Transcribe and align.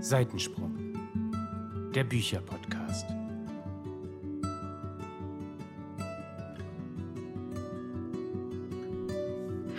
Seitensprung, 0.00 0.74
der 1.94 2.04
Bücherpodcast. 2.04 3.04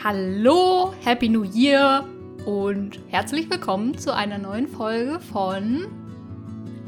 Hallo, 0.04 0.94
Happy 1.04 1.28
New 1.28 1.44
Year 1.44 2.06
und 2.46 3.00
herzlich 3.08 3.50
willkommen 3.50 3.98
zu 3.98 4.14
einer 4.14 4.38
neuen 4.38 4.68
Folge 4.68 5.20
von 5.20 5.88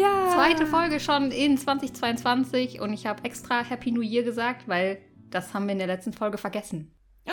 Ja. 0.00 0.32
Zweite 0.50 0.66
Folge 0.66 0.98
schon 0.98 1.30
in 1.30 1.56
2022 1.56 2.80
und 2.80 2.92
ich 2.92 3.06
habe 3.06 3.22
extra 3.22 3.62
Happy 3.62 3.92
New 3.92 4.00
Year 4.00 4.24
gesagt, 4.24 4.66
weil 4.66 5.00
das 5.30 5.54
haben 5.54 5.66
wir 5.66 5.72
in 5.72 5.78
der 5.78 5.86
letzten 5.86 6.12
Folge 6.12 6.38
vergessen. 6.38 6.92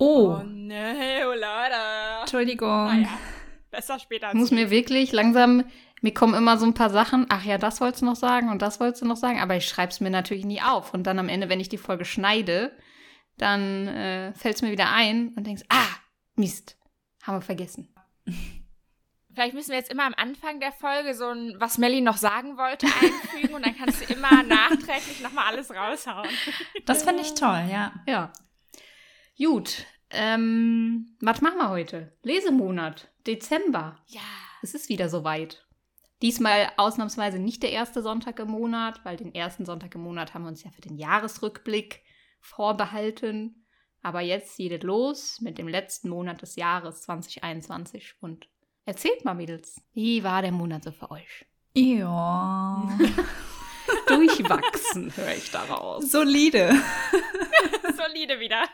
Oh, 0.00 0.36
Oh 0.38 0.42
nee, 0.44 1.24
oh 1.24 1.34
leider. 1.36 2.20
Entschuldigung. 2.20 2.68
Naja, 2.68 3.08
besser 3.72 3.98
später 3.98 4.28
Ich 4.28 4.34
muss 4.34 4.52
mir 4.52 4.70
wirklich 4.70 5.10
langsam, 5.10 5.64
mir 6.00 6.14
kommen 6.14 6.34
immer 6.34 6.56
so 6.56 6.66
ein 6.66 6.74
paar 6.74 6.90
Sachen, 6.90 7.26
ach 7.30 7.44
ja, 7.44 7.58
das 7.58 7.80
wolltest 7.80 8.02
du 8.02 8.06
noch 8.06 8.14
sagen 8.14 8.48
und 8.48 8.62
das 8.62 8.78
wolltest 8.78 9.02
du 9.02 9.06
noch 9.06 9.16
sagen, 9.16 9.40
aber 9.40 9.56
ich 9.56 9.66
schreibe 9.66 9.90
es 9.90 9.98
mir 9.98 10.10
natürlich 10.10 10.44
nie 10.44 10.62
auf. 10.62 10.94
Und 10.94 11.08
dann 11.08 11.18
am 11.18 11.28
Ende, 11.28 11.48
wenn 11.48 11.58
ich 11.58 11.68
die 11.68 11.78
Folge 11.78 12.04
schneide, 12.04 12.70
dann 13.38 13.88
äh, 13.88 14.32
fällt 14.34 14.54
es 14.54 14.62
mir 14.62 14.70
wieder 14.70 14.92
ein 14.92 15.32
und 15.36 15.44
denkst, 15.44 15.64
ah, 15.68 15.88
Mist, 16.36 16.76
haben 17.24 17.38
wir 17.38 17.42
vergessen. 17.42 17.92
Vielleicht 19.38 19.54
müssen 19.54 19.70
wir 19.70 19.76
jetzt 19.76 19.92
immer 19.92 20.02
am 20.02 20.14
Anfang 20.16 20.58
der 20.58 20.72
Folge 20.72 21.14
so 21.14 21.26
ein, 21.26 21.54
was 21.60 21.78
Melly 21.78 22.00
noch 22.00 22.16
sagen 22.16 22.56
wollte, 22.56 22.86
einfügen 22.86 23.54
und 23.54 23.64
dann 23.64 23.76
kannst 23.76 24.00
du 24.00 24.12
immer 24.12 24.42
nachträglich 24.42 25.20
nochmal 25.22 25.44
alles 25.52 25.70
raushauen. 25.70 26.28
Das 26.86 27.04
fand 27.04 27.20
ich 27.20 27.34
toll, 27.34 27.68
ja. 27.70 27.92
Ja. 28.08 28.32
Gut, 29.38 29.86
ähm, 30.10 31.16
was 31.20 31.40
machen 31.40 31.58
wir 31.58 31.68
heute? 31.68 32.18
Lesemonat, 32.24 33.12
Dezember. 33.28 34.02
Ja. 34.08 34.22
Es 34.60 34.74
ist 34.74 34.88
wieder 34.88 35.08
soweit. 35.08 35.64
Diesmal 36.20 36.72
ausnahmsweise 36.76 37.38
nicht 37.38 37.62
der 37.62 37.70
erste 37.70 38.02
Sonntag 38.02 38.40
im 38.40 38.48
Monat, 38.48 39.04
weil 39.04 39.16
den 39.16 39.32
ersten 39.32 39.64
Sonntag 39.64 39.94
im 39.94 40.00
Monat 40.00 40.34
haben 40.34 40.42
wir 40.42 40.48
uns 40.48 40.64
ja 40.64 40.72
für 40.72 40.82
den 40.82 40.96
Jahresrückblick 40.96 42.02
vorbehalten. 42.40 43.68
Aber 44.02 44.20
jetzt 44.20 44.56
geht 44.56 44.72
es 44.72 44.82
los 44.82 45.40
mit 45.40 45.58
dem 45.58 45.68
letzten 45.68 46.08
Monat 46.08 46.42
des 46.42 46.56
Jahres 46.56 47.02
2021. 47.02 48.16
Und 48.20 48.48
erzählt 48.88 49.22
mal, 49.24 49.34
Mädels, 49.34 49.82
wie 49.92 50.24
war 50.24 50.40
der 50.40 50.50
Monat 50.50 50.82
so 50.82 50.92
für 50.92 51.10
euch? 51.10 51.44
Ja. 51.74 52.98
Durchwachsen, 54.06 55.14
höre 55.14 55.34
ich 55.34 55.50
daraus. 55.50 56.10
Solide. 56.10 56.70
Solide 57.96 58.40
wieder. 58.40 58.64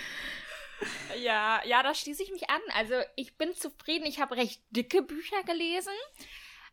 ja, 1.22 1.60
ja, 1.64 1.82
da 1.82 1.94
schließe 1.94 2.22
ich 2.22 2.30
mich 2.32 2.48
an. 2.48 2.60
Also 2.74 2.94
ich 3.14 3.36
bin 3.36 3.54
zufrieden. 3.54 4.06
Ich 4.06 4.18
habe 4.18 4.36
recht 4.36 4.62
dicke 4.70 5.02
Bücher 5.02 5.42
gelesen, 5.44 5.92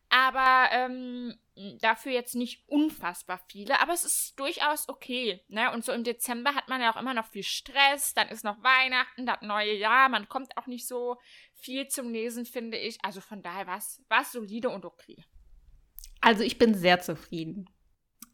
aber 0.10 0.70
ähm, 0.72 1.36
dafür 1.82 2.12
jetzt 2.12 2.36
nicht 2.36 2.68
unfassbar 2.68 3.40
viele. 3.50 3.80
Aber 3.80 3.94
es 3.94 4.06
ist 4.06 4.40
durchaus 4.40 4.90
okay. 4.90 5.42
Ne? 5.48 5.72
Und 5.72 5.86
so 5.86 5.92
im 5.92 6.04
Dezember 6.04 6.56
hat 6.56 6.68
man 6.68 6.82
ja 6.82 6.92
auch 6.92 7.00
immer 7.00 7.14
noch 7.14 7.28
viel 7.28 7.44
Stress. 7.44 8.14
Dann 8.14 8.28
ist 8.30 8.44
noch 8.44 8.62
Weihnachten, 8.64 9.26
das 9.26 9.42
neue 9.42 9.74
Jahr. 9.74 10.10
Man 10.10 10.28
kommt 10.28 10.58
auch 10.58 10.68
nicht 10.68 10.88
so 10.88 11.18
viel 11.54 11.88
zum 11.88 12.12
Lesen, 12.12 12.46
finde 12.46 12.78
ich. 12.78 12.98
Also 13.04 13.22
von 13.22 13.42
daher 13.42 13.68
war 13.68 13.78
es 13.78 14.32
solide 14.32 14.70
und 14.70 14.86
okay. 14.86 15.24
Also 16.22 16.44
ich 16.44 16.58
bin 16.58 16.74
sehr 16.74 17.00
zufrieden. 17.00 17.70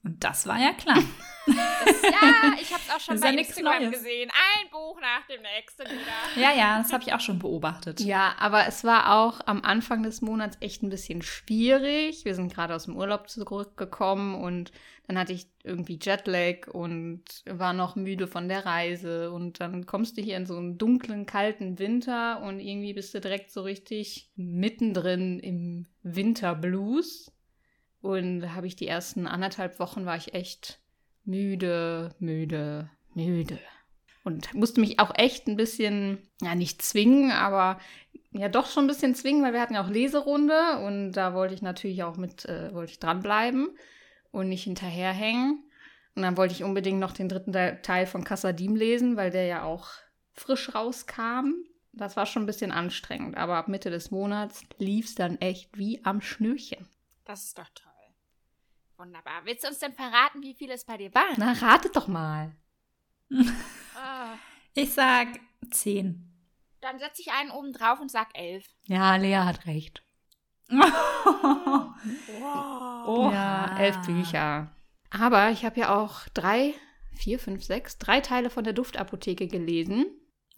Und 0.05 0.23
das 0.23 0.47
war 0.47 0.59
ja 0.59 0.73
klar. 0.73 0.99
Das, 1.47 2.01
ja, 2.01 2.55
ich 2.59 2.73
habe 2.73 2.81
es 2.87 2.95
auch 2.95 2.99
schon 2.99 3.19
bei 3.19 3.31
ja 3.31 3.39
Instagram 3.39 3.83
Neues. 3.83 3.91
gesehen. 3.91 4.31
Ein 4.31 4.69
Buch 4.71 4.99
nach 4.99 5.27
dem 5.27 5.43
nächsten 5.43 5.83
wieder. 5.83 6.41
Ja, 6.41 6.51
ja, 6.57 6.79
das 6.79 6.91
habe 6.91 7.03
ich 7.03 7.13
auch 7.13 7.19
schon 7.19 7.37
beobachtet. 7.37 7.99
Ja, 7.99 8.33
aber 8.39 8.65
es 8.65 8.83
war 8.83 9.15
auch 9.15 9.41
am 9.45 9.61
Anfang 9.61 10.01
des 10.01 10.23
Monats 10.23 10.57
echt 10.59 10.81
ein 10.81 10.89
bisschen 10.89 11.21
schwierig. 11.21 12.25
Wir 12.25 12.33
sind 12.33 12.51
gerade 12.51 12.73
aus 12.73 12.85
dem 12.85 12.97
Urlaub 12.97 13.29
zurückgekommen 13.29 14.33
und 14.33 14.71
dann 15.05 15.19
hatte 15.19 15.33
ich 15.33 15.45
irgendwie 15.63 15.99
Jetlag 16.01 16.67
und 16.67 17.21
war 17.45 17.73
noch 17.73 17.95
müde 17.95 18.25
von 18.25 18.49
der 18.49 18.65
Reise. 18.65 19.31
Und 19.31 19.59
dann 19.59 19.85
kommst 19.85 20.17
du 20.17 20.23
hier 20.23 20.37
in 20.37 20.47
so 20.47 20.57
einen 20.57 20.79
dunklen, 20.79 21.27
kalten 21.27 21.77
Winter 21.77 22.41
und 22.41 22.59
irgendwie 22.59 22.93
bist 22.93 23.13
du 23.13 23.21
direkt 23.21 23.51
so 23.51 23.61
richtig 23.61 24.31
mittendrin 24.35 25.39
im 25.39 25.85
Winterblues. 26.01 27.31
Und 28.05 28.41
da 28.41 28.53
habe 28.53 28.67
ich 28.67 28.75
die 28.75 28.87
ersten 28.87 29.25
anderthalb 29.25 29.79
Wochen 29.79 30.05
war 30.05 30.15
ich 30.15 30.35
echt 30.35 30.77
müde, 31.23 32.13
müde, 32.19 32.87
müde. 33.15 33.57
Und 34.23 34.53
musste 34.53 34.79
mich 34.79 34.99
auch 34.99 35.11
echt 35.15 35.47
ein 35.47 35.55
bisschen, 35.55 36.19
ja, 36.39 36.53
nicht 36.53 36.83
zwingen, 36.83 37.31
aber 37.31 37.79
ja, 38.31 38.47
doch 38.47 38.67
schon 38.69 38.83
ein 38.83 38.87
bisschen 38.87 39.15
zwingen, 39.15 39.41
weil 39.43 39.53
wir 39.53 39.61
hatten 39.61 39.73
ja 39.73 39.83
auch 39.83 39.89
Leserunde 39.89 40.79
und 40.85 41.13
da 41.13 41.33
wollte 41.33 41.55
ich 41.55 41.63
natürlich 41.63 42.03
auch 42.03 42.15
mit, 42.15 42.45
äh, 42.45 42.71
wollte 42.75 42.91
ich 42.91 42.99
dranbleiben 42.99 43.69
und 44.31 44.49
nicht 44.49 44.65
hinterherhängen. 44.65 45.63
Und 46.15 46.21
dann 46.21 46.37
wollte 46.37 46.53
ich 46.53 46.63
unbedingt 46.63 46.99
noch 46.99 47.11
den 47.11 47.27
dritten 47.27 47.53
Te- 47.53 47.79
Teil 47.81 48.05
von 48.05 48.23
Kassadim 48.23 48.75
lesen, 48.75 49.17
weil 49.17 49.31
der 49.31 49.47
ja 49.47 49.63
auch 49.63 49.87
frisch 50.33 50.75
rauskam. 50.75 51.53
Das 51.91 52.15
war 52.15 52.27
schon 52.27 52.43
ein 52.43 52.47
bisschen 52.47 52.71
anstrengend, 52.71 53.35
aber 53.35 53.55
ab 53.55 53.67
Mitte 53.67 53.89
des 53.89 54.11
Monats 54.11 54.61
lief 54.77 55.07
es 55.07 55.15
dann 55.15 55.41
echt 55.41 55.75
wie 55.75 56.05
am 56.05 56.21
Schnürchen. 56.21 56.87
Das 57.25 57.45
ist 57.45 57.57
doch 57.57 57.69
toll. 57.73 57.91
Wunderbar. 58.97 59.41
Willst 59.45 59.63
du 59.63 59.67
uns 59.67 59.79
denn 59.79 59.93
verraten, 59.93 60.41
wie 60.41 60.53
viele 60.53 60.73
es 60.73 60.85
bei 60.85 60.97
dir 60.97 61.13
waren? 61.13 61.35
Na, 61.37 61.51
ratet 61.53 61.95
doch 61.95 62.07
mal. 62.07 62.51
Ah, 63.97 64.35
Ich 64.73 64.93
sag 64.93 65.27
zehn. 65.71 66.31
dann 66.81 66.99
setze 66.99 67.21
ich 67.21 67.31
einen 67.31 67.49
oben 67.49 67.71
drauf 67.73 67.99
und 68.01 68.11
sag 68.11 68.37
elf. 68.37 68.65
Ja, 68.87 69.15
Lea 69.15 69.37
hat 69.37 69.65
recht. 69.65 70.03
Wow. 72.39 73.33
Ja, 73.33 73.77
elf 73.79 73.97
Bücher. 74.05 74.75
Aber 75.09 75.49
ich 75.51 75.63
habe 75.65 75.79
ja 75.79 75.95
auch 75.95 76.27
drei, 76.33 76.73
vier, 77.15 77.39
fünf, 77.39 77.63
sechs, 77.63 77.97
drei 77.97 78.19
Teile 78.21 78.49
von 78.49 78.63
der 78.63 78.73
Duftapotheke 78.73 79.47
gelesen. 79.47 80.05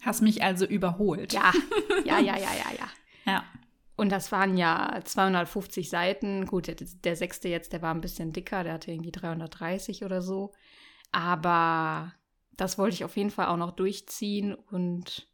Hast 0.03 0.21
mich 0.21 0.43
also 0.43 0.65
überholt. 0.65 1.33
Ja, 1.33 1.51
ja, 2.05 2.19
ja, 2.19 2.37
ja, 2.37 2.53
ja, 2.53 2.71
ja. 2.77 2.87
Ja. 3.25 3.43
Und 3.97 4.11
das 4.11 4.31
waren 4.31 4.57
ja 4.57 5.01
250 5.03 5.89
Seiten. 5.89 6.45
Gut, 6.45 6.67
der, 6.67 6.75
der 6.75 7.15
sechste 7.15 7.49
jetzt, 7.49 7.73
der 7.73 7.81
war 7.81 7.93
ein 7.93 8.01
bisschen 8.01 8.31
dicker, 8.31 8.63
der 8.63 8.73
hatte 8.73 8.91
irgendwie 8.91 9.11
330 9.11 10.05
oder 10.05 10.21
so. 10.21 10.53
Aber 11.11 12.13
das 12.51 12.77
wollte 12.77 12.93
ich 12.93 13.03
auf 13.03 13.17
jeden 13.17 13.31
Fall 13.31 13.47
auch 13.47 13.57
noch 13.57 13.71
durchziehen 13.71 14.53
und 14.53 15.27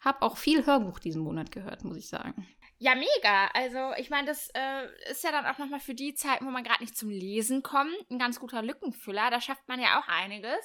habe 0.00 0.22
auch 0.22 0.36
viel 0.36 0.66
Hörbuch 0.66 0.98
diesen 0.98 1.22
Monat 1.22 1.52
gehört, 1.52 1.84
muss 1.84 1.96
ich 1.96 2.08
sagen. 2.08 2.46
Ja, 2.78 2.94
mega. 2.94 3.48
Also, 3.54 3.92
ich 3.98 4.10
meine, 4.10 4.26
das 4.26 4.50
äh, 4.54 5.10
ist 5.10 5.22
ja 5.22 5.32
dann 5.32 5.46
auch 5.46 5.58
nochmal 5.58 5.80
für 5.80 5.94
die 5.94 6.14
Zeiten, 6.14 6.46
wo 6.46 6.50
man 6.50 6.62
gerade 6.64 6.82
nicht 6.82 6.96
zum 6.96 7.10
Lesen 7.10 7.62
kommt, 7.62 7.92
ein 8.10 8.18
ganz 8.18 8.38
guter 8.38 8.62
Lückenfüller. 8.62 9.30
Da 9.30 9.40
schafft 9.40 9.66
man 9.68 9.80
ja 9.80 10.00
auch 10.00 10.08
einiges. 10.08 10.58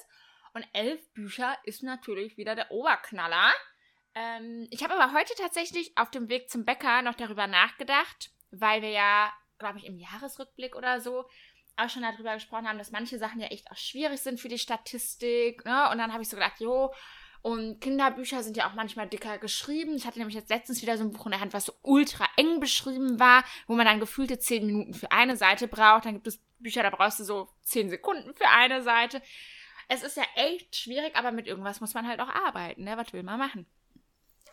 Und 0.54 0.66
elf 0.72 1.12
Bücher 1.12 1.56
ist 1.64 1.82
natürlich 1.82 2.36
wieder 2.36 2.54
der 2.54 2.70
Oberknaller. 2.70 3.52
Ähm, 4.14 4.66
ich 4.70 4.82
habe 4.82 4.94
aber 4.94 5.12
heute 5.12 5.34
tatsächlich 5.36 5.96
auf 5.96 6.10
dem 6.10 6.28
Weg 6.28 6.50
zum 6.50 6.64
Bäcker 6.64 7.02
noch 7.02 7.14
darüber 7.14 7.46
nachgedacht, 7.46 8.30
weil 8.50 8.82
wir 8.82 8.90
ja, 8.90 9.32
glaube 9.58 9.78
ich, 9.78 9.86
im 9.86 9.98
Jahresrückblick 9.98 10.76
oder 10.76 11.00
so 11.00 11.24
auch 11.76 11.88
schon 11.88 12.02
darüber 12.02 12.34
gesprochen 12.34 12.68
haben, 12.68 12.78
dass 12.78 12.92
manche 12.92 13.18
Sachen 13.18 13.40
ja 13.40 13.48
echt 13.48 13.70
auch 13.70 13.76
schwierig 13.76 14.20
sind 14.20 14.40
für 14.40 14.48
die 14.48 14.58
Statistik. 14.58 15.64
Ne? 15.64 15.90
Und 15.90 15.98
dann 15.98 16.12
habe 16.12 16.22
ich 16.22 16.28
so 16.28 16.36
gedacht, 16.36 16.60
jo, 16.60 16.92
und 17.42 17.80
Kinderbücher 17.80 18.42
sind 18.42 18.56
ja 18.56 18.70
auch 18.70 18.74
manchmal 18.74 19.06
dicker 19.06 19.36
geschrieben. 19.36 19.96
Ich 19.96 20.06
hatte 20.06 20.18
nämlich 20.18 20.34
jetzt 20.34 20.48
letztens 20.48 20.80
wieder 20.80 20.96
so 20.96 21.04
ein 21.04 21.12
Buch 21.12 21.26
in 21.26 21.32
der 21.32 21.40
Hand, 21.40 21.52
was 21.52 21.66
so 21.66 21.74
ultra 21.82 22.26
eng 22.36 22.58
beschrieben 22.58 23.20
war, 23.20 23.44
wo 23.66 23.74
man 23.74 23.84
dann 23.84 24.00
gefühlte 24.00 24.38
zehn 24.38 24.64
Minuten 24.64 24.94
für 24.94 25.12
eine 25.12 25.36
Seite 25.36 25.68
braucht. 25.68 26.06
Dann 26.06 26.14
gibt 26.14 26.26
es 26.26 26.38
Bücher, 26.58 26.82
da 26.82 26.88
brauchst 26.88 27.20
du 27.20 27.24
so 27.24 27.50
zehn 27.60 27.90
Sekunden 27.90 28.34
für 28.34 28.48
eine 28.48 28.82
Seite. 28.82 29.20
Es 29.88 30.02
ist 30.02 30.16
ja 30.16 30.24
echt 30.36 30.74
schwierig, 30.74 31.16
aber 31.16 31.32
mit 31.32 31.46
irgendwas 31.46 31.82
muss 31.82 31.92
man 31.92 32.08
halt 32.08 32.20
auch 32.20 32.30
arbeiten. 32.30 32.84
Ne? 32.84 32.96
Was 32.96 33.12
will 33.12 33.22
man 33.22 33.38
machen? 33.38 33.66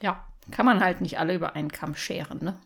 Ja, 0.01 0.27
kann 0.49 0.65
man 0.65 0.81
halt 0.81 1.01
nicht 1.01 1.19
alle 1.19 1.35
über 1.35 1.55
einen 1.55 1.71
Kamm 1.71 1.95
scheren, 1.95 2.43
ne? 2.43 2.59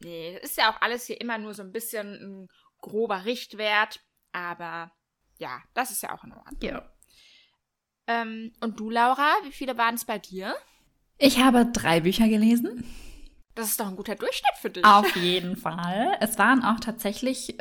Nee, 0.00 0.36
ist 0.42 0.56
ja 0.56 0.70
auch 0.70 0.80
alles 0.82 1.06
hier 1.06 1.20
immer 1.20 1.38
nur 1.38 1.54
so 1.54 1.62
ein 1.62 1.72
bisschen 1.72 2.14
ein 2.14 2.48
grober 2.80 3.24
Richtwert. 3.24 4.00
Aber 4.32 4.92
ja, 5.38 5.62
das 5.72 5.90
ist 5.90 6.02
ja 6.02 6.14
auch 6.14 6.24
in 6.24 6.32
Ordnung. 6.32 6.60
Ja. 6.62 6.90
Ähm, 8.06 8.52
und 8.60 8.78
du, 8.78 8.90
Laura, 8.90 9.32
wie 9.44 9.52
viele 9.52 9.78
waren 9.78 9.94
es 9.94 10.04
bei 10.04 10.18
dir? 10.18 10.54
Ich 11.18 11.38
habe 11.38 11.66
drei 11.66 12.00
Bücher 12.00 12.28
gelesen. 12.28 12.84
Das 13.54 13.68
ist 13.68 13.78
doch 13.78 13.86
ein 13.86 13.96
guter 13.96 14.16
Durchschnitt 14.16 14.56
für 14.60 14.70
dich. 14.70 14.84
Auf 14.84 15.14
jeden 15.16 15.56
Fall. 15.56 16.16
Es 16.20 16.38
waren 16.38 16.62
auch 16.64 16.80
tatsächlich 16.80 17.56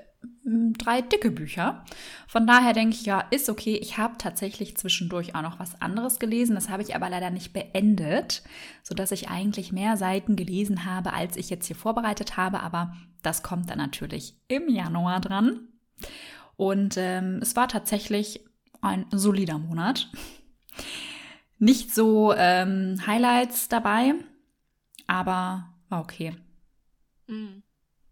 drei 0.74 1.02
dicke 1.02 1.32
Bücher. 1.32 1.84
Von 2.28 2.48
daher 2.48 2.74
denke 2.74 2.96
ich, 2.96 3.06
ja, 3.06 3.22
ist 3.32 3.50
okay. 3.50 3.76
Ich 3.76 3.98
habe 3.98 4.18
tatsächlich 4.18 4.78
zwischendurch 4.78 5.36
auch 5.36 5.42
noch 5.42 5.60
was 5.60 5.82
anderes 5.82 6.20
gelesen. 6.20 6.56
Das 6.56 6.70
habe 6.70 6.84
ich 6.84 6.96
aber 6.96 7.10
leider 7.10 7.30
nicht 7.30 7.54
beendet, 7.54 8.44
sodass 8.84 9.12
ich 9.12 9.30
eigentlich 9.30 9.72
mehr 9.72 9.98
Seiten 9.98 10.36
gelesen 10.36 10.86
habe, 10.86 11.14
als 11.14 11.38
ich 11.38 11.50
jetzt 11.50 11.68
hier 11.68 11.76
vorbereitet 11.76 12.38
habe. 12.38 12.62
Aber 12.62 12.94
das 13.22 13.44
kommt 13.44 13.70
dann 13.70 13.78
natürlich 13.78 14.36
im 14.48 14.70
Januar 14.70 15.20
dran. 15.20 15.68
Und 16.56 16.96
ähm, 16.98 17.40
es 17.42 17.56
war 17.56 17.68
tatsächlich 17.68 18.42
ein 18.82 19.06
solider 19.12 19.58
Monat. 19.58 20.10
Nicht 21.60 21.94
so 21.94 22.34
ähm, 22.36 23.02
Highlights 23.08 23.70
dabei, 23.70 24.16
aber 25.08 25.70
war 25.90 26.02
okay. 26.02 26.36
Mhm. 27.28 27.64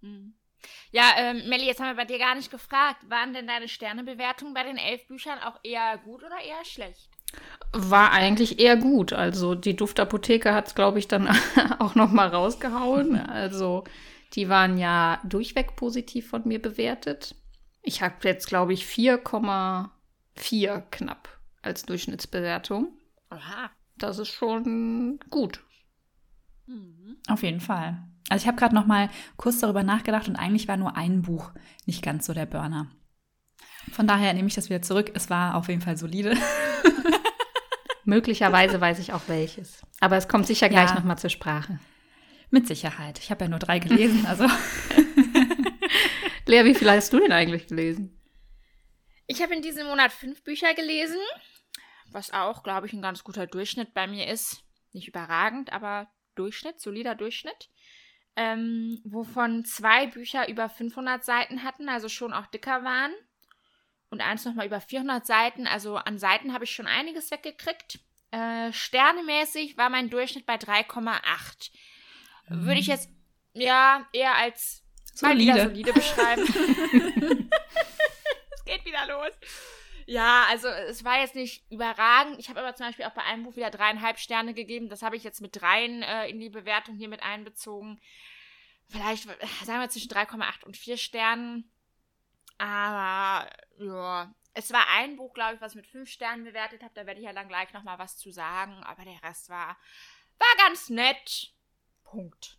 Mhm. 0.01 0.33
Ja, 0.91 1.13
ähm, 1.17 1.47
Melli, 1.47 1.65
jetzt 1.65 1.79
haben 1.79 1.88
wir 1.88 1.95
bei 1.95 2.05
dir 2.05 2.19
gar 2.19 2.35
nicht 2.35 2.51
gefragt. 2.51 3.09
Waren 3.09 3.33
denn 3.33 3.47
deine 3.47 3.69
Sternebewertungen 3.69 4.53
bei 4.53 4.63
den 4.63 4.77
elf 4.77 5.07
Büchern 5.07 5.39
auch 5.39 5.57
eher 5.63 5.97
gut 5.99 6.21
oder 6.21 6.38
eher 6.45 6.63
schlecht? 6.65 7.09
War 7.71 8.11
eigentlich 8.11 8.59
eher 8.59 8.75
gut. 8.75 9.13
Also 9.13 9.55
die 9.55 9.75
Duftapotheke 9.75 10.53
hat 10.53 10.67
es, 10.67 10.75
glaube 10.75 10.99
ich, 10.99 11.07
dann 11.07 11.29
auch 11.79 11.95
noch 11.95 12.11
mal 12.11 12.27
rausgehauen. 12.27 13.15
Also 13.15 13.85
die 14.33 14.49
waren 14.49 14.77
ja 14.77 15.21
durchweg 15.23 15.77
positiv 15.77 16.29
von 16.29 16.45
mir 16.45 16.61
bewertet. 16.61 17.35
Ich 17.81 18.01
habe 18.01 18.15
jetzt, 18.23 18.47
glaube 18.47 18.73
ich, 18.73 18.85
4,4 18.85 20.83
knapp 20.91 21.29
als 21.61 21.83
Durchschnittsbewertung. 21.83 22.89
Aha. 23.29 23.71
Das 23.97 24.19
ist 24.19 24.29
schon 24.29 25.19
gut. 25.29 25.63
Mhm. 26.65 27.17
Auf 27.29 27.43
jeden 27.43 27.61
Fall. 27.61 28.03
Also 28.31 28.44
ich 28.44 28.48
habe 28.48 28.57
gerade 28.57 28.74
noch 28.74 28.86
mal 28.86 29.10
kurz 29.36 29.60
darüber 29.60 29.83
nachgedacht 29.83 30.30
und 30.30 30.38
eigentlich 30.38 30.69
war 30.69 30.78
nur 30.78 30.95
ein 30.95 31.22
Buch 31.22 31.51
nicht 31.86 32.01
ganz 32.01 32.25
so 32.25 32.33
der 32.33 32.45
Burner. 32.45 32.89
Von 33.92 34.07
daher 34.07 34.33
nehme 34.33 34.48
ich 34.48 34.56
das 34.56 34.69
wieder 34.69 34.81
zurück. 34.81 35.12
Es 35.16 35.30
war 35.30 35.56
auf 35.56 35.68
jeden 35.68 35.81
Fall 35.81 35.98
solide. 35.98 36.38
Möglicherweise 38.06 38.80
weiß 38.80 39.00
ich 39.00 39.12
auch 39.12 39.24
welches. 39.28 39.81
Aber 40.00 40.16
es 40.16 40.30
kommt 40.30 40.48
sicher 40.48 40.69
gleich 40.69 40.89
Ja. 40.89 40.95
noch 40.95 41.04
mal 41.04 41.18
zur 41.18 41.30
Sprache. 41.30 41.80
Mit 42.50 42.68
Sicherheit. 42.68 43.19
Ich 43.19 43.31
habe 43.31 43.44
ja 43.44 43.50
nur 43.50 43.60
drei 43.60 43.80
gelesen, 43.80 44.25
also 44.25 44.45
Lea, 46.45 46.66
wie 46.66 46.75
viel 46.75 46.89
hast 46.89 47.13
du 47.13 47.19
denn 47.19 47.31
eigentlich 47.31 47.68
gelesen? 47.68 48.18
Ich 49.27 49.42
habe 49.42 49.54
in 49.56 49.62
diesem 49.62 49.88
Monat 49.88 50.12
fünf 50.12 50.44
Bücher 50.44 50.74
gelesen, 50.74 51.18
was 52.12 52.34
auch, 52.34 52.63
glaube 52.63 52.88
ich, 52.88 52.94
ein 52.94 53.01
ganz 53.01 53.24
guter 53.24 53.48
Durchschnitt 53.48 53.94
bei 53.94 54.07
mir 54.07 54.27
ist. 54.27 54.63
Nicht 54.94 55.07
überragend, 55.07 55.72
aber 55.72 56.10
Durchschnitt, 56.36 56.81
solider 56.81 57.16
Durchschnitt. 57.16 57.69
Ähm, 58.41 58.99
wovon 59.03 59.65
zwei 59.65 60.07
Bücher 60.07 60.49
über 60.49 60.67
500 60.67 61.23
Seiten 61.23 61.63
hatten, 61.63 61.89
also 61.89 62.09
schon 62.09 62.33
auch 62.33 62.47
dicker 62.47 62.83
waren. 62.83 63.11
Und 64.09 64.19
eins 64.21 64.45
nochmal 64.45 64.65
über 64.65 64.81
400 64.81 65.27
Seiten, 65.27 65.67
also 65.67 65.97
an 65.97 66.17
Seiten 66.17 66.51
habe 66.51 66.63
ich 66.63 66.71
schon 66.71 66.88
einiges 66.88 67.29
weggekriegt. 67.29 67.99
Äh, 68.31 68.73
sternemäßig 68.73 69.77
war 69.77 69.91
mein 69.91 70.09
Durchschnitt 70.09 70.47
bei 70.47 70.55
3,8. 70.55 71.69
Würde 72.47 72.79
ich 72.79 72.88
jetzt, 72.88 73.11
ja, 73.53 74.07
eher 74.11 74.35
als 74.35 74.83
mal 75.21 75.33
Solide. 75.38 75.61
solide 75.61 75.93
beschreiben. 75.93 76.41
es 78.55 78.65
geht 78.65 78.83
wieder 78.85 79.05
los. 79.07 79.33
Ja, 80.07 80.45
also 80.49 80.67
es 80.67 81.03
war 81.05 81.19
jetzt 81.19 81.35
nicht 81.35 81.63
überragend. 81.69 82.39
Ich 82.39 82.49
habe 82.49 82.59
aber 82.59 82.73
zum 82.75 82.88
Beispiel 82.88 83.05
auch 83.05 83.13
bei 83.13 83.23
einem 83.23 83.43
Buch 83.43 83.55
wieder 83.55 83.69
dreieinhalb 83.69 84.17
Sterne 84.17 84.55
gegeben. 84.55 84.89
Das 84.89 85.03
habe 85.03 85.15
ich 85.15 85.23
jetzt 85.23 85.41
mit 85.41 85.61
dreien 85.61 86.01
äh, 86.01 86.27
in 86.27 86.39
die 86.39 86.49
Bewertung 86.49 86.95
hier 86.95 87.07
mit 87.07 87.21
einbezogen. 87.21 88.01
Vielleicht, 88.91 89.27
äh, 89.27 89.47
sagen 89.65 89.79
wir 89.79 89.89
zwischen 89.89 90.11
3,8 90.11 90.65
und 90.65 90.75
4 90.75 90.97
Sternen. 90.97 91.71
Aber 92.57 93.49
ja, 93.79 94.33
es 94.53 94.71
war 94.71 94.85
ein 94.97 95.15
Buch, 95.15 95.33
glaube 95.33 95.55
ich, 95.55 95.61
was 95.61 95.71
ich 95.71 95.77
mit 95.77 95.88
fünf 95.88 96.09
Sternen 96.09 96.43
bewertet 96.43 96.83
habe. 96.83 96.91
Da 96.93 97.05
werde 97.05 97.19
ich 97.19 97.25
ja 97.25 97.33
dann 97.33 97.47
gleich 97.47 97.73
nochmal 97.73 97.99
was 97.99 98.17
zu 98.17 98.31
sagen. 98.31 98.73
Aber 98.83 99.03
der 99.03 99.21
Rest 99.23 99.49
war, 99.49 99.77
war 100.38 100.67
ganz 100.67 100.89
nett. 100.89 101.53
Punkt. 102.03 102.57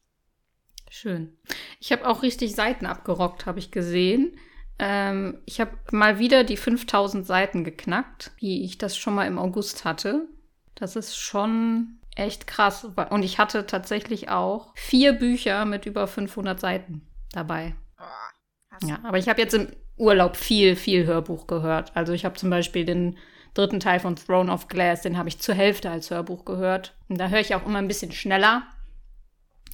Schön. 0.90 1.38
Ich 1.80 1.92
habe 1.92 2.06
auch 2.06 2.22
richtig 2.22 2.54
Seiten 2.54 2.86
abgerockt, 2.86 3.46
habe 3.46 3.58
ich 3.58 3.70
gesehen. 3.70 4.38
Ähm, 4.78 5.42
ich 5.46 5.60
habe 5.60 5.78
mal 5.90 6.18
wieder 6.18 6.44
die 6.44 6.56
5000 6.56 7.26
Seiten 7.26 7.64
geknackt, 7.64 8.32
wie 8.38 8.64
ich 8.64 8.78
das 8.78 8.96
schon 8.96 9.14
mal 9.14 9.26
im 9.26 9.38
August 9.38 9.84
hatte. 9.84 10.28
Das 10.74 10.96
ist 10.96 11.16
schon 11.16 12.00
echt 12.16 12.46
krass. 12.46 12.84
Und 12.84 13.22
ich 13.22 13.38
hatte 13.38 13.66
tatsächlich 13.66 14.28
auch 14.28 14.72
vier 14.74 15.12
Bücher 15.12 15.64
mit 15.64 15.86
über 15.86 16.06
500 16.06 16.60
Seiten 16.60 17.06
dabei. 17.32 17.74
Oh, 17.98 18.86
Ja, 18.86 19.00
aber 19.04 19.18
ich 19.18 19.28
habe 19.28 19.40
jetzt 19.40 19.54
im 19.54 19.68
Urlaub 19.96 20.36
viel, 20.36 20.76
viel 20.76 21.06
Hörbuch 21.06 21.46
gehört. 21.46 21.96
Also 21.96 22.12
ich 22.12 22.24
habe 22.24 22.36
zum 22.36 22.50
Beispiel 22.50 22.84
den 22.84 23.18
dritten 23.54 23.80
Teil 23.80 24.00
von 24.00 24.16
Throne 24.16 24.50
of 24.52 24.68
Glass, 24.68 25.02
den 25.02 25.18
habe 25.18 25.28
ich 25.28 25.38
zur 25.38 25.54
Hälfte 25.54 25.90
als 25.90 26.10
Hörbuch 26.10 26.44
gehört. 26.44 26.96
Und 27.08 27.18
da 27.18 27.28
höre 27.28 27.40
ich 27.40 27.54
auch 27.54 27.66
immer 27.66 27.78
ein 27.78 27.88
bisschen 27.88 28.12
schneller. 28.12 28.66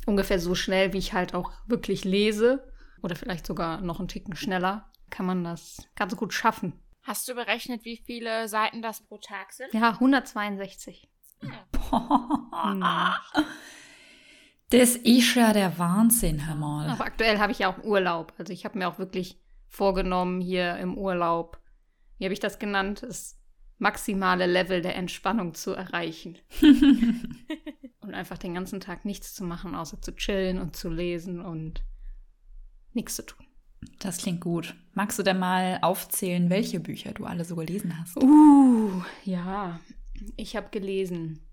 Ungefähr 0.06 0.38
so 0.38 0.54
schnell, 0.54 0.92
wie 0.92 0.98
ich 0.98 1.12
halt 1.12 1.34
auch 1.34 1.52
wirklich 1.66 2.04
lese. 2.04 2.72
Oder 3.02 3.14
vielleicht 3.14 3.46
sogar 3.46 3.80
noch 3.80 3.98
einen 3.98 4.08
Ticken 4.08 4.34
schneller. 4.34 4.90
Kann 5.10 5.26
man 5.26 5.44
das 5.44 5.86
ganz 5.96 6.16
gut 6.16 6.34
schaffen. 6.34 6.72
Hast 7.02 7.28
du 7.28 7.34
berechnet, 7.34 7.84
wie 7.84 7.96
viele 7.96 8.48
Seiten 8.48 8.82
das 8.82 9.00
pro 9.00 9.18
Tag 9.18 9.52
sind? 9.52 9.72
Ja, 9.72 9.90
162. 9.92 11.08
das 14.70 14.96
ist 14.96 15.34
ja 15.34 15.52
der 15.52 15.78
Wahnsinn, 15.78 16.46
hör 16.46 16.54
mal. 16.54 16.88
Aber 16.90 17.04
aktuell 17.04 17.38
habe 17.38 17.52
ich 17.52 17.60
ja 17.60 17.72
auch 17.72 17.84
Urlaub. 17.84 18.32
Also 18.38 18.52
ich 18.52 18.64
habe 18.64 18.78
mir 18.78 18.88
auch 18.88 18.98
wirklich 18.98 19.40
vorgenommen, 19.68 20.40
hier 20.40 20.76
im 20.78 20.96
Urlaub, 20.96 21.60
wie 22.18 22.24
habe 22.24 22.34
ich 22.34 22.40
das 22.40 22.58
genannt, 22.58 23.02
das 23.02 23.38
maximale 23.78 24.46
Level 24.46 24.80
der 24.82 24.96
Entspannung 24.96 25.54
zu 25.54 25.72
erreichen. 25.72 26.38
und 28.00 28.14
einfach 28.14 28.38
den 28.38 28.54
ganzen 28.54 28.80
Tag 28.80 29.04
nichts 29.04 29.34
zu 29.34 29.44
machen, 29.44 29.74
außer 29.74 30.00
zu 30.00 30.14
chillen 30.14 30.58
und 30.58 30.76
zu 30.76 30.88
lesen 30.88 31.40
und 31.40 31.84
nichts 32.92 33.16
zu 33.16 33.24
tun. 33.24 33.46
Das 34.00 34.18
klingt 34.18 34.40
gut. 34.40 34.74
Magst 34.94 35.18
du 35.18 35.22
denn 35.22 35.38
mal 35.38 35.78
aufzählen, 35.82 36.50
welche 36.50 36.80
Bücher 36.80 37.12
du 37.12 37.24
alle 37.24 37.44
so 37.44 37.54
gelesen 37.54 37.96
hast? 37.98 38.16
Uh, 38.16 39.02
ja. 39.24 39.78
Ich 40.36 40.56
habe 40.56 40.68
gelesen 40.70 41.47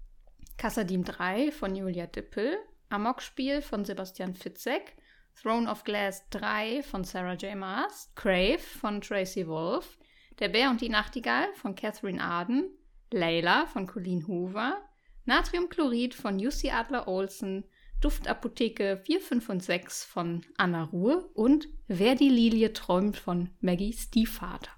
Kassadim 0.58 1.04
3 1.04 1.52
von 1.52 1.76
Julia 1.76 2.08
Dippel, 2.08 2.58
Amokspiel 2.90 3.62
von 3.62 3.84
Sebastian 3.84 4.36
Fitzek, 4.36 4.96
Throne 5.42 5.70
of 5.70 5.84
Glass 5.84 6.24
3 6.30 6.82
von 6.82 7.04
Sarah 7.04 7.34
J. 7.34 7.56
Maas, 7.56 8.12
Crave 8.16 8.60
von 8.60 9.02
Tracy 9.02 9.48
Wolf, 9.48 9.98
Der 10.40 10.50
Bär 10.50 10.70
und 10.70 10.82
die 10.82 10.90
Nachtigall 10.90 11.54
von 11.56 11.76
Catherine 11.76 12.24
Arden, 12.24 12.70
Layla 13.12 13.66
von 13.68 13.86
Colleen 13.86 14.28
Hoover, 14.28 14.82
Natriumchlorid 15.26 16.14
von 16.14 16.40
Jussi 16.40 16.70
Adler 16.70 17.08
Olsen, 17.08 17.66
Duftapotheke 18.02 18.98
4, 18.98 19.22
5 19.22 19.50
und 19.50 19.64
6 19.64 20.06
von 20.06 20.46
Anna 20.58 20.84
Ruhe 20.84 21.30
und 21.34 21.68
Wer 21.88 22.16
die 22.16 22.30
Lilie 22.30 22.74
träumt 22.74 23.18
von 23.18 23.50
Maggie 23.62 23.94
Stiefvater. 23.94 24.75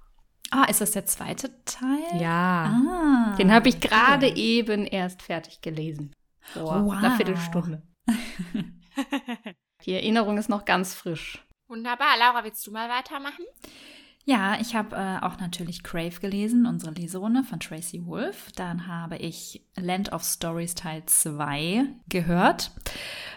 Ah, 0.51 0.63
ist 0.65 0.81
das 0.81 0.91
der 0.91 1.05
zweite 1.05 1.51
Teil? 1.65 2.21
Ja. 2.21 2.65
Ah, 2.65 3.35
Den 3.37 3.51
habe 3.51 3.69
ich 3.69 3.79
gerade 3.79 4.27
cool. 4.27 4.37
eben 4.37 4.85
erst 4.85 5.21
fertig 5.21 5.61
gelesen. 5.61 6.13
Vor 6.41 6.85
Wow. 6.85 6.93
einer 6.93 7.15
Viertelstunde. 7.15 7.81
Die 9.85 9.93
Erinnerung 9.93 10.37
ist 10.37 10.49
noch 10.49 10.65
ganz 10.65 10.93
frisch. 10.93 11.45
Wunderbar. 11.67 12.17
Laura, 12.19 12.43
willst 12.43 12.65
du 12.65 12.71
mal 12.71 12.89
weitermachen? 12.89 13.43
Ja, 14.25 14.57
ich 14.59 14.75
habe 14.75 14.95
äh, 14.95 15.23
auch 15.25 15.37
natürlich 15.39 15.83
Crave 15.83 16.19
gelesen, 16.19 16.65
unsere 16.65 16.91
Leserunde 16.93 17.43
von 17.43 17.59
Tracy 17.61 18.05
Wolf. 18.05 18.51
Dann 18.55 18.87
habe 18.87 19.15
ich 19.17 19.65
Land 19.77 20.11
of 20.11 20.23
Stories 20.23 20.75
Teil 20.75 21.03
2 21.05 21.85
gehört 22.09 22.71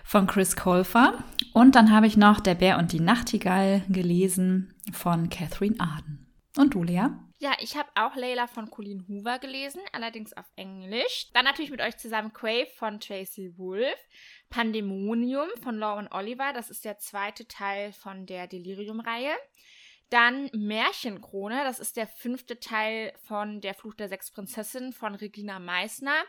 von 0.03 0.27
Chris 0.27 0.57
Colfer. 0.57 1.15
Und 1.53 1.77
dann 1.77 1.93
habe 1.93 2.07
ich 2.09 2.17
noch 2.17 2.41
Der 2.41 2.57
Bär 2.57 2.79
und 2.79 2.91
die 2.93 2.99
Nachtigall 3.01 3.83
gelesen 3.89 4.75
von 4.93 5.29
Catherine 5.29 5.79
Arden. 5.79 6.27
Und 6.61 6.75
du, 6.75 6.83
Lea? 6.83 7.07
Ja, 7.39 7.57
ich 7.61 7.75
habe 7.79 7.89
auch 7.95 8.15
Layla 8.17 8.47
von 8.47 8.69
Colleen 8.69 9.07
Hoover 9.09 9.39
gelesen, 9.39 9.81
allerdings 9.93 10.35
auf 10.35 10.45
Englisch. 10.57 11.31
Dann 11.33 11.47
natürlich 11.47 11.71
mit 11.71 11.81
euch 11.81 11.97
zusammen 11.97 12.35
Crave 12.35 12.67
von 12.77 13.01
Tracy 13.01 13.57
Wolf. 13.57 13.97
Pandemonium 14.51 15.49
von 15.63 15.79
Lauren 15.79 16.07
Oliver, 16.13 16.53
das 16.53 16.69
ist 16.69 16.85
der 16.85 16.99
zweite 16.99 17.49
Teil 17.49 17.95
von 17.95 18.27
der 18.27 18.47
Delirium-Reihe. 18.47 19.33
Dann 20.11 20.51
Märchenkrone, 20.53 21.65
das 21.65 21.81
ist 21.81 21.97
der 21.97 22.07
fünfte 22.07 22.61
Teil 22.61 23.15
von 23.23 23.63
Der 23.63 23.73
Fluch 23.73 23.95
der 23.95 24.11
Sechs 24.11 24.31
Prinzessinnen 24.31 24.93
von 24.93 25.15
Regina 25.15 25.61
Meissner. 25.61 26.25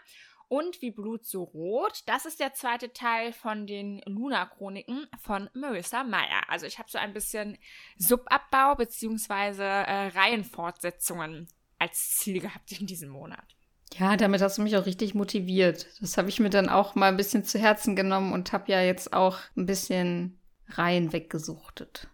Und 0.51 0.81
Wie 0.81 0.91
Blut 0.91 1.25
so 1.25 1.43
rot, 1.43 2.03
das 2.07 2.25
ist 2.25 2.41
der 2.41 2.53
zweite 2.53 2.91
Teil 2.91 3.31
von 3.31 3.65
den 3.65 4.01
Luna-Chroniken 4.05 5.07
von 5.17 5.49
Marissa 5.53 6.03
Meyer. 6.03 6.41
Also 6.49 6.65
ich 6.65 6.77
habe 6.77 6.91
so 6.91 6.97
ein 6.97 7.13
bisschen 7.13 7.57
Subabbau 7.95 8.75
bzw. 8.75 9.61
Äh, 9.61 10.07
Reihenfortsetzungen 10.07 11.47
als 11.79 12.17
Ziel 12.17 12.41
gehabt 12.41 12.77
in 12.77 12.85
diesem 12.85 13.11
Monat. 13.11 13.55
Ja, 13.93 14.17
damit 14.17 14.41
hast 14.41 14.57
du 14.57 14.61
mich 14.61 14.75
auch 14.75 14.85
richtig 14.85 15.15
motiviert. 15.15 15.87
Das 16.01 16.17
habe 16.17 16.27
ich 16.27 16.41
mir 16.41 16.49
dann 16.49 16.67
auch 16.67 16.95
mal 16.95 17.07
ein 17.07 17.15
bisschen 17.15 17.45
zu 17.45 17.57
Herzen 17.57 17.95
genommen 17.95 18.33
und 18.33 18.51
habe 18.51 18.69
ja 18.73 18.81
jetzt 18.81 19.13
auch 19.13 19.39
ein 19.55 19.65
bisschen 19.65 20.37
Reihen 20.67 21.13
weggesuchtet. 21.13 22.09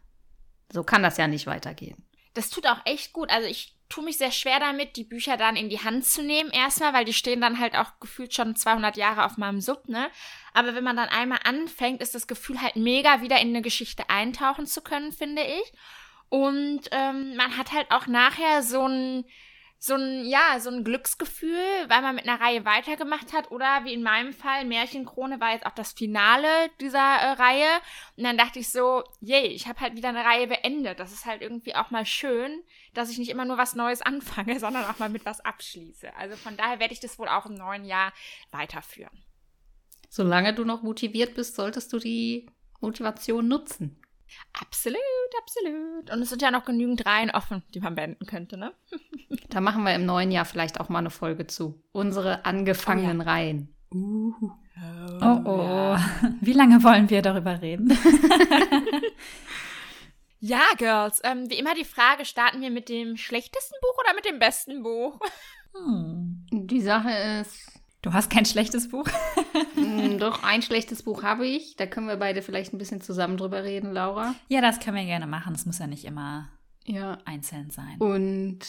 So 0.72 0.84
kann 0.84 1.02
das 1.02 1.18
ja 1.18 1.28
nicht 1.28 1.48
weitergehen. 1.48 2.06
Das 2.36 2.52
tut 2.52 2.68
auch 2.68 2.86
echt 2.86 3.14
gut. 3.14 3.32
Also 3.32 3.48
ich 3.48 3.77
tue 3.90 4.04
mich 4.04 4.18
sehr 4.18 4.32
schwer 4.32 4.60
damit, 4.60 4.96
die 4.96 5.04
Bücher 5.04 5.38
dann 5.38 5.56
in 5.56 5.70
die 5.70 5.84
Hand 5.84 6.06
zu 6.06 6.22
nehmen 6.22 6.50
erstmal, 6.52 6.94
weil 6.94 7.06
die 7.06 7.14
stehen 7.14 7.42
dann 7.42 7.60
halt 7.60 7.76
auch 7.76 8.00
gefühlt 8.00 8.34
schon 8.34 8.56
200 8.56 8.98
Jahre 8.98 9.26
auf 9.26 9.38
meinem 9.38 9.62
Sub, 9.62 9.88
ne? 9.88 10.10
Aber 10.54 10.76
wenn 10.76 10.84
man 10.84 10.98
dann 10.98 11.10
einmal 11.10 11.40
anfängt, 11.44 12.02
ist 12.02 12.16
das 12.16 12.28
Gefühl 12.28 12.62
halt 12.62 12.76
mega, 12.76 13.22
wieder 13.22 13.40
in 13.40 13.50
eine 13.50 13.62
Geschichte 13.62 14.10
eintauchen 14.10 14.66
zu 14.66 14.82
können, 14.82 15.12
finde 15.12 15.44
ich. 15.44 15.74
Und 16.30 16.82
ähm, 16.92 17.36
man 17.36 17.58
hat 17.58 17.72
halt 17.72 17.90
auch 17.92 18.08
nachher 18.08 18.62
so 18.62 18.86
ein 18.86 19.26
so 19.80 19.94
ein, 19.94 20.26
ja, 20.26 20.60
so 20.60 20.70
ein 20.72 20.84
Glücksgefühl, 20.84 21.86
weil 21.88 22.02
man 22.02 22.16
mit 22.16 22.28
einer 22.28 22.42
Reihe 22.42 22.66
weitergemacht 22.66 23.32
hat. 23.32 23.52
Oder 23.52 23.86
wie 23.86 23.94
in 23.94 24.02
meinem 24.02 24.34
Fall, 24.34 24.66
Märchenkrone 24.66 25.40
war 25.40 25.52
jetzt 25.52 25.66
auch 25.66 25.76
das 25.76 25.94
Finale 25.94 26.48
dieser 26.82 27.00
äh, 27.00 27.32
Reihe. 27.34 27.70
Und 28.16 28.24
dann 28.24 28.38
dachte 28.38 28.60
ich 28.60 28.72
so, 28.72 29.04
yay, 29.22 29.48
ich 29.48 29.68
habe 29.68 29.80
halt 29.80 29.96
wieder 29.96 30.10
eine 30.10 30.26
Reihe 30.26 30.48
beendet. 30.48 31.00
Das 31.00 31.12
ist 31.12 31.26
halt 31.26 31.42
irgendwie 31.42 31.76
auch 31.76 31.92
mal 31.92 32.06
schön, 32.06 32.64
dass 32.94 33.12
ich 33.12 33.20
nicht 33.20 33.30
immer 33.30 33.46
nur 33.46 33.58
was 33.58 33.76
Neues 33.76 34.02
anfange, 34.04 34.60
sondern 34.60 34.86
auch 34.86 34.98
mal 34.98 35.10
mit 35.10 35.26
was 35.26 35.42
abschließe. 35.42 36.16
Also 36.16 36.36
von 36.36 36.58
daher 36.58 36.80
werde 36.80 36.94
ich 36.94 37.00
das 37.00 37.20
wohl 37.20 37.28
auch 37.28 37.46
im 37.46 37.54
neuen 37.54 37.86
Jahr 37.86 38.14
weiterführen. 38.52 39.24
Solange 40.10 40.54
du 40.54 40.66
noch 40.66 40.82
motiviert 40.82 41.36
bist, 41.36 41.56
solltest 41.56 41.94
du 41.94 42.00
die 42.00 42.50
Motivation 42.80 43.48
nutzen. 43.48 44.02
Absolut, 44.60 45.00
absolut. 45.40 46.12
Und 46.12 46.22
es 46.22 46.30
sind 46.30 46.42
ja 46.42 46.52
noch 46.52 46.66
genügend 46.66 47.06
Reihen 47.06 47.32
offen, 47.32 47.64
die 47.74 47.80
man 47.80 47.96
beenden 47.96 48.26
könnte, 48.26 48.58
ne? 48.58 48.74
da 49.50 49.62
machen 49.62 49.84
wir 49.84 49.96
im 49.96 50.06
neuen 50.06 50.32
Jahr 50.32 50.46
vielleicht 50.46 50.80
auch 50.80 50.90
mal 50.90 51.00
eine 51.00 51.10
Folge 51.10 51.48
zu. 51.48 51.82
Unsere 51.92 52.46
angefangenen 52.46 53.22
oh 53.22 53.24
ja. 53.24 53.30
Reihen. 53.30 53.76
Uh. 53.94 54.34
Oh, 55.22 55.42
oh. 55.46 55.50
oh. 55.50 55.98
Wie 56.42 56.54
lange 56.54 56.84
wollen 56.84 57.10
wir 57.10 57.22
darüber 57.22 57.62
reden? 57.62 57.98
ja, 60.40 60.62
Girls. 60.78 61.22
Ähm, 61.24 61.50
wie 61.50 61.58
immer 61.58 61.74
die 61.74 61.86
Frage, 61.86 62.26
starten 62.26 62.62
wir 62.62 62.70
mit 62.70 62.90
dem 62.90 63.18
schlechtesten 63.18 63.76
Buch 63.82 63.98
oder 64.04 64.14
mit 64.14 64.26
dem 64.26 64.40
besten 64.40 64.84
Buch? 64.84 65.20
Hm. 65.74 66.46
Die 66.52 66.82
Sache 66.82 67.12
ist, 67.42 67.77
Du 68.02 68.14
hast 68.14 68.30
kein 68.30 68.46
schlechtes 68.46 68.90
Buch? 68.90 69.08
Mm, 69.76 70.18
doch, 70.18 70.44
ein 70.44 70.64
schlechtes 70.64 71.04
Buch 71.04 71.22
habe 71.22 71.46
ich. 71.46 71.76
Da 71.76 71.86
können 71.86 72.08
wir 72.08 72.18
beide 72.18 72.42
vielleicht 72.42 72.74
ein 72.74 72.80
bisschen 72.80 73.00
zusammen 73.00 73.38
drüber 73.38 73.64
reden, 73.64 73.94
Laura. 73.94 74.34
Ja, 74.50 74.60
das 74.60 74.80
können 74.80 74.98
wir 74.98 75.06
gerne 75.06 75.28
machen. 75.28 75.54
Das 75.54 75.68
muss 75.68 75.78
ja 75.78 75.86
nicht 75.86 76.04
immer 76.04 76.50
ja. 76.86 77.20
einzeln 77.26 77.70
sein. 77.70 77.98
Und 78.00 78.60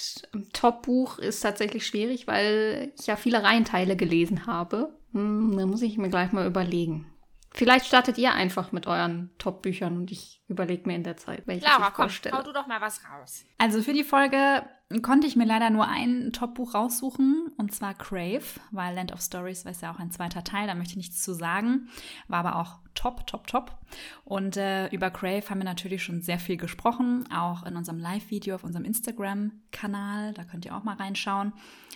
Top-Buch 0.52 1.18
ist 1.18 1.40
tatsächlich 1.40 1.86
schwierig, 1.86 2.26
weil 2.26 2.92
ich 2.98 3.06
ja 3.06 3.16
viele 3.16 3.42
Reihenteile 3.42 3.96
gelesen 3.96 4.46
habe. 4.46 4.94
Hm, 5.12 5.56
da 5.56 5.64
muss 5.64 5.80
ich 5.80 5.96
mir 5.96 6.10
gleich 6.10 6.32
mal 6.32 6.46
überlegen. 6.46 7.06
Vielleicht 7.52 7.86
startet 7.86 8.18
ihr 8.18 8.34
einfach 8.34 8.72
mit 8.72 8.86
euren 8.86 9.30
Top-Büchern 9.38 9.96
und 9.96 10.10
ich 10.12 10.37
überlege 10.48 10.86
mir 10.86 10.96
in 10.96 11.04
der 11.04 11.16
Zeit, 11.16 11.46
welche 11.46 11.66
Laura, 11.66 11.88
ich 11.88 11.94
vorstelle. 11.94 12.32
Laura, 12.32 12.42
komm, 12.42 12.48
hau 12.48 12.52
du 12.52 12.58
doch 12.58 12.66
mal 12.66 12.80
was 12.80 13.00
raus. 13.04 13.44
Also 13.58 13.82
für 13.82 13.92
die 13.92 14.04
Folge 14.04 14.64
konnte 15.02 15.26
ich 15.26 15.36
mir 15.36 15.44
leider 15.44 15.68
nur 15.68 15.86
ein 15.86 16.32
Top-Buch 16.32 16.74
raussuchen, 16.74 17.52
und 17.58 17.74
zwar 17.74 17.92
Crave, 17.92 18.42
weil 18.70 18.94
Land 18.94 19.12
of 19.12 19.20
Stories 19.20 19.66
war 19.66 19.72
ja 19.80 19.92
auch 19.92 19.98
ein 19.98 20.10
zweiter 20.10 20.44
Teil, 20.44 20.66
da 20.66 20.74
möchte 20.74 20.92
ich 20.92 20.96
nichts 20.96 21.22
zu 21.22 21.34
sagen, 21.34 21.88
war 22.26 22.38
aber 22.38 22.56
auch 22.56 22.78
top, 22.94 23.26
top, 23.26 23.46
top. 23.46 23.76
Und 24.24 24.56
äh, 24.56 24.88
über 24.88 25.10
Crave 25.10 25.48
haben 25.50 25.58
wir 25.58 25.64
natürlich 25.64 26.02
schon 26.02 26.22
sehr 26.22 26.38
viel 26.38 26.56
gesprochen, 26.56 27.28
auch 27.30 27.66
in 27.66 27.76
unserem 27.76 27.98
Live-Video 27.98 28.54
auf 28.54 28.64
unserem 28.64 28.86
Instagram-Kanal, 28.86 30.32
da 30.32 30.44
könnt 30.44 30.64
ihr 30.64 30.74
auch 30.74 30.84
mal 30.84 30.96
reinschauen. 30.96 31.52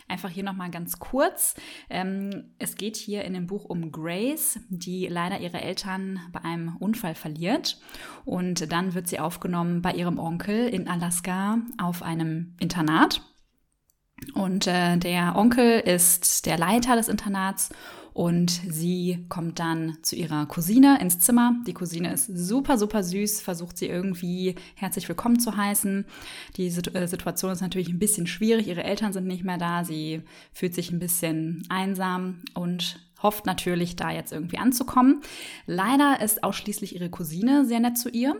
Einfach 0.08 0.28
hier 0.28 0.44
nochmal 0.44 0.70
ganz 0.70 0.98
kurz. 0.98 1.54
Ähm, 1.88 2.50
es 2.58 2.74
geht 2.74 2.96
hier 2.96 3.24
in 3.24 3.32
dem 3.32 3.46
Buch 3.46 3.64
um 3.64 3.92
Grace, 3.92 4.58
die 4.68 5.06
leider 5.06 5.40
ihre 5.40 5.62
Eltern 5.62 6.20
bei 6.32 6.44
einem 6.44 6.76
Unfall 6.76 7.14
verliert. 7.14 7.80
Und 8.26 8.41
dann 8.42 8.94
wird 8.94 9.08
sie 9.08 9.18
aufgenommen 9.18 9.82
bei 9.82 9.92
ihrem 9.92 10.18
Onkel 10.18 10.68
in 10.68 10.88
Alaska 10.88 11.58
auf 11.78 12.02
einem 12.02 12.54
Internat. 12.60 13.22
Und 14.34 14.66
äh, 14.66 14.96
der 14.98 15.36
Onkel 15.36 15.80
ist 15.80 16.46
der 16.46 16.58
Leiter 16.58 16.96
des 16.96 17.08
Internats 17.08 17.70
und 18.14 18.50
sie 18.50 19.24
kommt 19.28 19.58
dann 19.58 19.96
zu 20.02 20.16
ihrer 20.16 20.46
Cousine 20.46 21.00
ins 21.00 21.18
Zimmer. 21.18 21.54
Die 21.66 21.72
Cousine 21.72 22.12
ist 22.12 22.26
super, 22.26 22.76
super 22.76 23.02
süß, 23.02 23.40
versucht 23.40 23.78
sie 23.78 23.86
irgendwie 23.86 24.54
herzlich 24.74 25.08
willkommen 25.08 25.40
zu 25.40 25.56
heißen. 25.56 26.04
Die 26.56 26.66
äh, 26.66 27.06
Situation 27.06 27.52
ist 27.52 27.62
natürlich 27.62 27.88
ein 27.88 27.98
bisschen 27.98 28.26
schwierig. 28.26 28.68
Ihre 28.68 28.84
Eltern 28.84 29.12
sind 29.12 29.26
nicht 29.26 29.44
mehr 29.44 29.58
da. 29.58 29.84
Sie 29.84 30.22
fühlt 30.52 30.74
sich 30.74 30.92
ein 30.92 30.98
bisschen 30.98 31.62
einsam 31.70 32.42
und 32.54 33.00
hofft 33.22 33.46
natürlich, 33.46 33.96
da 33.96 34.10
jetzt 34.10 34.32
irgendwie 34.32 34.58
anzukommen. 34.58 35.20
Leider 35.66 36.20
ist 36.20 36.44
ausschließlich 36.44 36.94
ihre 36.94 37.10
Cousine 37.10 37.64
sehr 37.64 37.80
nett 37.80 37.98
zu 37.98 38.08
ihr. 38.08 38.36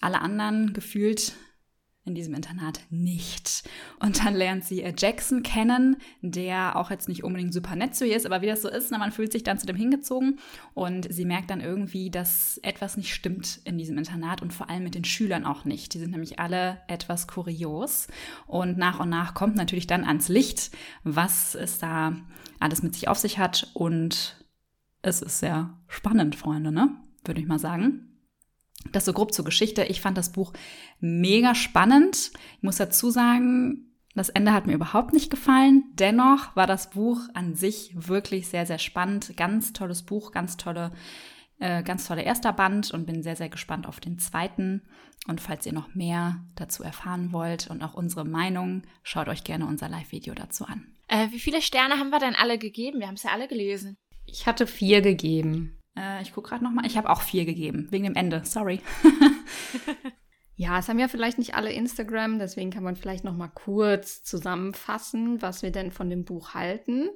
Alle 0.00 0.20
anderen 0.20 0.72
gefühlt 0.72 1.34
in 2.06 2.14
diesem 2.14 2.34
Internat 2.34 2.80
nicht. 2.88 3.68
Und 3.98 4.24
dann 4.24 4.34
lernt 4.34 4.64
sie 4.64 4.80
äh, 4.82 4.94
Jackson 4.96 5.42
kennen, 5.42 5.96
der 6.22 6.76
auch 6.76 6.90
jetzt 6.90 7.08
nicht 7.08 7.24
unbedingt 7.24 7.52
super 7.52 7.74
nett 7.74 7.96
zu 7.96 8.06
ihr 8.06 8.16
ist, 8.16 8.26
aber 8.26 8.42
wie 8.42 8.46
das 8.46 8.62
so 8.62 8.68
ist, 8.68 8.92
na, 8.92 8.98
man 8.98 9.10
fühlt 9.10 9.32
sich 9.32 9.42
dann 9.42 9.58
zu 9.58 9.66
dem 9.66 9.76
hingezogen 9.76 10.38
und 10.72 11.12
sie 11.12 11.24
merkt 11.24 11.50
dann 11.50 11.60
irgendwie, 11.60 12.10
dass 12.10 12.58
etwas 12.62 12.96
nicht 12.96 13.12
stimmt 13.12 13.60
in 13.64 13.76
diesem 13.76 13.98
Internat 13.98 14.40
und 14.40 14.52
vor 14.52 14.70
allem 14.70 14.84
mit 14.84 14.94
den 14.94 15.04
Schülern 15.04 15.44
auch 15.44 15.64
nicht. 15.64 15.94
Die 15.94 15.98
sind 15.98 16.12
nämlich 16.12 16.38
alle 16.38 16.80
etwas 16.86 17.26
kurios 17.26 18.06
und 18.46 18.78
nach 18.78 19.00
und 19.00 19.08
nach 19.08 19.34
kommt 19.34 19.56
natürlich 19.56 19.88
dann 19.88 20.04
ans 20.04 20.28
Licht, 20.28 20.70
was 21.02 21.56
es 21.56 21.80
da 21.80 22.14
alles 22.60 22.82
mit 22.82 22.94
sich 22.94 23.08
auf 23.08 23.18
sich 23.18 23.38
hat 23.38 23.70
und 23.74 24.44
es 25.02 25.22
ist 25.22 25.38
sehr 25.38 25.78
spannend, 25.88 26.36
Freunde, 26.36 26.72
ne? 26.72 26.96
Würde 27.24 27.40
ich 27.40 27.46
mal 27.46 27.58
sagen. 27.58 28.20
Das 28.92 29.04
so 29.04 29.12
grob 29.12 29.32
zur 29.32 29.44
Geschichte. 29.44 29.84
Ich 29.84 30.00
fand 30.00 30.16
das 30.16 30.32
Buch 30.32 30.52
mega 31.00 31.54
spannend. 31.54 32.30
Ich 32.56 32.62
muss 32.62 32.76
dazu 32.76 33.10
sagen, 33.10 33.86
das 34.14 34.28
Ende 34.28 34.52
hat 34.52 34.66
mir 34.66 34.74
überhaupt 34.74 35.12
nicht 35.12 35.30
gefallen. 35.30 35.84
Dennoch 35.94 36.56
war 36.56 36.66
das 36.66 36.90
Buch 36.90 37.20
an 37.34 37.54
sich 37.54 37.92
wirklich 37.94 38.48
sehr, 38.48 38.64
sehr 38.64 38.78
spannend. 38.78 39.36
Ganz 39.36 39.72
tolles 39.72 40.02
Buch, 40.02 40.32
ganz 40.32 40.56
tolle, 40.56 40.92
äh, 41.58 41.82
ganz 41.82 42.06
toller 42.06 42.24
erster 42.24 42.52
Band 42.52 42.90
und 42.90 43.06
bin 43.06 43.22
sehr, 43.22 43.36
sehr 43.36 43.48
gespannt 43.48 43.86
auf 43.86 44.00
den 44.00 44.18
zweiten. 44.18 44.82
Und 45.26 45.40
falls 45.40 45.66
ihr 45.66 45.72
noch 45.72 45.94
mehr 45.94 46.44
dazu 46.54 46.82
erfahren 46.82 47.32
wollt 47.32 47.68
und 47.68 47.82
auch 47.82 47.94
unsere 47.94 48.24
Meinung, 48.24 48.82
schaut 49.02 49.28
euch 49.28 49.44
gerne 49.44 49.66
unser 49.66 49.88
Live-Video 49.88 50.34
dazu 50.34 50.64
an. 50.66 50.94
Äh, 51.08 51.30
wie 51.30 51.40
viele 51.40 51.62
Sterne 51.62 51.98
haben 51.98 52.10
wir 52.10 52.18
denn 52.18 52.34
alle 52.34 52.58
gegeben? 52.58 53.00
Wir 53.00 53.06
haben 53.06 53.14
es 53.14 53.22
ja 53.22 53.30
alle 53.30 53.48
gelesen. 53.48 53.96
Ich 54.26 54.46
hatte 54.46 54.66
vier 54.66 55.00
gegeben. 55.00 55.78
Äh, 55.96 56.22
ich 56.22 56.32
gucke 56.32 56.50
gerade 56.50 56.64
nochmal. 56.64 56.86
Ich 56.86 56.96
habe 56.96 57.10
auch 57.10 57.22
vier 57.22 57.44
gegeben, 57.44 57.88
wegen 57.90 58.04
dem 58.04 58.14
Ende. 58.14 58.42
Sorry. 58.44 58.80
ja, 60.56 60.78
es 60.78 60.88
haben 60.88 60.98
ja 60.98 61.08
vielleicht 61.08 61.38
nicht 61.38 61.54
alle 61.54 61.72
Instagram, 61.72 62.38
deswegen 62.38 62.70
kann 62.70 62.84
man 62.84 62.96
vielleicht 62.96 63.24
nochmal 63.24 63.50
kurz 63.54 64.22
zusammenfassen, 64.22 65.40
was 65.42 65.62
wir 65.62 65.70
denn 65.70 65.90
von 65.90 66.10
dem 66.10 66.24
Buch 66.24 66.54
halten. 66.54 67.08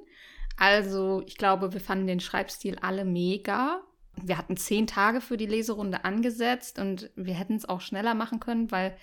Also, 0.57 1.21
ich 1.25 1.37
glaube, 1.37 1.73
wir 1.73 1.81
fanden 1.81 2.07
den 2.07 2.19
Schreibstil 2.19 2.77
alle 2.81 3.05
mega. 3.05 3.81
Wir 4.15 4.37
hatten 4.37 4.57
zehn 4.57 4.87
Tage 4.87 5.21
für 5.21 5.37
die 5.37 5.45
Leserunde 5.45 6.05
angesetzt 6.05 6.79
und 6.79 7.09
wir 7.15 7.33
hätten 7.33 7.55
es 7.55 7.67
auch 7.67 7.81
schneller 7.81 8.13
machen 8.13 8.39
können, 8.39 8.71
weil 8.71 8.95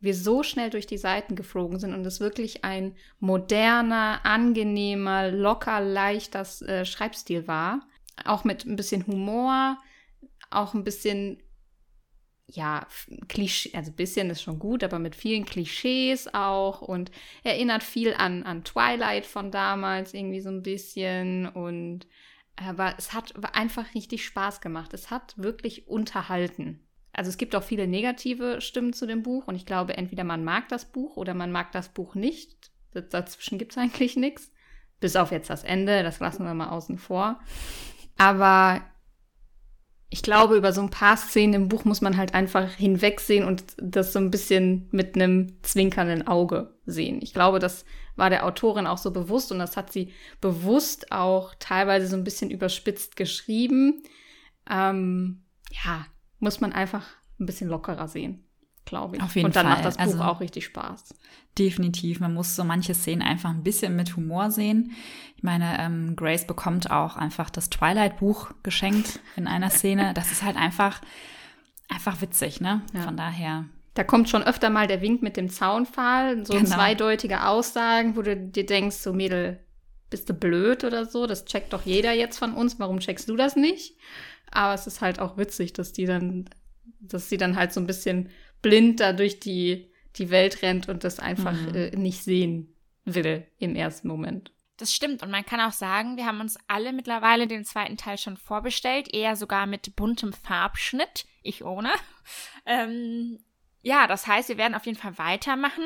wir 0.00 0.14
so 0.14 0.42
schnell 0.42 0.70
durch 0.70 0.86
die 0.86 0.98
Seiten 0.98 1.34
geflogen 1.34 1.78
sind 1.78 1.94
und 1.94 2.04
es 2.06 2.20
wirklich 2.20 2.64
ein 2.64 2.94
moderner, 3.20 4.20
angenehmer, 4.24 5.30
locker, 5.30 5.80
leichter 5.80 6.46
äh, 6.66 6.84
Schreibstil 6.84 7.48
war. 7.48 7.88
Auch 8.24 8.44
mit 8.44 8.64
ein 8.66 8.76
bisschen 8.76 9.06
Humor, 9.06 9.78
auch 10.50 10.74
ein 10.74 10.84
bisschen, 10.84 11.42
ja, 12.46 12.86
Klischee, 13.28 13.74
also 13.74 13.90
ein 13.90 13.96
bisschen 13.96 14.30
ist 14.30 14.42
schon 14.42 14.58
gut, 14.58 14.84
aber 14.84 14.98
mit 14.98 15.16
vielen 15.16 15.46
Klischees 15.46 16.32
auch 16.32 16.82
und 16.82 17.10
erinnert 17.42 17.82
viel 17.82 18.14
an, 18.14 18.42
an 18.42 18.62
Twilight 18.62 19.24
von 19.24 19.50
damals 19.50 20.14
irgendwie 20.14 20.40
so 20.40 20.50
ein 20.50 20.62
bisschen 20.62 21.48
und 21.48 22.06
aber 22.56 22.94
es 22.98 23.12
hat 23.12 23.34
einfach 23.54 23.94
richtig 23.94 24.24
Spaß 24.24 24.60
gemacht. 24.60 24.94
Es 24.94 25.10
hat 25.10 25.34
wirklich 25.36 25.88
unterhalten. 25.88 26.80
Also 27.12 27.28
es 27.28 27.38
gibt 27.38 27.54
auch 27.54 27.62
viele 27.62 27.86
negative 27.86 28.60
Stimmen 28.60 28.92
zu 28.92 29.06
dem 29.06 29.22
Buch 29.22 29.46
und 29.46 29.54
ich 29.54 29.66
glaube, 29.66 29.96
entweder 29.96 30.24
man 30.24 30.44
mag 30.44 30.68
das 30.68 30.84
Buch 30.84 31.16
oder 31.16 31.34
man 31.34 31.52
mag 31.52 31.72
das 31.72 31.88
Buch 31.88 32.14
nicht. 32.14 32.70
Dazwischen 32.92 33.58
gibt 33.58 33.72
es 33.72 33.78
eigentlich 33.82 34.16
nichts. 34.16 34.50
Bis 35.00 35.16
auf 35.16 35.30
jetzt 35.30 35.50
das 35.50 35.64
Ende, 35.64 36.02
das 36.02 36.20
lassen 36.20 36.44
wir 36.44 36.54
mal 36.54 36.70
außen 36.70 36.98
vor. 36.98 37.40
Aber 38.16 38.82
ich 40.14 40.22
glaube, 40.22 40.56
über 40.56 40.72
so 40.72 40.80
ein 40.80 40.90
paar 40.90 41.16
Szenen 41.16 41.54
im 41.54 41.68
Buch 41.68 41.84
muss 41.84 42.00
man 42.00 42.16
halt 42.16 42.34
einfach 42.34 42.70
hinwegsehen 42.70 43.44
und 43.44 43.64
das 43.78 44.12
so 44.12 44.20
ein 44.20 44.30
bisschen 44.30 44.86
mit 44.92 45.16
einem 45.16 45.60
zwinkernden 45.62 46.28
Auge 46.28 46.72
sehen. 46.86 47.18
Ich 47.20 47.34
glaube, 47.34 47.58
das 47.58 47.84
war 48.14 48.30
der 48.30 48.46
Autorin 48.46 48.86
auch 48.86 48.98
so 48.98 49.10
bewusst 49.10 49.50
und 49.50 49.58
das 49.58 49.76
hat 49.76 49.92
sie 49.92 50.12
bewusst 50.40 51.10
auch 51.10 51.56
teilweise 51.58 52.06
so 52.06 52.14
ein 52.14 52.22
bisschen 52.22 52.52
überspitzt 52.52 53.16
geschrieben. 53.16 54.04
Ähm, 54.70 55.42
ja, 55.84 56.06
muss 56.38 56.60
man 56.60 56.72
einfach 56.72 57.04
ein 57.40 57.46
bisschen 57.46 57.68
lockerer 57.68 58.06
sehen 58.06 58.43
glaube 58.84 59.16
ich. 59.16 59.22
Auf 59.22 59.34
jeden 59.34 59.46
Und 59.46 59.56
dann 59.56 59.66
Fall. 59.66 59.76
macht 59.76 59.84
das 59.84 59.96
Buch 59.96 60.04
also, 60.04 60.22
auch 60.22 60.40
richtig 60.40 60.64
Spaß. 60.66 61.14
Definitiv. 61.58 62.20
Man 62.20 62.34
muss 62.34 62.56
so 62.56 62.64
manche 62.64 62.94
Szenen 62.94 63.22
einfach 63.22 63.50
ein 63.50 63.62
bisschen 63.62 63.96
mit 63.96 64.16
Humor 64.16 64.50
sehen. 64.50 64.92
Ich 65.36 65.42
meine, 65.42 65.78
ähm, 65.78 66.16
Grace 66.16 66.46
bekommt 66.46 66.90
auch 66.90 67.16
einfach 67.16 67.50
das 67.50 67.70
Twilight-Buch 67.70 68.50
geschenkt 68.62 69.20
in 69.36 69.46
einer 69.46 69.70
Szene. 69.70 70.12
Das 70.14 70.32
ist 70.32 70.42
halt 70.42 70.56
einfach, 70.56 71.00
einfach 71.88 72.20
witzig, 72.20 72.60
ne? 72.60 72.82
Ja. 72.92 73.02
Von 73.02 73.16
daher. 73.16 73.66
Da 73.94 74.02
kommt 74.02 74.28
schon 74.28 74.42
öfter 74.42 74.70
mal 74.70 74.88
der 74.88 75.00
Wink 75.00 75.22
mit 75.22 75.36
dem 75.36 75.48
Zaunpfahl, 75.48 76.44
so 76.44 76.54
genau. 76.54 76.68
zweideutige 76.68 77.46
Aussagen, 77.46 78.16
wo 78.16 78.22
du 78.22 78.36
dir 78.36 78.66
denkst, 78.66 78.96
so 78.96 79.12
Mädel, 79.12 79.60
bist 80.10 80.28
du 80.28 80.34
blöd 80.34 80.82
oder 80.84 81.06
so? 81.06 81.26
Das 81.26 81.44
checkt 81.44 81.72
doch 81.72 81.84
jeder 81.84 82.12
jetzt 82.12 82.38
von 82.38 82.54
uns. 82.54 82.78
Warum 82.78 82.98
checkst 82.98 83.28
du 83.28 83.36
das 83.36 83.54
nicht? 83.54 83.96
Aber 84.50 84.74
es 84.74 84.86
ist 84.86 85.00
halt 85.00 85.20
auch 85.20 85.36
witzig, 85.36 85.72
dass 85.72 85.92
die 85.92 86.06
dann, 86.06 86.48
dass 87.00 87.28
sie 87.28 87.36
dann 87.36 87.56
halt 87.56 87.72
so 87.72 87.80
ein 87.80 87.86
bisschen 87.86 88.30
blind 88.64 89.00
da 89.00 89.12
durch 89.12 89.38
die, 89.38 89.92
die 90.16 90.30
Welt 90.30 90.62
rennt 90.62 90.88
und 90.88 91.04
das 91.04 91.20
einfach 91.20 91.52
Mhm. 91.52 91.74
äh, 91.74 91.90
nicht 91.96 92.22
sehen 92.24 92.74
will 93.04 93.46
im 93.58 93.76
ersten 93.76 94.08
Moment. 94.08 94.50
Das 94.78 94.92
stimmt. 94.92 95.22
Und 95.22 95.30
man 95.30 95.44
kann 95.46 95.60
auch 95.60 95.72
sagen, 95.72 96.16
wir 96.16 96.26
haben 96.26 96.40
uns 96.40 96.58
alle 96.66 96.92
mittlerweile 96.92 97.46
den 97.46 97.64
zweiten 97.64 97.96
Teil 97.96 98.18
schon 98.18 98.36
vorbestellt, 98.36 99.12
eher 99.14 99.36
sogar 99.36 99.66
mit 99.66 99.94
buntem 99.94 100.32
Farbschnitt. 100.32 101.26
Ich 101.42 101.64
ohne. 101.64 101.90
Ähm, 102.66 103.38
ja, 103.82 104.06
das 104.06 104.26
heißt, 104.26 104.48
wir 104.48 104.56
werden 104.56 104.74
auf 104.74 104.86
jeden 104.86 104.96
Fall 104.96 105.18
weitermachen. 105.18 105.84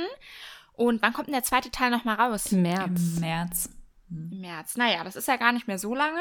Und 0.73 1.03
wann 1.03 1.13
kommt 1.13 1.27
denn 1.27 1.33
der 1.35 1.43
zweite 1.43 1.73
Teil 1.73 1.91
nochmal 1.91 2.15
raus? 2.15 2.53
Im 2.53 2.63
März. 2.63 3.15
Im 3.17 3.21
März. 3.21 3.71
Im 4.09 4.41
März. 4.41 4.77
Naja, 4.77 5.03
das 5.03 5.17
ist 5.17 5.27
ja 5.27 5.35
gar 5.37 5.51
nicht 5.51 5.67
mehr 5.67 5.79
so 5.81 5.97
lange. 5.97 6.21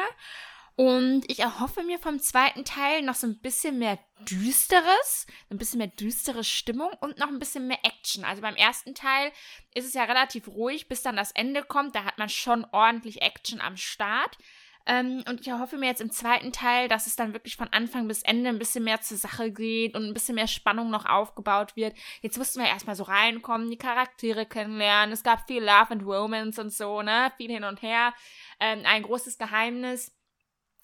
Und 0.78 1.24
ich 1.28 1.40
erhoffe 1.40 1.82
mir 1.82 1.98
vom 1.98 2.20
zweiten 2.20 2.64
Teil 2.64 3.02
noch 3.02 3.16
so 3.16 3.26
ein 3.26 3.40
bisschen 3.40 3.80
mehr 3.80 3.98
Düsteres, 4.30 5.26
ein 5.50 5.58
bisschen 5.58 5.80
mehr 5.80 5.88
düstere 5.88 6.44
Stimmung 6.44 6.92
und 7.02 7.18
noch 7.18 7.30
ein 7.30 7.40
bisschen 7.40 7.66
mehr 7.66 7.80
Action. 7.82 8.24
Also 8.24 8.44
beim 8.44 8.56
ersten 8.56 8.94
Teil 8.94 9.32
ist 9.74 9.86
es 9.86 9.96
ja 9.96 10.04
relativ 10.04 10.48
ruhig, 10.48 10.88
bis 10.88 11.02
dann 11.02 11.16
das 11.16 11.32
Ende 11.32 11.64
kommt. 11.64 11.96
Da 11.96 12.04
hat 12.04 12.20
man 12.20 12.30
schon 12.30 12.64
ordentlich 12.72 13.24
Action 13.24 13.60
am 13.60 13.76
Start. 13.76 14.38
Ähm, 14.86 15.24
und 15.28 15.42
ich 15.42 15.48
erhoffe 15.48 15.78
mir 15.78 15.88
jetzt 15.88 16.00
im 16.00 16.12
zweiten 16.12 16.52
Teil, 16.52 16.88
dass 16.88 17.08
es 17.08 17.16
dann 17.16 17.34
wirklich 17.34 17.58
von 17.58 17.68
Anfang 17.74 18.08
bis 18.08 18.22
Ende 18.22 18.50
ein 18.50 18.60
bisschen 18.60 18.84
mehr 18.84 19.02
zur 19.02 19.18
Sache 19.18 19.52
geht 19.52 19.96
und 19.96 20.06
ein 20.06 20.14
bisschen 20.14 20.36
mehr 20.36 20.48
Spannung 20.48 20.92
noch 20.92 21.06
aufgebaut 21.06 21.76
wird. 21.76 21.96
Jetzt 22.22 22.38
mussten 22.38 22.60
wir 22.60 22.68
erstmal 22.68 22.96
so 22.96 23.04
reinkommen, 23.04 23.72
die 23.72 23.78
Charaktere 23.78 24.46
kennenlernen. 24.46 25.12
Es 25.12 25.24
gab 25.24 25.48
viel 25.48 25.64
Love 25.64 25.90
and 25.90 26.04
Romance 26.04 26.62
und 26.62 26.72
so, 26.72 27.02
ne? 27.02 27.32
Viel 27.38 27.52
hin 27.52 27.64
und 27.64 27.82
her. 27.82 28.14
Ähm, 28.60 28.84
ein 28.86 29.02
großes 29.02 29.40
Geheimnis. 29.40 30.17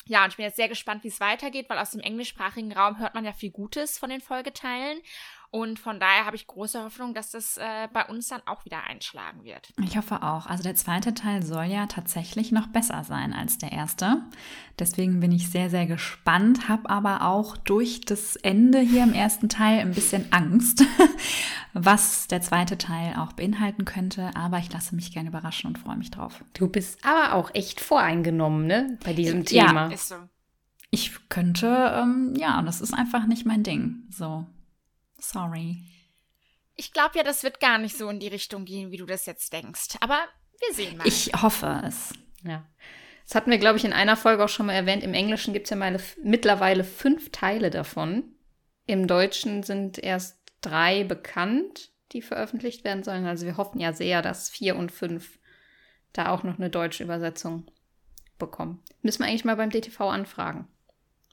Ja, 0.06 0.24
und 0.24 0.32
ich 0.32 0.38
bin 0.38 0.46
jetzt 0.46 0.58
sehr 0.58 0.68
gespannt, 0.68 1.04
wie 1.04 1.10
es 1.10 1.20
weitergeht, 1.20 1.70
weil 1.70 1.78
aus 1.78 1.92
dem 1.92 2.02
englischsprachigen 2.02 2.74
Raum 2.74 3.00
hört 3.00 3.14
man 3.14 3.24
ja 3.24 3.32
viel 3.32 3.52
Gutes 3.52 3.98
von 3.98 4.10
den 4.10 4.22
Folgeteilen. 4.22 5.00
Und 5.54 5.78
von 5.78 6.00
daher 6.00 6.26
habe 6.26 6.36
ich 6.36 6.48
große 6.48 6.84
Hoffnung, 6.84 7.14
dass 7.14 7.30
das 7.30 7.58
äh, 7.58 7.88
bei 7.94 8.04
uns 8.06 8.28
dann 8.30 8.42
auch 8.48 8.66
wieder 8.66 8.86
einschlagen 8.86 9.44
wird. 9.44 9.72
Ich 9.84 9.96
hoffe 9.96 10.24
auch. 10.24 10.48
Also 10.48 10.64
der 10.64 10.74
zweite 10.74 11.14
Teil 11.14 11.44
soll 11.44 11.66
ja 11.66 11.86
tatsächlich 11.86 12.52
noch 12.52 12.66
besser 12.66 13.04
sein 13.04 13.34
als 13.34 13.60
der 13.60 13.72
erste. 13.72 14.24
Deswegen 14.80 15.20
bin 15.20 15.32
ich 15.32 15.52
sehr, 15.52 15.70
sehr 15.70 15.86
gespannt, 15.86 16.70
habe 16.70 16.90
aber 16.90 17.28
auch 17.28 17.56
durch 17.56 18.02
das 18.02 18.36
Ende 18.36 18.80
hier 18.80 19.04
im 19.04 19.14
ersten 19.14 19.48
Teil 19.48 19.82
ein 19.82 19.94
bisschen 19.94 20.26
Angst, 20.34 20.84
was 21.74 22.28
der 22.28 22.42
zweite 22.42 22.80
Teil 22.80 23.16
auch 23.18 23.34
beinhalten 23.34 23.86
könnte. 23.86 24.32
Aber 24.36 24.58
ich 24.58 24.74
lasse 24.74 24.96
mich 24.96 25.14
gerne 25.14 25.30
überraschen 25.30 25.68
und 25.68 25.78
freue 25.78 25.98
mich 25.98 26.10
drauf. 26.10 26.44
Du 26.56 26.68
bist 26.68 26.98
aber 27.06 27.36
auch 27.36 27.52
echt 27.54 27.80
voreingenommen, 27.80 28.66
ne? 28.66 28.98
Bei 29.04 29.14
diesem 29.14 29.44
Ja. 29.50 29.68
Thema. 29.68 29.88
Ist 29.94 30.08
so. 30.08 30.16
Ich 30.90 31.30
könnte, 31.30 31.94
ähm, 31.96 32.34
ja, 32.36 32.60
das 32.64 32.82
ist 32.82 32.96
einfach 32.96 33.28
nicht 33.28 33.46
mein 33.46 33.62
Ding. 33.62 34.08
So, 34.10 34.48
sorry. 35.24 35.78
Ich 36.76 36.92
glaube 36.92 37.18
ja, 37.18 37.24
das 37.24 37.44
wird 37.44 37.60
gar 37.60 37.78
nicht 37.78 37.98
so 37.98 38.10
in 38.10 38.20
die 38.20 38.28
Richtung 38.28 38.66
gehen, 38.66 38.92
wie 38.92 38.98
du 38.98 39.06
das 39.06 39.26
jetzt 39.26 39.54
denkst. 39.54 39.98
Aber 40.00 40.20
wir 40.60 40.74
sehen 40.74 40.98
mal. 40.98 41.08
Ich 41.08 41.32
hoffe 41.42 41.82
es. 41.86 42.14
Ja. 42.44 42.66
Das 43.26 43.36
hatten 43.36 43.52
wir, 43.52 43.58
glaube 43.58 43.78
ich, 43.78 43.86
in 43.86 43.94
einer 43.94 44.18
Folge 44.18 44.44
auch 44.44 44.50
schon 44.50 44.66
mal 44.66 44.74
erwähnt. 44.74 45.04
Im 45.04 45.14
Englischen 45.14 45.54
gibt 45.54 45.68
es 45.68 45.70
ja 45.70 45.78
mal, 45.78 45.98
mittlerweile 46.24 46.84
fünf 46.84 47.32
Teile 47.32 47.70
davon. 47.70 48.36
Im 48.86 49.08
Deutschen 49.08 49.64
sind 49.64 49.98
erst 49.98 50.42
drei 50.62 51.04
bekannt, 51.04 51.92
die 52.12 52.22
veröffentlicht 52.22 52.84
werden 52.84 53.04
sollen. 53.04 53.26
Also 53.26 53.46
wir 53.46 53.58
hoffen 53.58 53.80
ja 53.80 53.94
sehr, 53.94 54.22
dass 54.22 54.50
vier 54.50 54.76
und 54.76 54.92
fünf 54.92 55.40
da 56.12 56.30
auch 56.30 56.44
noch 56.44 56.58
eine 56.58 56.70
deutsche 56.70 57.04
Übersetzung 57.04 57.66
bekommen. 58.38 58.84
Müssen 59.02 59.24
wir 59.24 59.28
eigentlich 59.28 59.46
mal 59.46 59.56
beim 59.56 59.70
DTV 59.70 60.02
anfragen, 60.02 60.68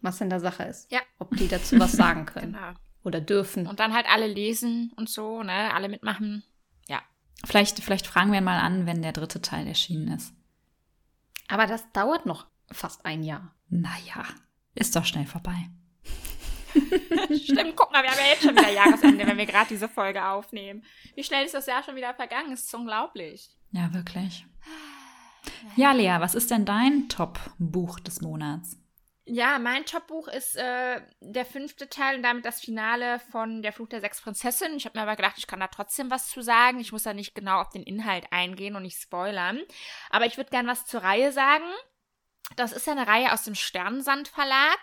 was 0.01 0.19
denn 0.19 0.31
da 0.31 0.39
Sache 0.39 0.65
ist. 0.65 0.91
Ja. 0.93 1.01
Ob 1.19 1.37
die 1.37 1.49
dazu 1.49 1.79
was 1.79 1.93
sagen 1.93 2.25
können 2.27 2.53
genau. 2.53 2.73
Oder 3.03 3.21
dürfen. 3.21 3.67
Und 3.67 3.81
dann 3.81 3.95
halt 3.95 4.07
alle 4.09 4.27
lesen 4.27 4.93
und 4.97 5.09
so, 5.09 5.43
ne? 5.43 5.73
Alle 5.75 5.89
mitmachen. 5.89 6.45
Ja. 6.89 7.01
Vielleicht, 7.45 7.81
vielleicht 7.81 8.07
fragen 8.07 8.33
wir 8.33 8.41
mal 8.41 8.61
an, 8.61 8.87
wenn 8.87 9.03
der 9.03 9.13
dritte 9.13 9.41
Teil 9.41 9.67
erschienen 9.67 10.09
ist. 10.09 10.35
Aber 11.49 11.67
das 11.67 11.91
dauert 11.93 12.27
noch 12.27 12.47
fast 12.71 13.05
ein 13.05 13.23
Jahr. 13.23 13.55
Naja, 13.69 14.25
ist 14.75 14.95
doch 14.95 15.05
schnell 15.05 15.27
vorbei. 15.27 15.71
Stimmt, 17.35 17.75
guck 17.75 17.91
mal, 17.91 18.03
wir 18.03 18.11
haben 18.11 18.19
ja 18.19 18.33
jetzt 18.33 18.43
schon 18.45 18.57
wieder 18.57 18.71
Jahresende, 18.71 19.27
wenn 19.27 19.37
wir 19.37 19.47
gerade 19.47 19.69
diese 19.69 19.89
Folge 19.89 20.25
aufnehmen. 20.25 20.85
Wie 21.15 21.25
schnell 21.25 21.45
ist 21.45 21.55
das 21.55 21.67
Jahr 21.67 21.83
schon 21.83 21.97
wieder 21.97 22.15
vergangen? 22.15 22.51
Das 22.51 22.65
ist 22.65 22.75
unglaublich. 22.75 23.51
Ja, 23.73 23.93
wirklich. 23.93 24.47
Ja, 25.77 25.93
Lea, 25.93 26.17
was 26.19 26.35
ist 26.35 26.51
denn 26.51 26.65
dein 26.65 27.09
Top-Buch 27.09 28.01
des 28.01 28.21
Monats? 28.21 28.80
Ja, 29.33 29.61
mein 29.61 29.85
Top-Buch 29.85 30.27
ist 30.27 30.57
äh, 30.57 31.01
der 31.21 31.47
fünfte 31.47 31.89
Teil 31.89 32.17
und 32.17 32.25
damit 32.25 32.45
das 32.45 32.61
Finale 32.61 33.21
von 33.31 33.63
Der 33.63 33.73
Fluch 33.73 33.87
der 33.87 34.01
sechs 34.01 34.21
Prinzessinnen. 34.21 34.77
Ich 34.77 34.87
habe 34.87 34.99
mir 34.99 35.05
aber 35.05 35.15
gedacht, 35.15 35.37
ich 35.39 35.47
kann 35.47 35.61
da 35.61 35.69
trotzdem 35.69 36.11
was 36.11 36.27
zu 36.27 36.43
sagen. 36.43 36.81
Ich 36.81 36.91
muss 36.91 37.05
da 37.05 37.15
nicht 37.15 37.33
genau 37.33 37.61
auf 37.61 37.69
den 37.69 37.85
Inhalt 37.85 38.27
eingehen 38.33 38.75
und 38.75 38.83
nicht 38.83 39.01
spoilern. 39.01 39.61
Aber 40.11 40.27
ich 40.27 40.37
würde 40.37 40.51
gern 40.51 40.67
was 40.67 40.85
zur 40.85 41.05
Reihe 41.05 41.31
sagen. 41.31 41.65
Das 42.57 42.73
ist 42.73 42.89
ja 42.89 42.93
eine 42.93 43.07
Reihe 43.07 43.33
aus 43.33 43.45
dem 43.45 43.55
Sternensand 43.55 44.27
Verlag. 44.27 44.81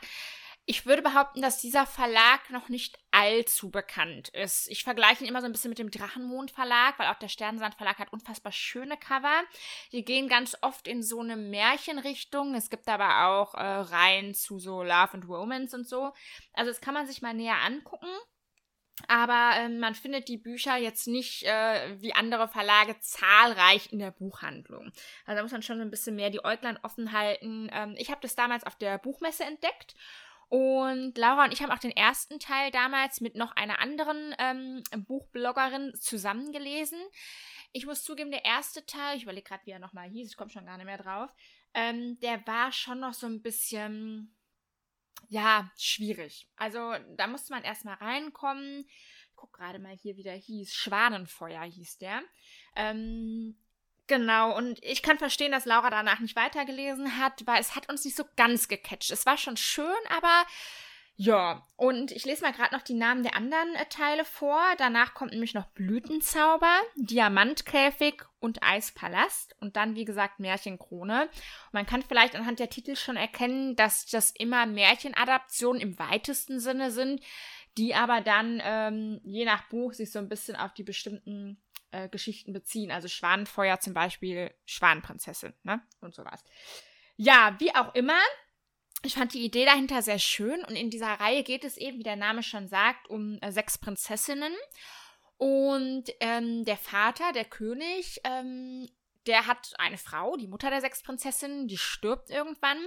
Ich 0.70 0.86
würde 0.86 1.02
behaupten, 1.02 1.42
dass 1.42 1.62
dieser 1.62 1.86
Verlag 1.86 2.50
noch 2.50 2.68
nicht 2.68 3.00
allzu 3.12 3.72
bekannt 3.72 4.28
ist. 4.28 4.68
Ich 4.68 4.84
vergleiche 4.84 5.24
ihn 5.24 5.30
immer 5.30 5.40
so 5.40 5.46
ein 5.46 5.54
bisschen 5.54 5.70
mit 5.70 5.80
dem 5.80 5.92
Drachenmond 5.92 6.52
Verlag, 6.52 7.00
weil 7.00 7.08
auch 7.08 7.20
der 7.20 7.30
Sternensand 7.30 7.76
Verlag 7.76 8.00
hat 8.00 8.12
unfassbar 8.12 8.52
schöne 8.52 8.98
Cover. 8.98 9.44
Die 9.94 10.04
gehen 10.04 10.28
ganz 10.28 10.58
oft 10.62 10.90
in 10.90 11.04
so 11.04 11.22
eine 11.22 11.38
Märchenrichtung. 11.38 12.54
Es 12.54 12.70
gibt 12.70 12.90
aber 12.90 13.28
auch 13.28 13.54
äh, 13.54 13.62
Reihen 13.62 14.34
zu 14.34 14.60
so 14.60 14.84
Love 14.84 15.14
and 15.14 15.30
Romance 15.30 15.74
und 15.74 15.88
so. 15.88 16.12
Also 16.52 16.70
das 16.70 16.82
kann 16.82 16.94
man 16.94 17.08
sich 17.08 17.22
mal 17.22 17.34
näher 17.34 17.62
angucken. 17.66 18.10
Aber 19.08 19.52
ähm, 19.56 19.80
man 19.80 19.96
findet 19.96 20.28
die 20.28 20.38
Bücher 20.38 20.76
jetzt 20.76 21.08
nicht 21.08 21.44
äh, 21.44 22.02
wie 22.02 22.14
andere 22.14 22.50
Verlage 22.50 23.00
zahlreich 23.00 23.94
in 23.94 24.00
der 24.00 24.12
Buchhandlung. 24.12 24.92
Also 25.26 25.38
da 25.38 25.44
muss 25.44 25.52
man 25.54 25.62
schon 25.62 25.80
ein 25.80 25.92
bisschen 25.92 26.18
mehr 26.18 26.30
die 26.30 26.44
Äuglein 26.44 26.80
offen 26.84 27.14
halten. 27.14 27.70
Ähm, 27.72 27.96
ich 27.98 28.10
habe 28.10 28.20
das 28.22 28.36
damals 28.36 28.66
auf 28.66 28.76
der 28.76 28.98
Buchmesse 28.98 29.46
entdeckt. 29.46 29.96
Und 30.50 31.18
Laura 31.18 31.44
und 31.44 31.52
ich 31.52 31.62
haben 31.62 31.72
auch 31.72 31.80
den 31.80 31.92
ersten 31.92 32.40
Teil 32.40 32.72
damals 32.72 33.20
mit 33.20 33.36
noch 33.36 33.52
einer 33.56 33.80
anderen 33.80 34.34
ähm, 34.40 34.84
Buchbloggerin 35.06 35.94
zusammengelesen. 36.00 37.00
Ich 37.74 37.86
muss 37.86 38.04
zugeben, 38.04 38.32
der 38.32 38.46
erste 38.46 38.86
Teil, 38.86 39.18
ich 39.18 39.24
überlege 39.24 39.48
gerade, 39.48 39.66
wie 39.66 39.72
er 39.72 39.80
nochmal 39.80 40.10
hieß, 40.10 40.30
ich 40.30 40.38
komme 40.38 40.50
schon 40.50 40.66
gar 40.66 40.78
nicht 40.78 40.86
mehr 40.86 40.98
drauf, 40.98 41.30
ähm, 41.74 42.18
der 42.22 42.46
war 42.48 42.72
schon 42.72 43.02
noch 43.02 43.14
so 43.14 43.28
ein 43.28 43.42
bisschen, 43.42 44.36
ja, 45.28 45.70
schwierig. 45.78 46.48
Also 46.56 46.94
da 47.18 47.28
musste 47.28 47.52
man 47.52 47.64
erstmal 47.64 47.96
reinkommen. 47.96 48.86
Ich 49.30 49.36
gucke 49.36 49.58
gerade 49.58 49.80
mal 49.80 49.96
hier, 49.96 50.16
wie 50.16 50.24
der 50.24 50.38
hieß. 50.38 50.74
Schwanenfeuer 50.74 51.64
hieß 51.64 51.98
der. 51.98 52.22
Ähm, 52.76 53.60
Genau, 54.08 54.56
und 54.56 54.82
ich 54.84 55.04
kann 55.04 55.18
verstehen, 55.18 55.52
dass 55.52 55.66
Laura 55.66 55.90
danach 55.90 56.20
nicht 56.20 56.36
weitergelesen 56.36 57.18
hat, 57.18 57.46
weil 57.46 57.60
es 57.60 57.76
hat 57.76 57.90
uns 57.90 58.06
nicht 58.06 58.16
so 58.16 58.24
ganz 58.38 58.68
gecatcht. 58.70 59.12
Es 59.12 59.26
war 59.26 59.38
schon 59.38 59.58
schön, 59.58 59.86
aber 60.10 60.46
ja. 61.20 61.66
Und 61.76 62.12
ich 62.12 62.26
lese 62.26 62.44
mal 62.44 62.54
gerade 62.54 62.76
noch 62.76 62.84
die 62.84 62.94
Namen 62.94 63.24
der 63.24 63.36
anderen 63.36 63.74
äh, 63.74 63.86
Teile 63.90 64.24
vor. 64.24 64.62
Danach 64.78 65.16
kommt 65.16 65.32
nämlich 65.32 65.56
noch 65.56 65.66
Blütenzauber, 65.66 66.72
Diamantkäfig 66.96 68.22
und 68.40 68.62
Eispalast 68.62 69.56
und 69.60 69.76
dann, 69.76 69.96
wie 69.96 70.06
gesagt, 70.06 70.40
Märchenkrone. 70.40 71.24
Und 71.24 71.74
man 71.74 71.88
kann 71.88 72.04
vielleicht 72.04 72.36
anhand 72.36 72.60
der 72.60 72.70
Titel 72.70 72.96
schon 72.96 73.18
erkennen, 73.18 73.76
dass 73.76 74.06
das 74.06 74.30
immer 74.30 74.68
Märchenadaptionen 74.68 75.82
im 75.82 75.98
weitesten 75.98 76.60
Sinne 76.60 76.92
sind, 76.92 77.20
die 77.78 77.96
aber 77.96 78.22
dann 78.22 78.62
ähm, 78.64 79.20
je 79.24 79.46
nach 79.46 79.68
Buch 79.70 79.94
sich 79.94 80.12
so 80.12 80.20
ein 80.20 80.30
bisschen 80.30 80.56
auf 80.56 80.76
die 80.76 80.84
bestimmten 80.84 81.60
äh, 81.92 82.10
Geschichten 82.10 82.54
beziehen. 82.54 82.92
Also 82.92 83.08
Schwanenfeuer 83.08 83.80
zum 83.80 83.94
Beispiel, 83.94 84.54
Schwanenprinzessin, 84.66 85.54
ne? 85.64 85.82
Und 86.02 86.16
sowas. 86.16 86.44
Ja, 87.16 87.56
wie 87.60 87.74
auch 87.76 87.94
immer. 87.96 88.20
Ich 89.04 89.14
fand 89.14 89.34
die 89.34 89.44
Idee 89.44 89.66
dahinter 89.66 90.02
sehr 90.02 90.20
schön 90.20 90.64
und 90.64 90.76
in 90.76 90.90
dieser 90.90 91.20
Reihe 91.20 91.44
geht 91.44 91.64
es 91.64 91.78
eben, 91.78 92.00
wie 92.00 92.04
der 92.04 92.16
Name 92.16 92.44
schon 92.44 92.68
sagt, 92.68 93.10
um 93.10 93.38
äh, 93.42 93.52
sechs 93.52 93.78
Prinzessinnen. 93.78 94.54
Und 95.38 96.06
ähm, 96.20 96.66
der 96.66 96.78
Vater, 96.78 97.32
der 97.32 97.46
König, 97.46 98.20
ähm, 98.24 98.90
der 99.28 99.46
hat 99.46 99.74
eine 99.78 99.98
Frau, 99.98 100.36
die 100.36 100.48
Mutter 100.48 100.70
der 100.70 100.82
sechs 100.82 101.04
Prinzessinnen, 101.04 101.68
die 101.68 101.78
stirbt 101.78 102.30
irgendwann. 102.32 102.80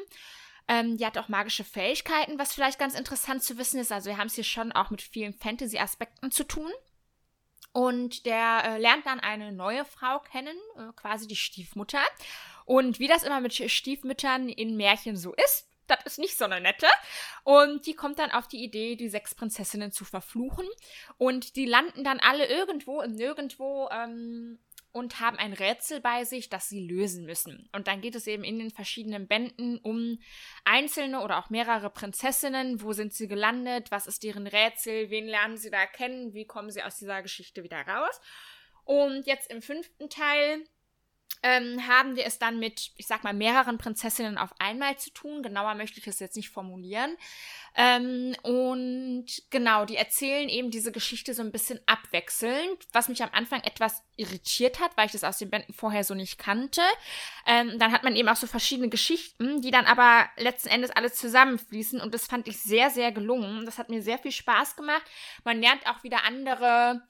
Ähm, 0.67 0.97
die 0.97 1.07
hat 1.07 1.17
auch 1.19 1.29
magische 1.29 1.65
Fähigkeiten, 1.65 2.39
was 2.39 2.55
vielleicht 2.55 2.79
ganz 2.79 2.99
interessant 2.99 3.43
zu 3.43 3.57
wissen 3.59 3.81
ist. 3.81 3.93
Also 3.93 4.11
wir 4.11 4.19
haben 4.19 4.27
es 4.27 4.35
hier 4.35 4.45
schon 4.45 4.73
auch 4.73 4.91
mit 4.91 5.03
vielen 5.03 5.33
Fantasy-Aspekten 5.33 6.31
zu 6.31 6.45
tun. 6.45 6.71
Und 7.73 8.27
der 8.27 8.63
äh, 8.65 8.79
lernt 8.79 9.07
dann 9.07 9.21
eine 9.21 9.53
neue 9.53 9.85
Frau 9.85 10.19
kennen, 10.19 10.57
äh, 10.77 10.93
quasi 10.97 11.27
die 11.27 11.37
Stiefmutter. 11.37 12.03
Und 12.65 12.99
wie 12.99 13.09
das 13.09 13.23
immer 13.23 13.41
mit 13.41 13.55
Stiefmüttern 13.55 14.49
in 14.49 14.77
Märchen 14.77 15.17
so 15.17 15.35
ist, 15.35 15.67
das 15.87 16.05
ist 16.05 16.19
nicht 16.19 16.39
so 16.39 16.45
eine 16.45 16.61
nette. 16.61 16.87
Und 17.43 17.87
die 17.87 17.95
kommt 17.95 18.19
dann 18.19 18.31
auf 18.31 18.47
die 18.47 18.63
Idee, 18.63 18.97
die 18.97 19.09
sechs 19.09 19.35
Prinzessinnen 19.35 19.93
zu 19.93 20.05
verfluchen. 20.05 20.67
Und 21.19 21.57
die 21.57 21.67
landen 21.67 22.05
dann 22.05 22.21
alle 22.21 22.47
irgendwo 22.47 23.01
im 23.01 23.13
Nirgendwo 23.13 23.89
ähm, 23.91 24.59
und 24.93 25.21
haben 25.21 25.37
ein 25.37 25.53
Rätsel 25.53 26.01
bei 26.01 26.25
sich, 26.25 26.49
das 26.49 26.69
sie 26.69 26.87
lösen 26.87 27.25
müssen. 27.25 27.69
Und 27.73 27.87
dann 27.87 28.01
geht 28.01 28.15
es 28.15 28.27
eben 28.27 28.45
in 28.45 28.59
den 28.59 28.71
verschiedenen 28.71 29.29
Bänden 29.29 29.79
um 29.79 30.19
einzelne 30.65 31.21
oder 31.21 31.39
auch 31.39 31.51
mehrere 31.51 31.91
Prinzessinnen. 31.91 32.83
Wo 32.83 32.93
sind 32.93 33.15
sie 33.15 33.29
gelandet? 33.29 33.91
Was 33.91 34.07
ist 34.07 34.23
deren 34.23 34.47
Rätsel? 34.47 35.11
Wen 35.11 35.27
lernen 35.27 35.57
sie 35.57 35.71
da 35.71 35.87
kennen? 35.87 36.35
Wie 36.35 36.47
kommen 36.47 36.71
sie 36.71 36.83
aus 36.83 36.97
dieser 36.97 37.23
Geschichte 37.23 37.63
wieder 37.63 37.81
raus? 37.83 38.21
Und 38.85 39.27
jetzt 39.27 39.51
im 39.51 39.63
fünften 39.63 40.09
Teil 40.09 40.65
ähm, 41.43 41.87
haben 41.89 42.17
wir 42.17 42.27
es 42.27 42.39
dann 42.39 42.59
mit, 42.59 42.91
ich 42.97 43.07
sag 43.07 43.25
mal, 43.25 43.33
mehreren 43.33 43.79
Prinzessinnen 43.79 44.37
auf 44.37 44.51
einmal 44.59 44.99
zu 44.99 45.11
tun. 45.11 45.43
Genauer 45.43 45.75
möchte 45.75 45.99
ich 45.99 46.07
es 46.07 46.19
jetzt 46.19 46.37
nicht 46.37 46.51
formulieren. 46.51 47.17
Ähm, 47.75 48.35
und 48.43 49.27
genau, 49.51 49.85
die 49.85 49.97
erzählen 49.97 50.49
eben 50.49 50.71
diese 50.71 50.93
Geschichte 50.93 51.33
so 51.33 51.43
ein 51.43 51.53
bisschen 51.53 51.81
abwechselnd, 51.87 52.87
was 52.93 53.09
mich 53.09 53.23
am 53.23 53.31
Anfang 53.33 53.63
etwas 53.63 54.03
irritiert 54.17 54.81
hat, 54.81 54.97
weil 54.97 55.07
ich 55.07 55.13
das 55.13 55.25
aus 55.25 55.39
den 55.39 55.51
Bänden 55.51 55.73
vorher 55.73 56.05
so 56.05 56.15
nicht 56.15 56.37
kannte. 56.37 56.83
Ähm, 57.47 57.79
dann 57.79 57.93
hat 57.93 58.03
man 58.03 58.17
eben 58.17 58.29
auch 58.29 58.37
so 58.37 58.47
verschiedene 58.47 58.89
Geschichten, 58.91 59.63
die 59.63 59.71
dann 59.71 59.87
aber 59.87 60.29
letzten 60.37 60.69
Endes 60.69 60.91
alles 60.91 61.15
zusammenfließen 61.15 62.01
und 62.01 62.13
das 62.13 62.27
fand 62.27 62.49
ich 62.49 62.61
sehr, 62.61 62.91
sehr 62.91 63.13
gelungen. 63.13 63.65
Das 63.65 63.79
hat 63.79 63.89
mir 63.89 64.03
sehr 64.03 64.19
viel 64.19 64.33
Spaß 64.33 64.77
gemacht. 64.77 65.05
Man 65.45 65.61
lernt 65.61 65.87
auch 65.87 66.03
wieder 66.03 66.25
andere 66.25 67.03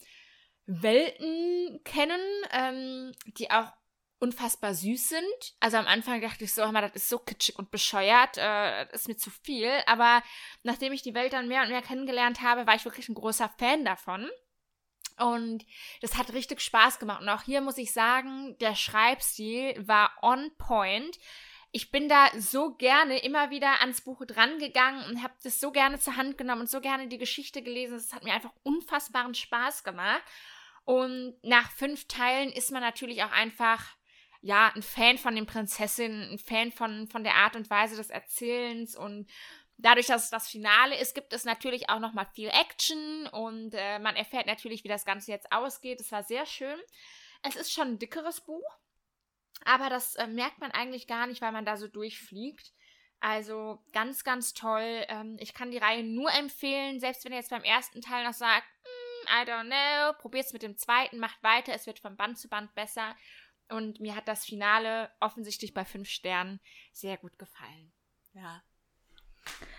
Welten 0.66 1.80
kennen, 1.85 2.20
ähm, 2.52 3.12
die 3.38 3.50
auch 3.50 3.72
unfassbar 4.20 4.74
süß 4.74 5.09
sind. 5.09 5.54
Also 5.59 5.78
am 5.78 5.87
Anfang 5.87 6.20
dachte 6.20 6.44
ich 6.44 6.52
so, 6.52 6.62
hör 6.62 6.72
mal, 6.72 6.83
das 6.83 6.94
ist 6.94 7.09
so 7.09 7.18
kitschig 7.18 7.59
und 7.59 7.70
bescheuert, 7.70 8.37
äh, 8.37 8.87
das 8.87 9.02
ist 9.02 9.09
mir 9.09 9.16
zu 9.16 9.30
viel. 9.30 9.72
Aber 9.87 10.22
nachdem 10.62 10.92
ich 10.92 11.02
die 11.02 11.14
Welt 11.14 11.33
dann 11.33 11.48
mehr 11.48 11.62
und 11.62 11.70
mehr 11.70 11.83
kennengelernt 11.83 12.42
habe, 12.42 12.66
war 12.66 12.74
ich 12.74 12.85
wirklich 12.85 13.09
ein 13.09 13.14
großer 13.14 13.50
Fan 13.59 13.85
davon. 13.85 14.30
Und 15.18 15.64
das 16.00 16.16
hat 16.16 16.33
richtig 16.33 16.61
Spaß 16.61 16.98
gemacht. 16.98 17.22
Und 17.22 17.28
auch 17.28 17.42
hier 17.42 17.61
muss 17.61 17.78
ich 17.78 17.92
sagen, 17.92 18.56
der 18.59 18.74
Schreibstil 18.74 19.74
war 19.87 20.12
on 20.22 20.50
point. 20.56 21.18
Ich 21.72 21.90
bin 21.90 22.09
da 22.09 22.28
so 22.38 22.74
gerne 22.74 23.22
immer 23.22 23.50
wieder 23.50 23.80
ans 23.80 24.02
Buch 24.02 24.24
drangegangen 24.26 25.04
und 25.06 25.22
habe 25.22 25.35
das 25.42 25.61
so 25.61 25.70
gerne 25.72 25.98
zur 25.98 26.16
Hand 26.16 26.37
genommen 26.37 26.62
und 26.62 26.70
so 26.70 26.80
gerne 26.80 27.09
die 27.09 27.18
Geschichte 27.18 27.62
gelesen. 27.62 27.96
Es 27.96 28.12
hat 28.12 28.24
mir 28.24 28.35
einfach 28.35 28.52
unfassbaren 28.64 29.35
Spaß 29.35 29.85
gemacht. 29.85 30.22
Und 30.85 31.37
nach 31.42 31.70
fünf 31.70 32.09
Teilen 32.09 32.50
ist 32.50 32.72
man 32.72 32.83
natürlich 32.83 33.22
auch 33.22 33.30
einfach 33.30 33.94
ja, 34.42 34.72
ein 34.74 34.83
Fan 34.83 35.18
von 35.18 35.35
den 35.35 35.46
Prinzessinnen, 35.46 36.33
ein 36.33 36.38
Fan 36.38 36.72
von, 36.72 37.09
von 37.09 37.24
der 37.24 37.35
Art 37.35 37.57
und 37.57 37.68
Weise 37.68 37.96
des 37.96 38.11
Erzählens 38.11 38.96
und 38.96 39.31
dadurch, 39.76 40.07
dass 40.07 40.24
es 40.24 40.31
das 40.31 40.48
Finale 40.48 40.98
ist, 40.98 41.14
gibt 41.14 41.33
es 41.33 41.44
natürlich 41.44 41.88
auch 41.88 41.98
nochmal 41.98 42.26
viel 42.35 42.48
Action 42.48 43.26
und 43.29 43.74
äh, 43.74 43.98
man 43.98 44.16
erfährt 44.16 44.46
natürlich, 44.46 44.85
wie 44.85 44.88
das 44.88 45.05
Ganze 45.05 45.31
jetzt 45.31 45.53
ausgeht. 45.53 46.00
Es 46.00 46.12
war 46.12 46.22
sehr 46.22 46.46
schön. 46.46 46.79
Es 47.42 47.57
ist 47.57 47.72
schon 47.72 47.88
ein 47.88 47.98
dickeres 47.98 48.40
Buch, 48.42 48.79
aber 49.64 49.88
das 49.88 50.14
äh, 50.16 50.26
merkt 50.26 50.59
man 50.61 50.70
eigentlich 50.70 51.07
gar 51.07 51.26
nicht, 51.26 51.40
weil 51.40 51.53
man 51.53 51.64
da 51.64 51.76
so 51.76 51.88
durchfliegt. 51.88 52.72
Also 53.20 53.83
ganz, 53.92 54.24
ganz 54.24 54.55
toll. 54.55 55.05
Ähm, 55.09 55.37
ich 55.40 55.53
kann 55.53 55.70
die 55.70 55.79
Reihe 55.79 56.03
nur 56.03 56.33
empfehlen, 56.33 57.00
selbst 57.00 57.24
wenn 57.24 57.33
ihr 57.33 57.38
jetzt 57.38 57.50
beim 57.50 57.64
ersten 57.64 58.00
Teil 58.00 58.24
noch 58.24 58.33
sagt, 58.33 58.66
mm, 58.85 59.29
I 59.29 59.46
don't 59.46 59.66
know, 59.66 60.18
probiert 60.18 60.46
es 60.46 60.53
mit 60.55 60.62
dem 60.62 60.79
zweiten, 60.79 61.18
macht 61.18 61.42
weiter, 61.42 61.74
es 61.74 61.87
wird 61.87 61.98
von 61.98 62.16
Band 62.16 62.38
zu 62.38 62.48
Band 62.48 62.74
besser. 62.74 63.14
Und 63.70 64.00
mir 64.00 64.16
hat 64.16 64.28
das 64.28 64.44
Finale 64.44 65.11
offensichtlich 65.20 65.74
bei 65.74 65.85
fünf 65.85 66.09
Sternen 66.09 66.61
sehr 66.92 67.16
gut 67.16 67.38
gefallen. 67.38 67.92
Ja. 68.35 68.62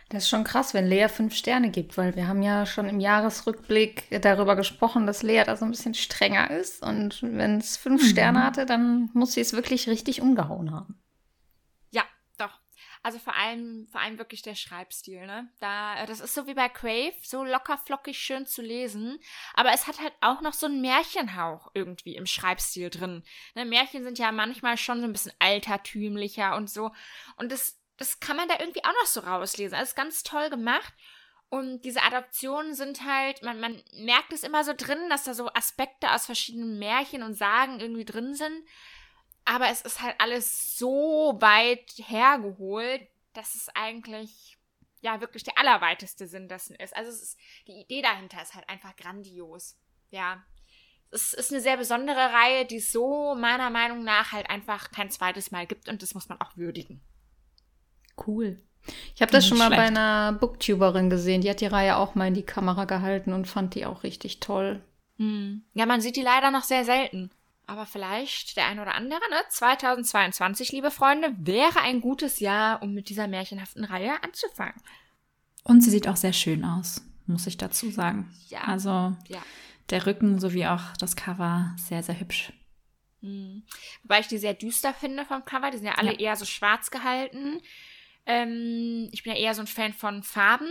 Das 0.09 0.23
ist 0.23 0.29
schon 0.29 0.43
krass, 0.43 0.73
wenn 0.73 0.87
Lea 0.87 1.07
fünf 1.07 1.33
Sterne 1.35 1.69
gibt, 1.69 1.97
weil 1.97 2.15
wir 2.15 2.27
haben 2.27 2.41
ja 2.41 2.65
schon 2.65 2.89
im 2.89 2.99
Jahresrückblick 2.99 4.21
darüber 4.21 4.55
gesprochen, 4.55 5.07
dass 5.07 5.23
Lea 5.23 5.43
da 5.45 5.55
so 5.55 5.63
ein 5.63 5.71
bisschen 5.71 5.93
strenger 5.93 6.51
ist. 6.51 6.83
Und 6.83 7.21
wenn 7.21 7.59
es 7.59 7.77
fünf 7.77 8.01
mhm. 8.03 8.07
Sterne 8.07 8.43
hatte, 8.43 8.65
dann 8.65 9.09
muss 9.13 9.33
sie 9.33 9.41
es 9.41 9.53
wirklich 9.53 9.87
richtig 9.87 10.21
umgehauen 10.21 10.71
haben. 10.71 11.01
Also 13.03 13.17
vor 13.17 13.35
allem, 13.35 13.87
vor 13.91 13.99
allem 13.99 14.19
wirklich 14.19 14.43
der 14.43 14.53
Schreibstil, 14.53 15.25
ne? 15.25 15.49
Da, 15.59 16.05
das 16.05 16.19
ist 16.19 16.35
so 16.35 16.45
wie 16.45 16.53
bei 16.53 16.69
Crave, 16.69 17.15
so 17.23 17.43
locker 17.43 17.79
flockig 17.79 18.19
schön 18.19 18.45
zu 18.45 18.61
lesen. 18.61 19.19
Aber 19.55 19.73
es 19.73 19.87
hat 19.87 19.99
halt 19.99 20.13
auch 20.21 20.41
noch 20.41 20.53
so 20.53 20.67
einen 20.67 20.81
Märchenhauch 20.81 21.71
irgendwie 21.73 22.15
im 22.15 22.27
Schreibstil 22.27 22.91
drin. 22.91 23.23
Ne? 23.55 23.65
Märchen 23.65 24.03
sind 24.03 24.19
ja 24.19 24.31
manchmal 24.31 24.77
schon 24.77 24.99
so 24.99 25.05
ein 25.05 25.13
bisschen 25.13 25.33
altertümlicher 25.39 26.55
und 26.55 26.69
so. 26.69 26.91
Und 27.37 27.51
das, 27.51 27.79
das 27.97 28.19
kann 28.19 28.37
man 28.37 28.47
da 28.47 28.59
irgendwie 28.59 28.83
auch 28.83 28.93
noch 28.93 29.07
so 29.07 29.21
rauslesen. 29.21 29.75
Also 29.75 29.89
ist 29.89 29.95
ganz 29.95 30.21
toll 30.21 30.51
gemacht. 30.51 30.93
Und 31.49 31.81
diese 31.81 32.03
Adaptionen 32.03 32.75
sind 32.75 33.03
halt, 33.03 33.41
man, 33.43 33.59
man 33.59 33.83
merkt 33.93 34.31
es 34.31 34.43
immer 34.43 34.63
so 34.63 34.73
drin, 34.77 35.09
dass 35.09 35.23
da 35.23 35.33
so 35.33 35.49
Aspekte 35.53 36.11
aus 36.11 36.27
verschiedenen 36.27 36.79
Märchen 36.79 37.23
und 37.23 37.33
Sagen 37.33 37.79
irgendwie 37.79 38.05
drin 38.05 38.35
sind. 38.35 38.63
Aber 39.45 39.69
es 39.69 39.81
ist 39.81 40.01
halt 40.01 40.15
alles 40.19 40.77
so 40.77 41.37
weit 41.39 41.91
hergeholt, 41.97 43.01
dass 43.33 43.55
es 43.55 43.69
eigentlich 43.75 44.57
ja 45.01 45.19
wirklich 45.19 45.43
der 45.43 45.57
allerweiteste 45.57 46.27
Sinn 46.27 46.47
dessen 46.47 46.75
ist. 46.75 46.95
Also 46.95 47.09
es 47.09 47.21
ist, 47.21 47.37
die 47.67 47.81
Idee 47.81 48.01
dahinter 48.01 48.41
ist 48.41 48.53
halt 48.53 48.69
einfach 48.69 48.95
grandios. 48.95 49.77
Ja. 50.11 50.43
Es 51.09 51.33
ist 51.33 51.51
eine 51.51 51.61
sehr 51.61 51.75
besondere 51.75 52.15
Reihe, 52.15 52.65
die 52.65 52.77
es 52.77 52.91
so 52.91 53.35
meiner 53.35 53.69
Meinung 53.69 54.03
nach 54.03 54.31
halt 54.31 54.49
einfach 54.49 54.91
kein 54.91 55.09
zweites 55.09 55.51
Mal 55.51 55.67
gibt 55.67 55.89
und 55.89 56.01
das 56.01 56.13
muss 56.13 56.29
man 56.29 56.39
auch 56.39 56.55
würdigen. 56.55 57.01
Cool. 58.25 58.61
Ich 59.13 59.21
habe 59.21 59.31
das 59.31 59.45
schon 59.45 59.57
mal 59.57 59.67
schlecht. 59.67 59.81
bei 59.81 59.87
einer 59.87 60.33
Booktuberin 60.33 61.09
gesehen. 61.09 61.41
Die 61.41 61.49
hat 61.49 61.61
die 61.61 61.67
Reihe 61.67 61.97
auch 61.97 62.15
mal 62.15 62.27
in 62.27 62.33
die 62.33 62.45
Kamera 62.45 62.85
gehalten 62.85 63.33
und 63.33 63.47
fand 63.47 63.75
die 63.75 63.85
auch 63.85 64.03
richtig 64.03 64.39
toll. 64.39 64.81
Hm. 65.17 65.63
Ja, 65.73 65.85
man 65.85 66.01
sieht 66.01 66.15
die 66.15 66.23
leider 66.23 66.49
noch 66.49 66.63
sehr 66.63 66.85
selten. 66.85 67.31
Aber 67.71 67.85
vielleicht 67.85 68.57
der 68.57 68.65
ein 68.67 68.81
oder 68.81 68.95
andere, 68.95 69.21
ne? 69.29 69.37
2022, 69.47 70.73
liebe 70.73 70.91
Freunde, 70.91 71.33
wäre 71.37 71.79
ein 71.79 72.01
gutes 72.01 72.41
Jahr, 72.41 72.83
um 72.83 72.93
mit 72.93 73.07
dieser 73.07 73.29
märchenhaften 73.29 73.85
Reihe 73.85 74.21
anzufangen. 74.21 74.75
Und 75.63 75.79
sie 75.79 75.89
sieht 75.89 76.05
auch 76.09 76.17
sehr 76.17 76.33
schön 76.33 76.65
aus, 76.65 77.01
muss 77.27 77.47
ich 77.47 77.55
dazu 77.55 77.89
sagen. 77.89 78.29
Ja. 78.49 78.63
Also 78.65 79.15
ja. 79.29 79.41
der 79.89 80.05
Rücken 80.05 80.37
sowie 80.37 80.65
auch 80.65 80.81
das 80.99 81.15
Cover 81.15 81.73
sehr, 81.77 82.03
sehr 82.03 82.19
hübsch. 82.19 82.51
Mhm. 83.21 83.63
Wobei 84.03 84.19
ich 84.19 84.27
die 84.27 84.37
sehr 84.37 84.53
düster 84.53 84.93
finde 84.93 85.23
vom 85.23 85.45
Cover. 85.45 85.71
Die 85.71 85.77
sind 85.77 85.87
ja 85.87 85.95
alle 85.95 86.11
ja. 86.11 86.19
eher 86.19 86.35
so 86.35 86.43
schwarz 86.43 86.91
gehalten. 86.91 87.61
Ähm, 88.25 89.07
ich 89.13 89.23
bin 89.23 89.31
ja 89.31 89.39
eher 89.39 89.55
so 89.55 89.61
ein 89.61 89.67
Fan 89.67 89.93
von 89.93 90.23
Farben. 90.23 90.69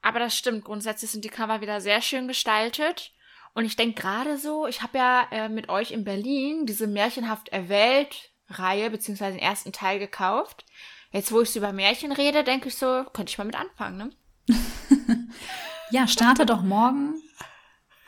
Aber 0.00 0.20
das 0.20 0.38
stimmt, 0.38 0.64
grundsätzlich 0.64 1.10
sind 1.10 1.22
die 1.22 1.28
Cover 1.28 1.60
wieder 1.60 1.82
sehr 1.82 2.00
schön 2.00 2.28
gestaltet. 2.28 3.12
Und 3.54 3.64
ich 3.64 3.76
denke 3.76 4.00
gerade 4.00 4.36
so, 4.36 4.66
ich 4.66 4.82
habe 4.82 4.98
ja 4.98 5.28
äh, 5.30 5.48
mit 5.48 5.68
euch 5.68 5.92
in 5.92 6.04
Berlin 6.04 6.66
diese 6.66 6.86
Märchenhaft 6.86 7.48
erwählt 7.48 8.30
Reihe, 8.48 8.90
beziehungsweise 8.90 9.38
den 9.38 9.42
ersten 9.42 9.72
Teil 9.72 9.98
gekauft. 9.98 10.66
Jetzt, 11.12 11.32
wo 11.32 11.40
ich 11.40 11.54
über 11.54 11.72
Märchen 11.72 12.12
rede, 12.12 12.42
denke 12.44 12.68
ich 12.68 12.76
so, 12.76 13.04
könnte 13.12 13.30
ich 13.30 13.38
mal 13.38 13.44
mit 13.44 13.58
anfangen, 13.58 13.96
ne? 13.96 14.10
ja, 15.90 16.06
starte 16.08 16.44
doch 16.44 16.62
morgen 16.62 17.14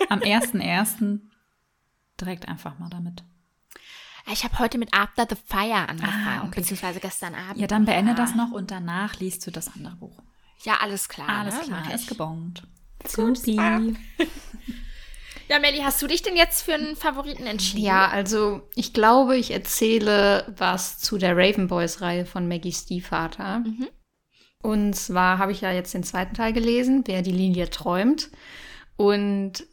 am 0.08 0.18
1.1. 0.18 1.20
direkt 2.20 2.48
einfach 2.48 2.78
mal 2.78 2.90
damit. 2.90 3.22
Ich 4.32 4.42
habe 4.42 4.58
heute 4.58 4.76
mit 4.76 4.92
After 4.92 5.26
the 5.30 5.36
Fire 5.46 5.88
angefangen, 5.88 6.40
ah, 6.40 6.44
okay. 6.46 6.60
beziehungsweise 6.60 6.98
gestern 6.98 7.36
Abend. 7.36 7.58
Ja, 7.58 7.68
dann 7.68 7.84
beende 7.84 8.14
das 8.14 8.34
noch 8.34 8.50
und 8.50 8.72
danach 8.72 9.20
liest 9.20 9.46
du 9.46 9.52
das 9.52 9.72
andere 9.72 9.94
Buch. 9.94 10.20
Ja, 10.64 10.78
alles 10.80 11.08
klar. 11.08 11.28
Alles 11.28 11.54
ne? 11.54 11.62
klar, 11.62 11.94
ist 11.94 12.08
gebongt. 12.08 12.66
Supi. 13.06 13.56
Ja, 15.48 15.58
Melly, 15.60 15.78
hast 15.78 16.02
du 16.02 16.06
dich 16.06 16.22
denn 16.22 16.36
jetzt 16.36 16.62
für 16.62 16.74
einen 16.74 16.96
Favoriten 16.96 17.46
entschieden? 17.46 17.84
Ja, 17.84 18.08
also 18.08 18.62
ich 18.74 18.92
glaube, 18.92 19.36
ich 19.36 19.52
erzähle 19.52 20.52
was 20.56 20.98
zu 20.98 21.18
der 21.18 21.36
Raven 21.36 21.68
Boys 21.68 22.00
Reihe 22.00 22.26
von 22.26 22.48
Maggie 22.48 22.72
Stiefvater. 22.72 23.60
Mhm. 23.60 23.88
Und 24.62 24.94
zwar 24.94 25.38
habe 25.38 25.52
ich 25.52 25.60
ja 25.60 25.70
jetzt 25.70 25.94
den 25.94 26.02
zweiten 26.02 26.34
Teil 26.34 26.52
gelesen, 26.52 27.04
Wer 27.06 27.22
die 27.22 27.30
Linie 27.30 27.70
träumt. 27.70 28.30
Und 28.96 29.64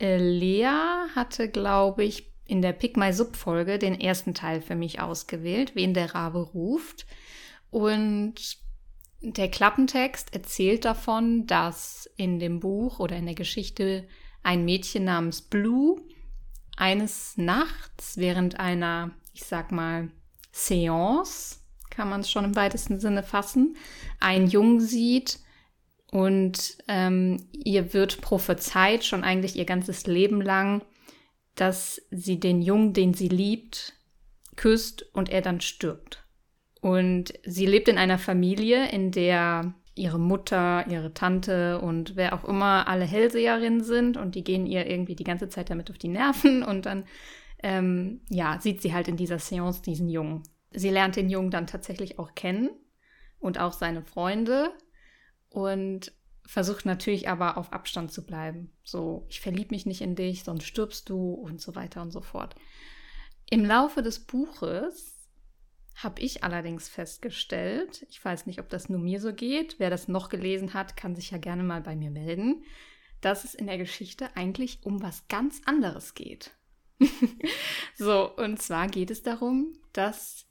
äh, 0.00 0.16
Lea 0.16 0.70
hatte, 1.14 1.48
glaube 1.48 2.04
ich, 2.04 2.32
in 2.46 2.62
der 2.62 2.72
Pick 2.72 2.96
My 2.96 3.12
Sub 3.12 3.36
Folge 3.36 3.78
den 3.78 4.00
ersten 4.00 4.34
Teil 4.34 4.62
für 4.62 4.74
mich 4.74 5.00
ausgewählt, 5.00 5.74
Wen 5.74 5.92
der 5.92 6.14
Rabe 6.14 6.38
ruft. 6.38 7.06
Und 7.70 8.34
der 9.20 9.50
Klappentext 9.50 10.34
erzählt 10.34 10.84
davon, 10.84 11.46
dass 11.46 12.10
in 12.16 12.38
dem 12.38 12.60
Buch 12.60 12.98
oder 12.98 13.16
in 13.16 13.26
der 13.26 13.34
Geschichte 13.34 14.08
ein 14.42 14.64
Mädchen 14.64 15.04
namens 15.04 15.42
Blue 15.42 16.00
eines 16.76 17.36
Nachts 17.36 18.16
während 18.16 18.58
einer, 18.58 19.10
ich 19.32 19.44
sag 19.44 19.72
mal, 19.72 20.10
Seance, 20.52 21.60
kann 21.90 22.08
man 22.08 22.20
es 22.22 22.30
schon 22.30 22.44
im 22.44 22.56
weitesten 22.56 22.98
Sinne 22.98 23.22
fassen, 23.22 23.76
einen 24.20 24.46
Jungen 24.46 24.80
sieht 24.80 25.40
und 26.10 26.78
ähm, 26.88 27.48
ihr 27.52 27.94
wird 27.94 28.20
prophezeit, 28.20 29.04
schon 29.04 29.24
eigentlich 29.24 29.56
ihr 29.56 29.64
ganzes 29.64 30.06
Leben 30.06 30.40
lang, 30.40 30.82
dass 31.54 32.00
sie 32.10 32.40
den 32.40 32.62
Jungen, 32.62 32.92
den 32.92 33.14
sie 33.14 33.28
liebt, 33.28 33.94
küsst 34.56 35.02
und 35.14 35.30
er 35.30 35.42
dann 35.42 35.60
stirbt. 35.60 36.24
Und 36.80 37.32
sie 37.44 37.66
lebt 37.66 37.88
in 37.88 37.98
einer 37.98 38.18
Familie, 38.18 38.90
in 38.90 39.12
der 39.12 39.74
ihre 39.94 40.18
Mutter, 40.18 40.86
ihre 40.88 41.12
Tante 41.12 41.80
und 41.80 42.16
wer 42.16 42.32
auch 42.32 42.44
immer 42.44 42.88
alle 42.88 43.04
Hellseherinnen 43.04 43.84
sind 43.84 44.16
und 44.16 44.34
die 44.34 44.44
gehen 44.44 44.66
ihr 44.66 44.86
irgendwie 44.86 45.16
die 45.16 45.24
ganze 45.24 45.48
Zeit 45.48 45.70
damit 45.70 45.90
auf 45.90 45.98
die 45.98 46.08
Nerven 46.08 46.62
und 46.62 46.86
dann 46.86 47.04
ähm, 47.62 48.22
ja, 48.28 48.58
sieht 48.60 48.82
sie 48.82 48.92
halt 48.92 49.08
in 49.08 49.16
dieser 49.16 49.38
Seance 49.38 49.82
diesen 49.82 50.08
Jungen. 50.08 50.42
Sie 50.72 50.90
lernt 50.90 51.16
den 51.16 51.28
Jungen 51.28 51.50
dann 51.50 51.66
tatsächlich 51.66 52.18
auch 52.18 52.34
kennen 52.34 52.70
und 53.38 53.58
auch 53.58 53.72
seine 53.72 54.02
Freunde 54.02 54.70
und 55.48 56.12
versucht 56.44 56.86
natürlich 56.86 57.28
aber 57.28 57.56
auf 57.56 57.72
Abstand 57.72 58.12
zu 58.12 58.26
bleiben. 58.26 58.72
So, 58.82 59.26
ich 59.28 59.40
verlieb 59.40 59.70
mich 59.70 59.86
nicht 59.86 60.00
in 60.00 60.16
dich, 60.16 60.44
sonst 60.44 60.64
stirbst 60.64 61.08
du 61.08 61.34
und 61.34 61.60
so 61.60 61.74
weiter 61.74 62.02
und 62.02 62.10
so 62.10 62.20
fort. 62.20 62.56
Im 63.50 63.64
Laufe 63.64 64.02
des 64.02 64.20
Buches 64.20 65.11
habe 65.94 66.20
ich 66.20 66.42
allerdings 66.42 66.88
festgestellt, 66.88 68.06
ich 68.08 68.24
weiß 68.24 68.46
nicht, 68.46 68.60
ob 68.60 68.68
das 68.68 68.88
nur 68.88 68.98
mir 68.98 69.20
so 69.20 69.32
geht, 69.32 69.78
wer 69.78 69.90
das 69.90 70.08
noch 70.08 70.28
gelesen 70.28 70.74
hat, 70.74 70.96
kann 70.96 71.14
sich 71.14 71.30
ja 71.30 71.38
gerne 71.38 71.62
mal 71.62 71.80
bei 71.80 71.94
mir 71.94 72.10
melden, 72.10 72.64
dass 73.20 73.44
es 73.44 73.54
in 73.54 73.66
der 73.66 73.78
Geschichte 73.78 74.34
eigentlich 74.36 74.80
um 74.82 75.02
was 75.02 75.28
ganz 75.28 75.60
anderes 75.64 76.14
geht. 76.14 76.52
so, 77.96 78.34
und 78.36 78.60
zwar 78.60 78.88
geht 78.88 79.10
es 79.10 79.22
darum, 79.22 79.74
dass, 79.92 80.46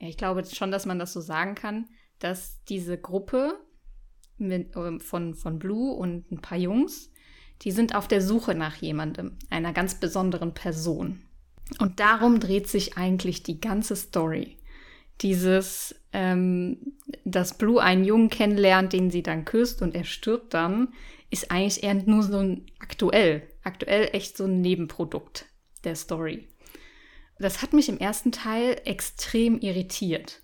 ja, 0.00 0.08
ich 0.08 0.16
glaube 0.16 0.44
schon, 0.44 0.70
dass 0.70 0.86
man 0.86 0.98
das 0.98 1.12
so 1.12 1.20
sagen 1.20 1.54
kann, 1.54 1.88
dass 2.18 2.62
diese 2.64 2.98
Gruppe 2.98 3.58
mit, 4.36 4.76
äh, 4.76 4.98
von, 5.00 5.34
von 5.34 5.58
Blue 5.58 5.94
und 5.94 6.30
ein 6.30 6.40
paar 6.40 6.58
Jungs, 6.58 7.10
die 7.62 7.72
sind 7.72 7.94
auf 7.94 8.06
der 8.06 8.20
Suche 8.20 8.54
nach 8.54 8.76
jemandem, 8.76 9.36
einer 9.50 9.72
ganz 9.72 9.98
besonderen 9.98 10.54
Person. 10.54 11.22
Und 11.78 12.00
darum 12.00 12.40
dreht 12.40 12.68
sich 12.68 12.96
eigentlich 12.96 13.42
die 13.42 13.60
ganze 13.60 13.96
Story. 13.96 14.57
Dieses, 15.20 15.94
ähm, 16.12 16.94
dass 17.24 17.58
Blue 17.58 17.82
einen 17.82 18.04
Jungen 18.04 18.30
kennenlernt, 18.30 18.92
den 18.92 19.10
sie 19.10 19.22
dann 19.22 19.44
küsst 19.44 19.82
und 19.82 19.94
er 19.94 20.04
stirbt 20.04 20.54
dann, 20.54 20.92
ist 21.30 21.50
eigentlich 21.50 21.82
eher 21.82 21.94
nur 21.94 22.22
so 22.22 22.38
ein 22.38 22.66
aktuell, 22.78 23.42
aktuell 23.62 24.10
echt 24.12 24.36
so 24.36 24.44
ein 24.44 24.60
Nebenprodukt 24.60 25.46
der 25.84 25.94
Story. 25.94 26.48
Das 27.38 27.62
hat 27.62 27.72
mich 27.72 27.88
im 27.88 27.98
ersten 27.98 28.32
Teil 28.32 28.80
extrem 28.84 29.60
irritiert, 29.60 30.42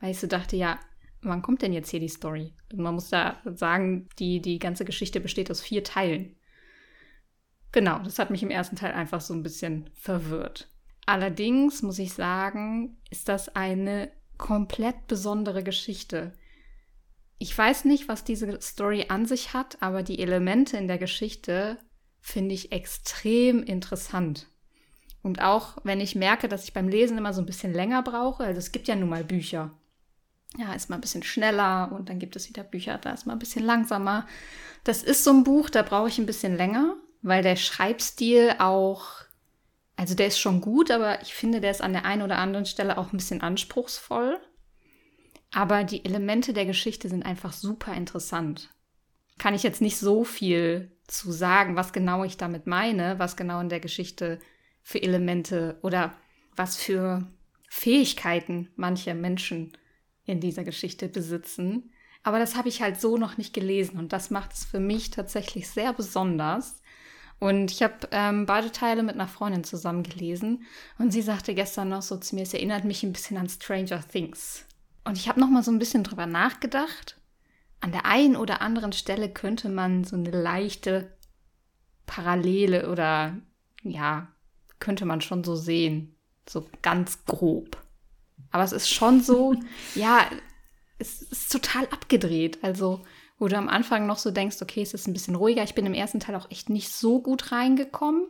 weil 0.00 0.12
ich 0.12 0.20
so 0.20 0.26
dachte, 0.26 0.56
ja, 0.56 0.78
wann 1.22 1.42
kommt 1.42 1.62
denn 1.62 1.72
jetzt 1.72 1.90
hier 1.90 2.00
die 2.00 2.08
Story? 2.08 2.54
Man 2.74 2.94
muss 2.94 3.08
da 3.08 3.40
sagen, 3.54 4.08
die, 4.18 4.40
die 4.40 4.58
ganze 4.58 4.84
Geschichte 4.84 5.20
besteht 5.20 5.50
aus 5.50 5.60
vier 5.60 5.82
Teilen. 5.82 6.36
Genau, 7.72 7.98
das 7.98 8.18
hat 8.18 8.30
mich 8.30 8.42
im 8.42 8.50
ersten 8.50 8.76
Teil 8.76 8.92
einfach 8.92 9.20
so 9.20 9.34
ein 9.34 9.42
bisschen 9.42 9.90
verwirrt. 9.94 10.68
Allerdings 11.06 11.82
muss 11.82 11.98
ich 11.98 12.12
sagen, 12.12 12.96
ist 13.10 13.28
das 13.28 13.54
eine 13.54 14.10
komplett 14.38 15.06
besondere 15.06 15.62
Geschichte. 15.62 16.32
Ich 17.38 17.56
weiß 17.56 17.84
nicht, 17.84 18.08
was 18.08 18.24
diese 18.24 18.60
Story 18.60 19.06
an 19.08 19.26
sich 19.26 19.54
hat, 19.54 19.78
aber 19.80 20.02
die 20.02 20.18
Elemente 20.18 20.76
in 20.76 20.88
der 20.88 20.98
Geschichte 20.98 21.78
finde 22.20 22.54
ich 22.54 22.72
extrem 22.72 23.62
interessant. 23.62 24.48
Und 25.22 25.42
auch 25.42 25.76
wenn 25.84 26.00
ich 26.00 26.14
merke, 26.14 26.48
dass 26.48 26.64
ich 26.64 26.72
beim 26.72 26.88
Lesen 26.88 27.18
immer 27.18 27.32
so 27.32 27.42
ein 27.42 27.46
bisschen 27.46 27.72
länger 27.72 28.02
brauche, 28.02 28.44
also 28.44 28.58
es 28.58 28.72
gibt 28.72 28.88
ja 28.88 28.96
nun 28.96 29.08
mal 29.08 29.24
Bücher. 29.24 29.72
Ja, 30.56 30.72
ist 30.72 30.88
mal 30.88 30.96
ein 30.96 31.02
bisschen 31.02 31.22
schneller 31.22 31.92
und 31.92 32.08
dann 32.08 32.18
gibt 32.18 32.36
es 32.36 32.48
wieder 32.48 32.64
Bücher, 32.64 32.98
da 32.98 33.10
ist 33.10 33.26
mal 33.26 33.34
ein 33.34 33.38
bisschen 33.38 33.64
langsamer. 33.64 34.26
Das 34.84 35.02
ist 35.02 35.24
so 35.24 35.30
ein 35.30 35.44
Buch, 35.44 35.68
da 35.68 35.82
brauche 35.82 36.08
ich 36.08 36.18
ein 36.18 36.26
bisschen 36.26 36.56
länger, 36.56 36.96
weil 37.22 37.42
der 37.42 37.56
Schreibstil 37.56 38.54
auch, 38.58 39.25
also 39.96 40.14
der 40.14 40.26
ist 40.26 40.38
schon 40.38 40.60
gut, 40.60 40.90
aber 40.90 41.22
ich 41.22 41.34
finde, 41.34 41.60
der 41.60 41.70
ist 41.70 41.82
an 41.82 41.92
der 41.92 42.04
einen 42.04 42.22
oder 42.22 42.38
anderen 42.38 42.66
Stelle 42.66 42.98
auch 42.98 43.12
ein 43.12 43.16
bisschen 43.16 43.40
anspruchsvoll. 43.40 44.38
Aber 45.52 45.84
die 45.84 46.04
Elemente 46.04 46.52
der 46.52 46.66
Geschichte 46.66 47.08
sind 47.08 47.24
einfach 47.24 47.52
super 47.52 47.94
interessant. 47.94 48.74
Kann 49.38 49.54
ich 49.54 49.62
jetzt 49.62 49.80
nicht 49.80 49.96
so 49.96 50.24
viel 50.24 50.92
zu 51.06 51.32
sagen, 51.32 51.76
was 51.76 51.92
genau 51.92 52.24
ich 52.24 52.36
damit 52.36 52.66
meine, 52.66 53.18
was 53.18 53.36
genau 53.36 53.60
in 53.60 53.68
der 53.68 53.80
Geschichte 53.80 54.38
für 54.82 55.02
Elemente 55.02 55.78
oder 55.82 56.14
was 56.54 56.76
für 56.76 57.26
Fähigkeiten 57.68 58.70
manche 58.76 59.14
Menschen 59.14 59.76
in 60.24 60.40
dieser 60.40 60.64
Geschichte 60.64 61.08
besitzen. 61.08 61.92
Aber 62.22 62.38
das 62.38 62.56
habe 62.56 62.68
ich 62.68 62.82
halt 62.82 63.00
so 63.00 63.16
noch 63.16 63.36
nicht 63.36 63.54
gelesen 63.54 63.98
und 63.98 64.12
das 64.12 64.30
macht 64.30 64.52
es 64.52 64.64
für 64.64 64.80
mich 64.80 65.10
tatsächlich 65.10 65.68
sehr 65.68 65.92
besonders. 65.92 66.82
Und 67.38 67.70
ich 67.70 67.82
habe 67.82 67.94
ähm, 68.12 68.46
beide 68.46 68.72
Teile 68.72 69.02
mit 69.02 69.14
einer 69.14 69.28
Freundin 69.28 69.64
zusammen 69.64 70.02
gelesen 70.02 70.64
und 70.98 71.10
sie 71.10 71.20
sagte 71.22 71.54
gestern 71.54 71.90
noch 71.90 72.02
so 72.02 72.16
zu 72.16 72.34
mir, 72.34 72.42
es 72.42 72.54
erinnert 72.54 72.84
mich 72.84 73.02
ein 73.02 73.12
bisschen 73.12 73.36
an 73.36 73.48
Stranger 73.48 74.00
Things. 74.06 74.64
Und 75.04 75.18
ich 75.18 75.28
habe 75.28 75.38
noch 75.38 75.50
mal 75.50 75.62
so 75.62 75.70
ein 75.70 75.78
bisschen 75.78 76.02
drüber 76.02 76.26
nachgedacht. 76.26 77.20
An 77.80 77.92
der 77.92 78.06
einen 78.06 78.36
oder 78.36 78.62
anderen 78.62 78.92
Stelle 78.92 79.28
könnte 79.28 79.68
man 79.68 80.04
so 80.04 80.16
eine 80.16 80.30
leichte 80.30 81.12
Parallele 82.06 82.90
oder 82.90 83.36
ja, 83.82 84.28
könnte 84.80 85.04
man 85.04 85.20
schon 85.20 85.44
so 85.44 85.54
sehen. 85.56 86.16
So 86.48 86.66
ganz 86.82 87.24
grob. 87.26 87.76
Aber 88.50 88.64
es 88.64 88.72
ist 88.72 88.88
schon 88.88 89.20
so, 89.20 89.54
ja, 89.94 90.26
es 90.98 91.22
ist 91.22 91.52
total 91.52 91.84
abgedreht. 91.86 92.58
Also, 92.62 93.04
wo 93.38 93.48
du 93.48 93.56
am 93.56 93.68
Anfang 93.68 94.06
noch 94.06 94.18
so 94.18 94.30
denkst, 94.30 94.62
okay, 94.62 94.82
es 94.82 94.94
ist 94.94 95.06
ein 95.06 95.12
bisschen 95.12 95.34
ruhiger. 95.34 95.62
Ich 95.62 95.74
bin 95.74 95.86
im 95.86 95.94
ersten 95.94 96.20
Teil 96.20 96.36
auch 96.36 96.50
echt 96.50 96.70
nicht 96.70 96.90
so 96.90 97.20
gut 97.20 97.52
reingekommen. 97.52 98.26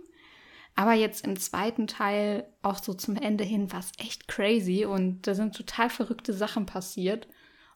Aber 0.74 0.92
jetzt 0.92 1.24
im 1.24 1.38
zweiten 1.38 1.86
Teil, 1.86 2.52
auch 2.62 2.78
so 2.78 2.92
zum 2.92 3.16
Ende 3.16 3.44
hin, 3.44 3.72
war 3.72 3.80
es 3.80 3.92
echt 3.98 4.28
crazy 4.28 4.84
und 4.84 5.26
da 5.26 5.34
sind 5.34 5.56
total 5.56 5.88
verrückte 5.88 6.34
Sachen 6.34 6.66
passiert, 6.66 7.28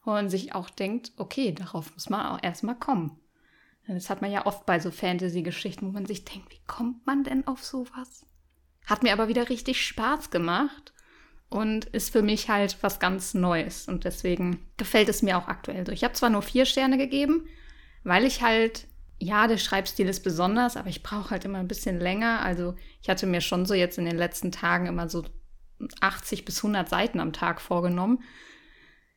wo 0.04 0.10
man 0.10 0.28
sich 0.28 0.54
auch 0.54 0.68
denkt, 0.68 1.12
okay, 1.16 1.52
darauf 1.52 1.94
muss 1.94 2.10
man 2.10 2.26
auch 2.26 2.42
erstmal 2.42 2.78
kommen. 2.78 3.18
Das 3.86 4.10
hat 4.10 4.20
man 4.20 4.30
ja 4.30 4.46
oft 4.46 4.66
bei 4.66 4.78
so 4.78 4.90
Fantasy-Geschichten, 4.90 5.86
wo 5.86 5.92
man 5.92 6.06
sich 6.06 6.24
denkt, 6.24 6.52
wie 6.52 6.60
kommt 6.66 7.06
man 7.06 7.24
denn 7.24 7.46
auf 7.46 7.64
sowas? 7.64 8.26
Hat 8.86 9.02
mir 9.02 9.12
aber 9.12 9.28
wieder 9.28 9.48
richtig 9.48 9.84
Spaß 9.84 10.30
gemacht 10.30 10.92
und 11.50 11.84
ist 11.86 12.10
für 12.10 12.22
mich 12.22 12.48
halt 12.48 12.78
was 12.80 12.98
ganz 12.98 13.34
Neues. 13.34 13.86
Und 13.86 14.04
deswegen 14.04 14.66
gefällt 14.78 15.08
es 15.08 15.22
mir 15.22 15.36
auch 15.36 15.48
aktuell 15.48 15.84
so. 15.84 15.92
Ich 15.92 16.04
habe 16.04 16.14
zwar 16.14 16.30
nur 16.30 16.42
vier 16.42 16.64
Sterne 16.64 16.96
gegeben, 16.96 17.46
weil 18.02 18.24
ich 18.24 18.40
halt 18.40 18.86
ja, 19.22 19.46
der 19.46 19.58
Schreibstil 19.58 20.08
ist 20.08 20.24
besonders, 20.24 20.78
aber 20.78 20.88
ich 20.88 21.02
brauche 21.02 21.30
halt 21.30 21.44
immer 21.44 21.58
ein 21.58 21.68
bisschen 21.68 22.00
länger. 22.00 22.40
Also 22.40 22.74
ich 23.02 23.10
hatte 23.10 23.26
mir 23.26 23.42
schon 23.42 23.66
so 23.66 23.74
jetzt 23.74 23.98
in 23.98 24.06
den 24.06 24.16
letzten 24.16 24.50
Tagen 24.50 24.86
immer 24.86 25.10
so 25.10 25.24
80 26.00 26.46
bis 26.46 26.58
100 26.58 26.88
Seiten 26.88 27.20
am 27.20 27.34
Tag 27.34 27.60
vorgenommen. 27.60 28.22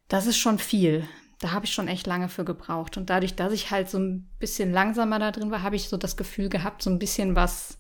Das 0.10 0.28
ist 0.28 0.38
schon 0.38 0.60
viel. 0.60 1.08
Da 1.40 1.52
habe 1.52 1.66
ich 1.66 1.74
schon 1.74 1.88
echt 1.88 2.06
lange 2.06 2.28
für 2.28 2.44
gebraucht. 2.44 2.98
Und 2.98 3.10
dadurch, 3.10 3.36
dass 3.36 3.54
ich 3.54 3.72
halt 3.72 3.90
so 3.90 3.98
ein 3.98 4.30
bisschen 4.40 4.74
langsamer 4.74 5.20
da 5.20 5.32
drin 5.32 5.52
war, 5.52 5.64
habe 5.64 5.78
ich 5.78 5.88
so 5.88 5.96
das 5.96 6.18
Gefühl 6.18 6.50
gehabt, 6.50 6.84
so 6.84 6.90
ein 6.90 7.00
bisschen 7.00 7.38
was, 7.38 7.78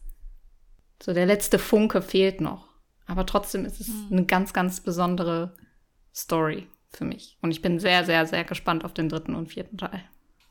so 1.01 1.13
der 1.13 1.25
letzte 1.25 1.59
Funke 1.59 2.01
fehlt 2.01 2.39
noch. 2.39 2.72
Aber 3.05 3.25
trotzdem 3.25 3.65
ist 3.65 3.79
es 3.79 3.87
mhm. 3.87 4.07
eine 4.11 4.25
ganz, 4.25 4.53
ganz 4.53 4.81
besondere 4.81 5.55
Story 6.13 6.67
für 6.89 7.05
mich. 7.05 7.37
Und 7.41 7.51
ich 7.51 7.61
bin 7.61 7.79
sehr, 7.79 8.05
sehr, 8.05 8.25
sehr 8.25 8.43
gespannt 8.43 8.85
auf 8.85 8.93
den 8.93 9.09
dritten 9.09 9.35
und 9.35 9.47
vierten 9.47 9.77
Teil. 9.77 10.03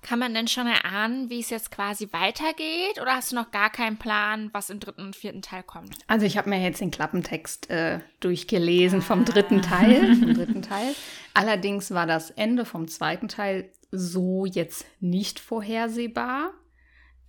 Kann 0.03 0.19
man 0.19 0.35
denn 0.35 0.49
schon 0.49 0.67
erahnen, 0.67 1.31
wie 1.31 1.39
es 1.39 1.51
jetzt 1.51 1.71
quasi 1.71 2.09
weitergeht? 2.13 3.01
Oder 3.01 3.15
hast 3.15 3.31
du 3.31 3.37
noch 3.37 3.53
gar 3.53 3.71
keinen 3.71 3.99
Plan, 3.99 4.51
was 4.53 4.69
im 4.69 4.81
dritten 4.81 5.03
und 5.03 5.15
vierten 5.15 5.43
Teil 5.43 5.63
kommt? 5.63 5.97
Also 6.09 6.27
ich 6.27 6.37
habe 6.37 6.51
mir 6.51 6.61
jetzt 6.61 6.81
den 6.81 6.91
Klappentext 6.91 7.71
äh, 7.71 8.01
durchgelesen 8.19 8.99
ah. 8.99 9.03
vom 9.03 9.25
dritten 9.25 9.63
Teil. 9.63 10.17
vom 10.19 10.35
dritten 10.35 10.63
Teil. 10.63 10.97
Allerdings 11.35 11.93
war 11.93 12.07
das 12.07 12.31
Ende 12.33 12.65
vom 12.65 12.89
zweiten 12.89 13.29
Teil 13.29 13.71
so 13.93 14.45
jetzt 14.45 14.87
nicht 14.99 15.39
vorhersehbar. 15.39 16.53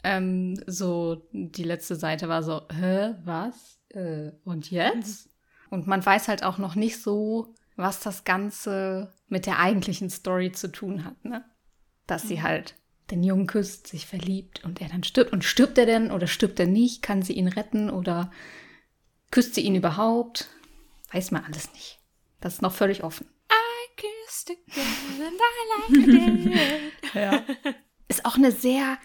Ähm, 0.03 0.59
so 0.65 1.27
die 1.31 1.63
letzte 1.63 1.95
Seite 1.95 2.27
war 2.27 2.41
so, 2.41 2.63
hä, 2.73 3.13
was? 3.23 3.79
Äh, 3.93 4.31
und 4.43 4.69
jetzt? 4.71 5.29
Und 5.69 5.87
man 5.87 6.05
weiß 6.05 6.27
halt 6.27 6.43
auch 6.43 6.57
noch 6.57 6.75
nicht 6.75 7.01
so, 7.01 7.53
was 7.75 7.99
das 7.99 8.23
Ganze 8.23 9.13
mit 9.27 9.45
der 9.45 9.59
eigentlichen 9.59 10.09
Story 10.09 10.51
zu 10.51 10.71
tun 10.71 11.05
hat, 11.05 11.23
ne? 11.25 11.43
dass 12.05 12.23
sie 12.23 12.41
halt 12.41 12.75
den 13.09 13.23
Jungen 13.23 13.47
küsst, 13.47 13.87
sich 13.87 14.05
verliebt 14.05 14.63
und 14.63 14.81
er 14.81 14.89
dann 14.89 15.03
stirbt. 15.03 15.33
Und 15.33 15.43
stirbt 15.43 15.77
er 15.77 15.85
denn 15.85 16.11
oder 16.11 16.27
stirbt 16.27 16.59
er 16.59 16.67
nicht? 16.67 17.01
Kann 17.01 17.21
sie 17.21 17.33
ihn 17.33 17.47
retten 17.47 17.89
oder 17.89 18.31
küsst 19.31 19.55
sie 19.55 19.61
ihn 19.61 19.75
überhaupt? 19.75 20.49
Weiß 21.11 21.31
man 21.31 21.43
alles 21.43 21.71
nicht. 21.73 21.99
Das 22.39 22.55
ist 22.55 22.61
noch 22.61 22.73
völlig 22.73 23.03
offen. 23.03 23.27
I 23.51 23.95
kissed 23.95 24.51
a 24.51 24.55
girl 24.73 25.27
and 25.27 25.39
I 25.39 26.07
liked 26.11 26.53
it. 26.55 26.93
ja. 27.13 27.43
Ist 28.07 28.25
auch 28.25 28.35
eine 28.35 28.51
sehr, 28.51 28.97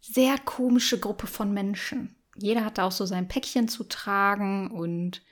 sehr 0.00 0.38
komische 0.38 0.98
Gruppe 0.98 1.26
von 1.26 1.52
Menschen. 1.52 2.15
Jeder 2.38 2.64
hat 2.64 2.78
da 2.78 2.84
auch 2.84 2.92
so 2.92 3.06
sein 3.06 3.28
Päckchen 3.28 3.68
zu 3.68 3.84
tragen 3.84 4.70
und 4.70 5.22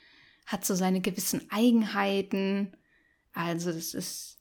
hat 0.46 0.64
so 0.64 0.74
seine 0.74 1.00
gewissen 1.00 1.50
Eigenheiten. 1.50 2.76
Also 3.32 3.70
es 3.70 3.94
ist 3.94 4.38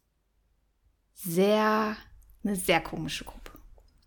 sehr 1.13 1.97
eine 2.43 2.55
sehr 2.55 2.81
komische 2.81 3.25
Gruppe. 3.25 3.51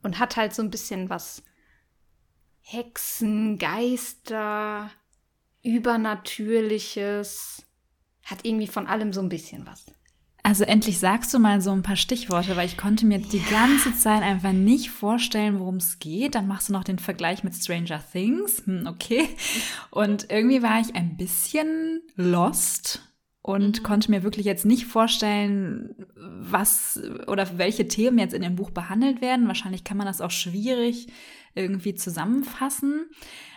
Und 0.03 0.19
hat 0.19 0.37
halt 0.37 0.55
so 0.55 0.63
ein 0.63 0.71
bisschen 0.71 1.11
was 1.11 1.43
Hexen, 2.61 3.59
Geister, 3.59 4.91
Übernatürliches. 5.63 7.65
Hat 8.25 8.45
irgendwie 8.45 8.67
von 8.67 8.87
allem 8.87 9.13
so 9.13 9.21
ein 9.21 9.29
bisschen 9.29 9.67
was. 9.67 9.87
Also 10.47 10.63
endlich 10.63 11.01
sagst 11.01 11.35
du 11.35 11.41
mal 11.41 11.61
so 11.61 11.73
ein 11.73 11.83
paar 11.83 11.97
Stichworte, 11.97 12.55
weil 12.55 12.67
ich 12.67 12.77
konnte 12.77 13.05
mir 13.05 13.19
die 13.19 13.43
ganze 13.51 13.93
Zeit 13.97 14.23
einfach 14.23 14.53
nicht 14.53 14.91
vorstellen, 14.91 15.59
worum 15.59 15.79
es 15.79 15.99
geht. 15.99 16.37
Dann 16.37 16.47
machst 16.47 16.69
du 16.69 16.73
noch 16.73 16.85
den 16.85 17.01
Vergleich 17.01 17.43
mit 17.43 17.53
Stranger 17.57 18.01
Things. 18.13 18.63
Hm, 18.65 18.87
okay. 18.87 19.29
Und 19.91 20.31
irgendwie 20.31 20.63
war 20.63 20.79
ich 20.79 20.95
ein 20.95 21.17
bisschen 21.17 22.01
lost 22.15 23.13
und 23.43 23.81
mhm. 23.81 23.83
konnte 23.83 24.09
mir 24.13 24.23
wirklich 24.23 24.47
jetzt 24.47 24.65
nicht 24.65 24.87
vorstellen, 24.87 25.97
was 26.15 27.03
oder 27.27 27.59
welche 27.59 27.89
Themen 27.89 28.21
jetzt 28.21 28.33
in 28.33 28.43
dem 28.43 28.55
Buch 28.55 28.71
behandelt 28.71 29.21
werden. 29.21 29.49
Wahrscheinlich 29.49 29.83
kann 29.83 29.97
man 29.97 30.07
das 30.07 30.21
auch 30.21 30.31
schwierig 30.31 31.09
irgendwie 31.57 31.97
zusammenfassen. 31.97 33.07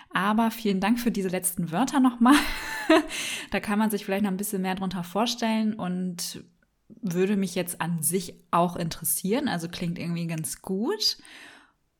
Aber 0.10 0.50
vielen 0.50 0.80
Dank 0.80 1.00
für 1.00 1.12
diese 1.12 1.30
letzten 1.30 1.72
Wörter 1.72 2.00
nochmal. 2.00 2.34
da 3.52 3.60
kann 3.60 3.78
man 3.78 3.92
sich 3.92 4.06
vielleicht 4.06 4.24
noch 4.24 4.32
ein 4.32 4.38
bisschen 4.38 4.64
mehr 4.64 4.74
drunter 4.74 5.04
vorstellen 5.04 5.76
und 5.76 6.44
würde 7.02 7.38
mich 7.38 7.56
jetzt 7.56 7.82
an 7.82 8.02
sich 8.02 8.36
auch 8.52 8.76
interessieren. 8.76 9.48
Also 9.48 9.68
klingt 9.68 10.00
irgendwie 10.00 10.28
ganz 10.28 10.62
gut. 10.62 11.18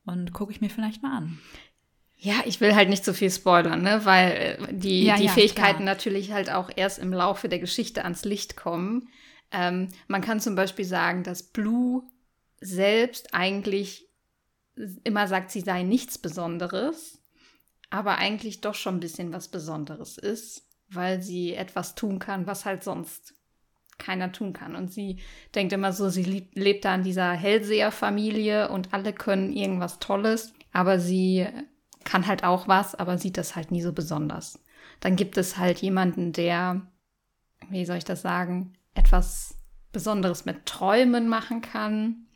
Und 0.04 0.32
gucke 0.32 0.52
ich 0.52 0.60
mir 0.60 0.70
vielleicht 0.70 1.02
mal 1.02 1.16
an. 1.16 1.38
Ja, 2.16 2.42
ich 2.44 2.60
will 2.60 2.74
halt 2.74 2.90
nicht 2.90 3.04
zu 3.04 3.12
so 3.12 3.16
viel 3.16 3.30
spoilern, 3.30 3.82
ne? 3.82 4.04
weil 4.04 4.32
äh, 4.32 4.74
die, 4.74 5.04
ja, 5.04 5.16
die 5.16 5.24
ja, 5.24 5.32
Fähigkeiten 5.32 5.82
klar. 5.82 5.94
natürlich 5.94 6.32
halt 6.32 6.50
auch 6.50 6.70
erst 6.74 6.98
im 6.98 7.12
Laufe 7.12 7.48
der 7.48 7.58
Geschichte 7.58 8.04
ans 8.04 8.24
Licht 8.24 8.56
kommen. 8.56 9.08
Ähm, 9.50 9.88
man 10.06 10.20
kann 10.20 10.38
zum 10.38 10.54
Beispiel 10.54 10.84
sagen, 10.84 11.22
dass 11.22 11.42
Blue 11.42 12.02
selbst 12.60 13.32
eigentlich 13.32 14.06
immer 15.02 15.28
sagt, 15.28 15.50
sie 15.50 15.62
sei 15.62 15.82
nichts 15.82 16.18
Besonderes, 16.18 17.22
aber 17.88 18.18
eigentlich 18.18 18.60
doch 18.60 18.74
schon 18.74 18.96
ein 18.96 19.00
bisschen 19.00 19.32
was 19.32 19.48
Besonderes 19.48 20.18
ist, 20.18 20.68
weil 20.88 21.22
sie 21.22 21.54
etwas 21.54 21.94
tun 21.94 22.18
kann, 22.18 22.46
was 22.46 22.66
halt 22.66 22.84
sonst 22.84 23.34
keiner 24.00 24.32
tun 24.32 24.52
kann. 24.52 24.74
Und 24.74 24.92
sie 24.92 25.18
denkt 25.54 25.72
immer 25.72 25.92
so, 25.92 26.08
sie 26.08 26.48
lebt 26.54 26.84
da 26.84 26.94
in 26.94 27.04
dieser 27.04 27.32
Hellseher-Familie 27.32 28.68
und 28.70 28.92
alle 28.92 29.12
können 29.12 29.52
irgendwas 29.52 30.00
Tolles, 30.00 30.52
aber 30.72 30.98
sie 30.98 31.46
kann 32.04 32.26
halt 32.26 32.42
auch 32.42 32.66
was, 32.66 32.94
aber 32.94 33.18
sieht 33.18 33.36
das 33.36 33.54
halt 33.54 33.70
nie 33.70 33.82
so 33.82 33.92
besonders. 33.92 34.58
Dann 35.00 35.16
gibt 35.16 35.36
es 35.36 35.56
halt 35.56 35.78
jemanden, 35.78 36.32
der, 36.32 36.82
wie 37.68 37.84
soll 37.84 37.98
ich 37.98 38.04
das 38.04 38.22
sagen, 38.22 38.74
etwas 38.94 39.54
Besonderes 39.92 40.44
mit 40.44 40.66
Träumen 40.66 41.28
machen 41.28 41.60
kann. 41.60 42.26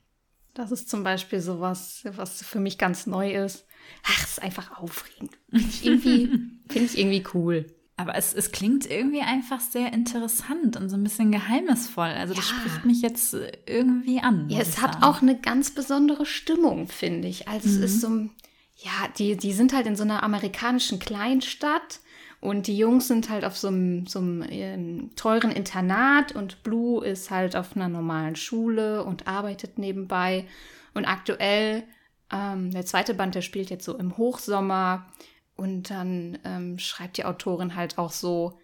Das 0.54 0.70
ist 0.70 0.88
zum 0.88 1.02
Beispiel 1.02 1.40
sowas, 1.40 2.04
was 2.16 2.42
für 2.42 2.60
mich 2.60 2.78
ganz 2.78 3.06
neu 3.06 3.32
ist. 3.32 3.66
Ach, 4.04 4.22
es 4.22 4.32
ist 4.32 4.42
einfach 4.42 4.78
aufregend. 4.78 5.36
Finde 5.50 5.68
ich 5.68 5.84
irgendwie, 5.84 6.26
finde 6.68 6.86
ich 6.86 6.98
irgendwie 6.98 7.24
cool. 7.34 7.66
Aber 7.96 8.16
es, 8.16 8.34
es 8.34 8.50
klingt 8.50 8.90
irgendwie 8.90 9.20
einfach 9.20 9.60
sehr 9.60 9.92
interessant 9.92 10.76
und 10.76 10.88
so 10.88 10.96
ein 10.96 11.04
bisschen 11.04 11.30
geheimnisvoll. 11.30 12.08
Also 12.08 12.34
das 12.34 12.50
ja. 12.50 12.56
spricht 12.56 12.84
mich 12.84 13.02
jetzt 13.02 13.36
irgendwie 13.66 14.20
an. 14.20 14.50
Ja, 14.50 14.60
es 14.60 14.82
hat 14.82 15.04
auch 15.04 15.22
eine 15.22 15.38
ganz 15.38 15.70
besondere 15.70 16.26
Stimmung, 16.26 16.88
finde 16.88 17.28
ich. 17.28 17.46
Also 17.46 17.68
mhm. 17.68 17.74
es 17.76 17.92
ist 17.92 18.08
mhm. 18.08 18.30
so, 18.78 18.88
ja, 18.88 19.08
die, 19.16 19.36
die 19.36 19.52
sind 19.52 19.72
halt 19.72 19.86
in 19.86 19.94
so 19.94 20.02
einer 20.02 20.24
amerikanischen 20.24 20.98
Kleinstadt 20.98 22.00
und 22.40 22.66
die 22.66 22.76
Jungs 22.76 23.06
sind 23.06 23.30
halt 23.30 23.44
auf 23.44 23.56
so 23.56 23.68
einem, 23.68 24.06
so 24.06 24.18
einem 24.18 24.44
ähm, 24.50 25.10
teuren 25.14 25.52
Internat 25.52 26.32
und 26.32 26.64
Blue 26.64 27.02
ist 27.04 27.30
halt 27.30 27.54
auf 27.54 27.76
einer 27.76 27.88
normalen 27.88 28.34
Schule 28.34 29.04
und 29.04 29.28
arbeitet 29.28 29.78
nebenbei. 29.78 30.46
Und 30.94 31.06
aktuell, 31.06 31.84
ähm, 32.32 32.72
der 32.72 32.84
zweite 32.84 33.14
Band, 33.14 33.36
der 33.36 33.42
spielt 33.42 33.70
jetzt 33.70 33.84
so 33.84 33.96
im 33.96 34.16
Hochsommer 34.16 35.06
und 35.56 35.90
dann 35.90 36.38
ähm, 36.44 36.78
schreibt 36.78 37.16
die 37.16 37.24
Autorin 37.24 37.76
halt 37.76 37.98
auch 37.98 38.10
so, 38.10 38.58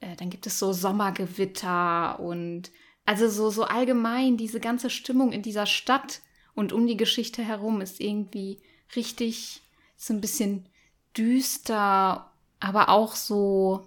äh, 0.00 0.14
dann 0.16 0.30
gibt 0.30 0.46
es 0.46 0.58
so 0.58 0.72
Sommergewitter 0.72 2.20
und 2.20 2.70
also 3.04 3.28
so, 3.28 3.50
so 3.50 3.64
allgemein 3.64 4.36
diese 4.36 4.60
ganze 4.60 4.90
Stimmung 4.90 5.32
in 5.32 5.42
dieser 5.42 5.66
Stadt 5.66 6.20
und 6.54 6.72
um 6.72 6.86
die 6.86 6.96
Geschichte 6.96 7.42
herum 7.42 7.80
ist 7.80 8.00
irgendwie 8.00 8.60
richtig 8.94 9.62
so 9.96 10.12
ein 10.12 10.20
bisschen 10.20 10.68
düster, 11.16 12.30
aber 12.60 12.88
auch 12.88 13.14
so, 13.14 13.86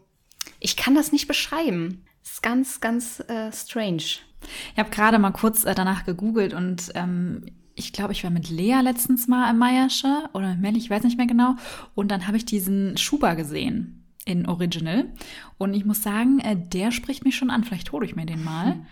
ich 0.60 0.76
kann 0.76 0.96
das 0.96 1.12
nicht 1.12 1.28
beschreiben. 1.28 2.06
Es 2.24 2.34
ist 2.34 2.44
ganz, 2.44 2.80
ganz 2.80 3.20
äh, 3.28 3.52
strange. 3.52 4.04
Ich 4.74 4.78
habe 4.78 4.90
gerade 4.90 5.20
mal 5.20 5.32
kurz 5.32 5.66
äh, 5.66 5.76
danach 5.76 6.06
gegoogelt 6.06 6.54
und 6.54 6.92
ähm, 6.96 7.46
ich 7.80 7.94
glaube, 7.94 8.12
ich 8.12 8.24
war 8.24 8.30
mit 8.30 8.50
Lea 8.50 8.82
letztens 8.84 9.28
mal 9.28 9.50
im 9.50 9.58
Meiersche 9.58 10.30
oder 10.34 10.50
mit 10.50 10.60
Melli, 10.60 10.78
ich 10.78 10.90
weiß 10.90 11.04
nicht 11.04 11.18
mehr 11.18 11.28
genau. 11.28 11.56
Und 11.96 12.10
dann 12.12 12.28
habe 12.28 12.36
ich 12.36 12.46
diesen 12.46 12.98
Schuber 12.98 13.36
gesehen 13.36 14.06
in 14.26 14.46
Original. 14.46 15.14
Und 15.58 15.74
ich 15.74 15.86
muss 15.86 16.04
sagen, 16.04 16.40
äh, 16.40 16.58
der 16.58 16.92
spricht 16.92 17.24
mich 17.24 17.38
schon 17.38 17.50
an. 17.50 17.64
Vielleicht 17.64 17.92
hole 17.94 18.06
ich 18.06 18.18
mir 18.18 18.26
den 18.26 18.44
mal. 18.44 18.74
Hm. 18.74 18.86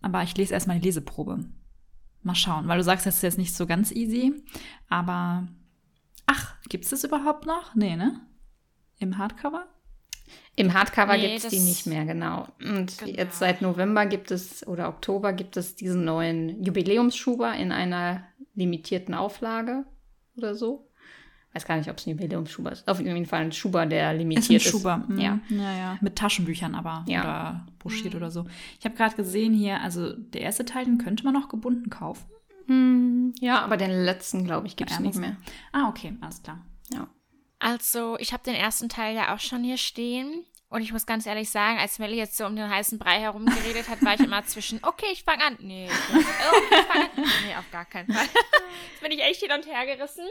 Aber 0.00 0.22
ich 0.22 0.36
lese 0.36 0.54
erstmal 0.54 0.78
die 0.78 0.86
Leseprobe. 0.86 1.44
Mal 2.22 2.34
schauen, 2.34 2.68
weil 2.68 2.78
du 2.78 2.84
sagst, 2.84 3.04
das 3.04 3.16
ist 3.16 3.22
jetzt 3.22 3.38
nicht 3.38 3.54
so 3.54 3.66
ganz 3.66 3.90
easy. 3.90 4.32
Aber 4.88 5.48
ach, 6.26 6.54
gibt 6.68 6.84
es 6.84 6.90
das 6.90 7.04
überhaupt 7.04 7.46
noch? 7.46 7.74
Nee, 7.74 7.96
ne? 7.96 8.20
Im 8.98 9.18
Hardcover? 9.18 9.66
Im 10.56 10.74
Hardcover 10.74 11.16
nee, 11.16 11.28
gibt 11.28 11.44
es 11.44 11.50
die 11.50 11.60
nicht 11.60 11.86
mehr, 11.86 12.04
genau. 12.04 12.48
Und 12.60 12.98
genau. 12.98 13.12
jetzt 13.12 13.38
seit 13.38 13.62
November 13.62 14.06
gibt 14.06 14.30
es 14.30 14.66
oder 14.66 14.88
Oktober 14.88 15.32
gibt 15.32 15.56
es 15.56 15.76
diesen 15.76 16.04
neuen 16.04 16.62
Jubiläumsschuber 16.62 17.54
in 17.54 17.72
einer 17.72 18.24
limitierten 18.54 19.14
Auflage 19.14 19.84
oder 20.36 20.54
so. 20.54 20.90
Weiß 21.52 21.66
gar 21.66 21.76
nicht, 21.76 21.90
ob 21.90 21.98
es 21.98 22.06
ein 22.06 22.10
Jubiläumsschuber 22.10 22.70
ist. 22.70 22.86
Auf 22.86 23.00
jeden 23.00 23.26
Fall 23.26 23.40
ein 23.40 23.52
Schuber, 23.52 23.84
der 23.86 24.14
limitiert 24.14 24.62
ist. 24.62 24.68
Ein 24.68 24.70
Schuber, 24.70 25.06
ist. 25.08 25.18
Ja. 25.20 25.40
ja, 25.48 25.76
ja. 25.76 25.98
Mit 26.00 26.16
Taschenbüchern 26.16 26.74
aber 26.74 27.04
ja. 27.08 27.22
oder 27.22 27.66
broschiert 27.80 28.14
mhm. 28.14 28.18
oder 28.18 28.30
so. 28.30 28.46
Ich 28.78 28.84
habe 28.84 28.94
gerade 28.94 29.16
gesehen 29.16 29.52
hier, 29.52 29.80
also 29.80 30.12
der 30.12 30.42
erste 30.42 30.64
Teil, 30.64 30.84
den 30.84 30.98
könnte 30.98 31.24
man 31.24 31.34
noch 31.34 31.48
gebunden 31.48 31.90
kaufen. 31.90 32.24
Hm, 32.66 33.32
ja, 33.40 33.62
aber 33.62 33.76
den 33.76 33.90
letzten, 33.90 34.44
glaube 34.44 34.68
ich, 34.68 34.76
gibt 34.76 34.92
es 34.92 35.00
nicht 35.00 35.18
mehr. 35.18 35.36
Ah, 35.72 35.88
okay, 35.88 36.16
alles 36.20 36.40
klar. 36.42 36.64
Ja. 36.92 37.08
Also, 37.60 38.18
ich 38.18 38.32
habe 38.32 38.42
den 38.42 38.54
ersten 38.54 38.88
Teil 38.88 39.14
ja 39.14 39.34
auch 39.34 39.38
schon 39.38 39.62
hier 39.62 39.76
stehen. 39.76 40.44
Und 40.70 40.82
ich 40.82 40.92
muss 40.92 41.04
ganz 41.04 41.26
ehrlich 41.26 41.50
sagen, 41.50 41.78
als 41.78 41.98
Melly 41.98 42.16
jetzt 42.16 42.36
so 42.36 42.46
um 42.46 42.54
den 42.54 42.70
heißen 42.70 42.98
Brei 42.98 43.18
herumgeredet 43.18 43.88
hat, 43.88 44.04
war 44.04 44.14
ich 44.14 44.20
immer 44.20 44.44
zwischen, 44.44 44.78
okay, 44.84 45.08
ich 45.12 45.24
fange 45.24 45.44
an. 45.44 45.58
Nee, 45.60 45.88
okay, 45.88 46.20
ich 46.20 46.76
fang 46.76 47.00
an. 47.02 47.10
Nee, 47.16 47.54
auf 47.58 47.70
gar 47.72 47.84
keinen 47.84 48.12
Fall. 48.12 48.24
Jetzt 48.92 49.00
bin 49.02 49.10
ich 49.10 49.20
echt 49.20 49.40
hin 49.40 49.50
und 49.50 49.66
her 49.66 49.84
gerissen. 49.84 50.26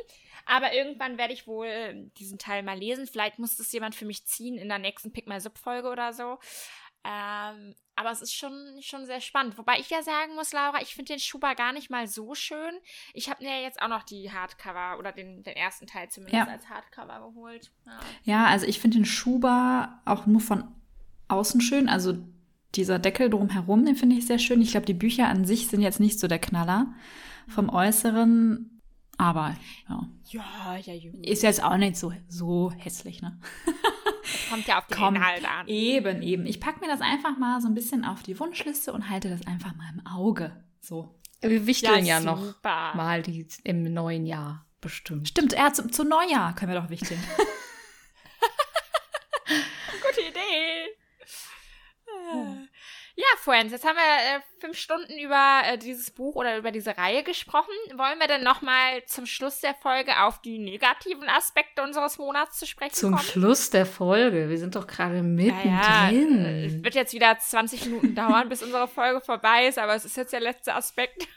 Aber 0.45 0.73
irgendwann 0.73 1.17
werde 1.17 1.33
ich 1.33 1.45
wohl 1.45 2.09
diesen 2.17 2.39
Teil 2.39 2.63
mal 2.63 2.77
lesen. 2.77 3.05
Vielleicht 3.05 3.37
muss 3.37 3.57
das 3.57 3.71
jemand 3.73 3.95
für 3.95 4.05
mich 4.05 4.25
ziehen 4.25 4.57
in 4.57 4.69
der 4.69 4.79
nächsten 4.79 5.11
Pick 5.11 5.27
My 5.27 5.41
Sub-Folge 5.41 5.89
oder 5.89 6.13
so. 6.13 6.39
Ähm, 7.03 7.75
aber 7.95 8.11
es 8.11 8.21
ist 8.21 8.33
schon, 8.33 8.53
schon 8.81 9.05
sehr 9.05 9.21
spannend. 9.21 9.57
Wobei 9.57 9.79
ich 9.79 9.89
ja 9.89 10.01
sagen 10.01 10.35
muss, 10.35 10.53
Laura, 10.53 10.81
ich 10.81 10.95
finde 10.95 11.13
den 11.13 11.19
Schuber 11.19 11.55
gar 11.55 11.73
nicht 11.73 11.89
mal 11.89 12.07
so 12.07 12.33
schön. 12.33 12.73
Ich 13.13 13.29
habe 13.29 13.43
mir 13.43 13.49
ja 13.57 13.61
jetzt 13.61 13.81
auch 13.81 13.89
noch 13.89 14.03
die 14.03 14.31
Hardcover 14.31 14.97
oder 14.99 15.11
den, 15.11 15.43
den 15.43 15.55
ersten 15.55 15.87
Teil 15.87 16.09
zumindest 16.09 16.47
ja. 16.47 16.51
als 16.51 16.69
Hardcover 16.69 17.27
geholt. 17.27 17.71
Ja, 17.85 17.99
ja 18.23 18.45
also 18.45 18.65
ich 18.65 18.79
finde 18.79 18.97
den 18.97 19.05
Schuber 19.05 20.01
auch 20.05 20.25
nur 20.25 20.41
von 20.41 20.63
außen 21.27 21.61
schön. 21.61 21.89
Also 21.89 22.17
dieser 22.75 22.99
Deckel 22.99 23.29
drumherum, 23.29 23.85
den 23.85 23.95
finde 23.95 24.15
ich 24.15 24.27
sehr 24.27 24.39
schön. 24.39 24.61
Ich 24.61 24.71
glaube, 24.71 24.85
die 24.85 24.93
Bücher 24.93 25.27
an 25.27 25.43
sich 25.45 25.67
sind 25.67 25.81
jetzt 25.81 25.99
nicht 25.99 26.19
so 26.19 26.27
der 26.27 26.39
Knaller. 26.39 26.93
Vom 27.47 27.69
Äußeren 27.69 28.79
aber 29.19 29.53
ja. 29.89 30.07
Ja, 30.29 30.77
ja, 30.77 30.93
ja. 30.93 31.11
Ist 31.23 31.43
jetzt 31.43 31.61
auch 31.61 31.75
nicht 31.75 31.97
so, 31.97 32.13
so 32.29 32.71
hässlich, 32.71 33.21
ne? 33.21 33.37
Kommt 34.49 34.67
ja 34.67 34.79
auf 34.79 34.87
den 34.87 34.97
Kommt, 34.97 35.17
Inhalt 35.17 35.45
an. 35.45 35.67
Eben, 35.67 36.21
eben. 36.21 36.45
Ich 36.45 36.59
packe 36.59 36.79
mir 36.79 36.87
das 36.87 37.01
einfach 37.01 37.37
mal 37.37 37.61
so 37.61 37.67
ein 37.67 37.75
bisschen 37.75 38.05
auf 38.05 38.23
die 38.23 38.39
Wunschliste 38.39 38.93
und 38.93 39.09
halte 39.09 39.29
das 39.29 39.45
einfach 39.47 39.75
mal 39.75 39.89
im 39.93 40.05
Auge. 40.05 40.55
So. 40.79 41.15
Wir 41.41 41.65
wichteln 41.67 42.05
ja, 42.05 42.19
ja 42.19 42.23
noch 42.23 42.55
mal 42.63 43.21
die, 43.21 43.47
im 43.63 43.93
neuen 43.93 44.25
Jahr 44.25 44.65
bestimmt. 44.81 45.29
Stimmt, 45.29 45.53
ja, 45.53 45.71
zu, 45.73 45.87
zu 45.89 46.03
Neujahr 46.03 46.55
können 46.55 46.73
wir 46.73 46.81
doch 46.81 46.89
wichteln. 46.89 47.21
Gute 50.01 50.21
Idee. 50.21 50.98
Ja, 53.19 53.25
Friends, 53.39 53.73
jetzt 53.73 53.85
haben 53.85 53.97
wir 53.97 54.37
äh, 54.37 54.41
fünf 54.61 54.77
Stunden 54.77 55.19
über 55.19 55.59
äh, 55.65 55.77
dieses 55.77 56.09
Buch 56.09 56.35
oder 56.35 56.57
über 56.57 56.71
diese 56.71 56.97
Reihe 56.97 57.21
gesprochen. 57.21 57.73
Wollen 57.97 58.17
wir 58.17 58.27
denn 58.27 58.45
nochmal 58.45 59.03
zum 59.07 59.25
Schluss 59.25 59.59
der 59.59 59.75
Folge 59.75 60.23
auf 60.23 60.39
die 60.39 60.57
negativen 60.57 61.27
Aspekte 61.27 61.83
unseres 61.83 62.17
Monats 62.17 62.57
zu 62.59 62.65
sprechen 62.65 62.93
zum 62.93 63.11
kommen? 63.11 63.21
Zum 63.21 63.29
Schluss 63.29 63.71
der 63.71 63.85
Folge? 63.85 64.47
Wir 64.47 64.57
sind 64.57 64.77
doch 64.77 64.87
gerade 64.87 65.21
mittendrin. 65.21 66.45
Ja, 66.45 66.49
äh, 66.49 66.65
es 66.67 66.81
wird 66.81 66.95
jetzt 66.95 67.11
wieder 67.13 67.37
20 67.37 67.87
Minuten 67.87 68.15
dauern, 68.15 68.47
bis 68.47 68.63
unsere 68.63 68.87
Folge 68.87 69.19
vorbei 69.19 69.67
ist, 69.67 69.79
aber 69.79 69.95
es 69.95 70.05
ist 70.05 70.15
jetzt 70.15 70.31
der 70.31 70.39
letzte 70.39 70.73
Aspekt. 70.73 71.27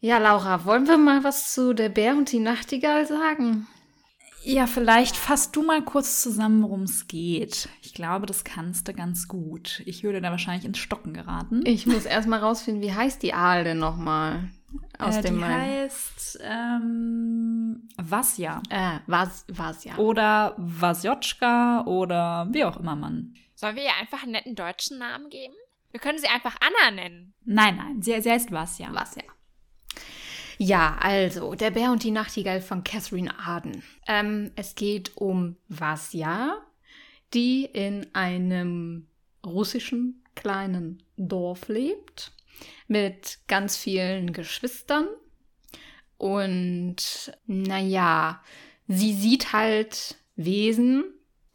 ja, 0.00 0.16
Laura, 0.16 0.64
wollen 0.64 0.88
wir 0.88 0.96
mal 0.96 1.24
was 1.24 1.52
zu 1.52 1.74
der 1.74 1.90
Bär 1.90 2.12
und 2.12 2.32
die 2.32 2.38
Nachtigall 2.38 3.04
sagen? 3.04 3.68
Ja, 4.42 4.66
vielleicht 4.66 5.16
fasst 5.16 5.54
du 5.54 5.62
mal 5.62 5.82
kurz 5.82 6.22
zusammen, 6.22 6.62
worum 6.62 6.82
es 6.82 7.06
geht. 7.06 7.68
Ich 7.82 7.92
glaube, 7.92 8.26
das 8.26 8.44
kannst 8.44 8.88
du 8.88 8.94
ganz 8.94 9.28
gut. 9.28 9.82
Ich 9.84 10.02
würde 10.02 10.20
da 10.20 10.30
wahrscheinlich 10.30 10.64
ins 10.64 10.78
Stocken 10.78 11.12
geraten. 11.12 11.62
Ich 11.64 11.86
muss 11.86 12.06
erstmal 12.06 12.40
rausfinden, 12.40 12.82
wie 12.82 12.94
heißt 12.94 13.22
die 13.22 13.34
Aal 13.34 13.64
denn 13.64 13.78
nochmal? 13.78 14.48
Aus 14.98 15.16
äh, 15.16 15.22
dem 15.22 15.34
die 15.34 15.40
Main. 15.40 15.52
heißt 15.52 16.38
ähm, 16.42 17.88
Vasja. 17.96 18.62
Äh, 18.70 18.98
Was, 19.06 19.44
Vasja. 19.48 19.96
Oder 19.96 20.54
Vasjotschka 20.56 21.84
oder 21.86 22.48
wie 22.50 22.64
auch 22.64 22.78
immer 22.78 22.96
man. 22.96 23.34
Sollen 23.54 23.76
wir 23.76 23.82
ihr 23.82 23.96
einfach 24.00 24.22
einen 24.22 24.32
netten 24.32 24.54
deutschen 24.54 24.98
Namen 24.98 25.28
geben? 25.28 25.54
Wir 25.90 26.00
können 26.00 26.18
sie 26.18 26.28
einfach 26.28 26.56
Anna 26.60 26.94
nennen. 26.94 27.34
Nein, 27.44 27.76
nein, 27.76 28.00
sie, 28.00 28.18
sie 28.20 28.30
heißt 28.30 28.52
was, 28.52 28.78
ja. 28.78 28.88
Ja. 30.62 30.98
Also 31.00 31.54
Der 31.54 31.70
Bär 31.70 31.90
und 31.90 32.04
die 32.04 32.10
Nachtigall 32.10 32.60
von 32.60 32.84
Catherine 32.84 33.36
Arden. 33.38 33.82
Ähm, 34.06 34.52
es 34.56 34.74
geht 34.74 35.16
um 35.16 35.56
Vasja, 35.68 36.58
die 37.32 37.64
in 37.64 38.06
einem 38.14 39.06
russischen 39.44 40.22
kleinen 40.34 41.02
Dorf 41.16 41.68
lebt 41.68 42.32
mit 42.88 43.38
ganz 43.48 43.78
vielen 43.78 44.34
Geschwistern. 44.34 45.08
Und 46.18 47.32
naja, 47.46 48.42
sie 48.86 49.14
sieht 49.14 49.54
halt 49.54 50.16
Wesen, 50.36 51.04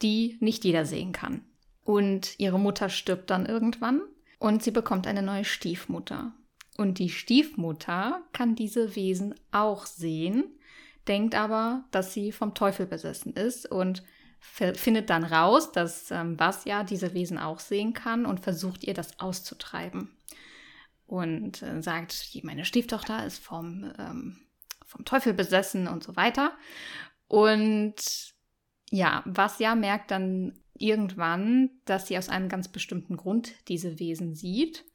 die 0.02 0.38
nicht 0.40 0.66
jeder 0.66 0.86
sehen 0.86 1.12
kann. 1.12 1.46
Und 1.84 2.40
ihre 2.40 2.60
Mutter 2.60 2.90
stirbt 2.90 3.30
dann 3.30 3.46
irgendwann 3.46 4.02
und 4.40 4.64
sie 4.64 4.72
bekommt 4.72 5.06
eine 5.06 5.22
neue 5.22 5.46
Stiefmutter. 5.46 6.34
Und 6.78 7.00
die 7.00 7.10
Stiefmutter 7.10 8.22
kann 8.34 8.56
diese 8.56 8.96
Wesen 8.96 9.36
auch 9.52 9.86
sehen, 9.86 10.44
denkt 11.08 11.36
aber, 11.36 11.86
dass 11.92 12.14
sie 12.14 12.32
vom 12.32 12.54
Teufel 12.54 12.86
besessen 12.86 13.34
ist 13.34 13.72
und 13.72 14.04
findet 14.40 15.10
dann 15.10 15.24
raus, 15.24 15.72
dass 15.72 16.12
ähm, 16.12 16.38
diese 16.90 17.14
Wesen 17.14 17.38
auch 17.38 17.60
sehen 17.60 17.94
kann 17.94 18.26
und 18.26 18.42
versucht 18.42 18.84
ihr 18.84 18.94
das 18.94 19.20
auszutreiben. 19.20 20.16
Und 21.08 21.62
äh, 21.62 21.82
sagt, 21.82 22.30
meine 22.44 22.66
Stieftochter 22.66 23.26
ist 23.26 23.40
vom, 23.40 23.92
ähm, 23.98 24.38
vom 24.86 25.06
Teufel 25.06 25.34
besessen 25.34 25.88
und 25.88 26.04
so 26.04 26.16
weiter. 26.16 26.52
Und 27.28 27.96
ja, 28.92 29.24
Vasya 29.26 29.76
merkt 29.76 30.12
dann 30.12 30.60
irgendwann, 30.74 31.70
dass 31.86 32.08
sie 32.08 32.18
aus 32.18 32.30
einem 32.30 32.50
ganz 32.50 32.68
bestimmten 32.68 33.18
Grund 33.18 33.54
diese 33.68 34.00
Wesen 34.00 34.36
sieht, 34.36 34.86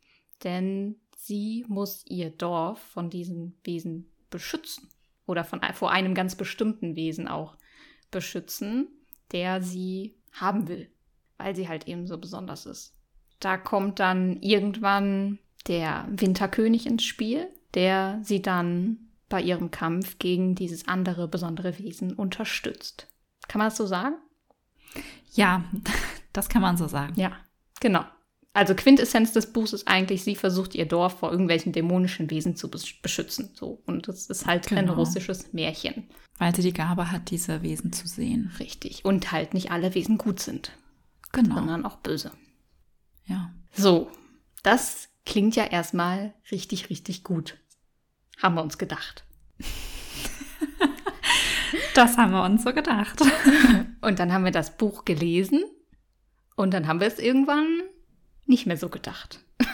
denn 0.44 1.00
sie 1.24 1.64
muss 1.68 2.04
ihr 2.08 2.30
Dorf 2.30 2.80
von 2.80 3.10
diesen 3.10 3.58
Wesen 3.64 4.10
beschützen 4.30 4.88
oder 5.26 5.44
von, 5.44 5.60
vor 5.74 5.90
einem 5.90 6.14
ganz 6.14 6.34
bestimmten 6.34 6.96
Wesen 6.96 7.28
auch 7.28 7.56
beschützen, 8.10 8.88
der 9.32 9.62
sie 9.62 10.16
haben 10.32 10.68
will, 10.68 10.90
weil 11.38 11.54
sie 11.54 11.68
halt 11.68 11.86
eben 11.88 12.06
so 12.06 12.18
besonders 12.18 12.66
ist. 12.66 12.94
Da 13.38 13.56
kommt 13.56 14.00
dann 14.00 14.40
irgendwann 14.42 15.38
der 15.66 16.06
Winterkönig 16.10 16.86
ins 16.86 17.04
Spiel, 17.04 17.48
der 17.74 18.20
sie 18.22 18.42
dann 18.42 19.10
bei 19.28 19.40
ihrem 19.40 19.70
Kampf 19.70 20.18
gegen 20.18 20.54
dieses 20.54 20.88
andere 20.88 21.28
besondere 21.28 21.78
Wesen 21.78 22.14
unterstützt. 22.14 23.06
Kann 23.46 23.60
man 23.60 23.68
das 23.68 23.76
so 23.76 23.86
sagen? 23.86 24.16
Ja, 25.32 25.64
das 26.32 26.48
kann 26.48 26.62
man 26.62 26.76
so 26.76 26.88
sagen. 26.88 27.14
Ja, 27.16 27.32
genau. 27.80 28.04
Also 28.53 28.74
Quintessenz 28.74 29.32
des 29.32 29.53
Buchs 29.53 29.72
ist 29.72 29.86
eigentlich, 29.86 30.24
sie 30.24 30.34
versucht 30.34 30.74
ihr 30.74 30.86
Dorf 30.86 31.20
vor 31.20 31.30
irgendwelchen 31.30 31.72
dämonischen 31.72 32.30
Wesen 32.30 32.57
zu 32.57 32.68
beschützen. 32.68 33.51
So. 33.55 33.80
Und 33.86 34.09
das 34.09 34.26
ist 34.26 34.46
halt 34.46 34.66
genau. 34.66 34.80
ein 34.80 34.88
russisches 34.88 35.53
Märchen. 35.53 36.09
Weil 36.38 36.55
sie 36.55 36.62
die 36.62 36.72
Gabe 36.72 37.12
hat, 37.12 37.30
diese 37.30 37.62
Wesen 37.62 37.92
zu 37.92 38.09
sehen. 38.09 38.51
Richtig. 38.59 39.05
Und 39.05 39.30
halt 39.30 39.55
nicht 39.55 39.70
alle 39.70 39.94
Wesen 39.94 40.18
gut 40.18 40.40
sind. 40.40 40.72
Genau. 41.32 41.57
Sondern 41.57 41.86
auch 41.86 41.96
böse. 41.96 42.32
Ja. 43.26 43.53
So, 43.72 44.11
das 44.64 45.09
klingt 45.24 45.55
ja 45.55 45.64
erstmal 45.64 46.34
richtig, 46.51 46.90
richtig 46.90 47.22
gut. 47.22 47.57
Haben 48.42 48.57
wir 48.57 48.62
uns 48.62 48.78
gedacht. 48.78 49.24
das 51.94 52.16
haben 52.16 52.32
wir 52.32 52.42
uns 52.42 52.64
so 52.64 52.72
gedacht. 52.72 53.20
Und 54.01 54.18
dann 54.18 54.32
haben 54.32 54.44
wir 54.44 54.51
das 54.51 54.76
Buch 54.76 55.05
gelesen 55.05 55.62
und 56.57 56.74
dann 56.74 56.86
haben 56.86 57.01
wir 57.01 57.07
es 57.07 57.18
irgendwann 57.18 57.82
nicht 58.51 58.66
mehr 58.66 58.76
so 58.76 58.90
gedacht. 58.90 59.42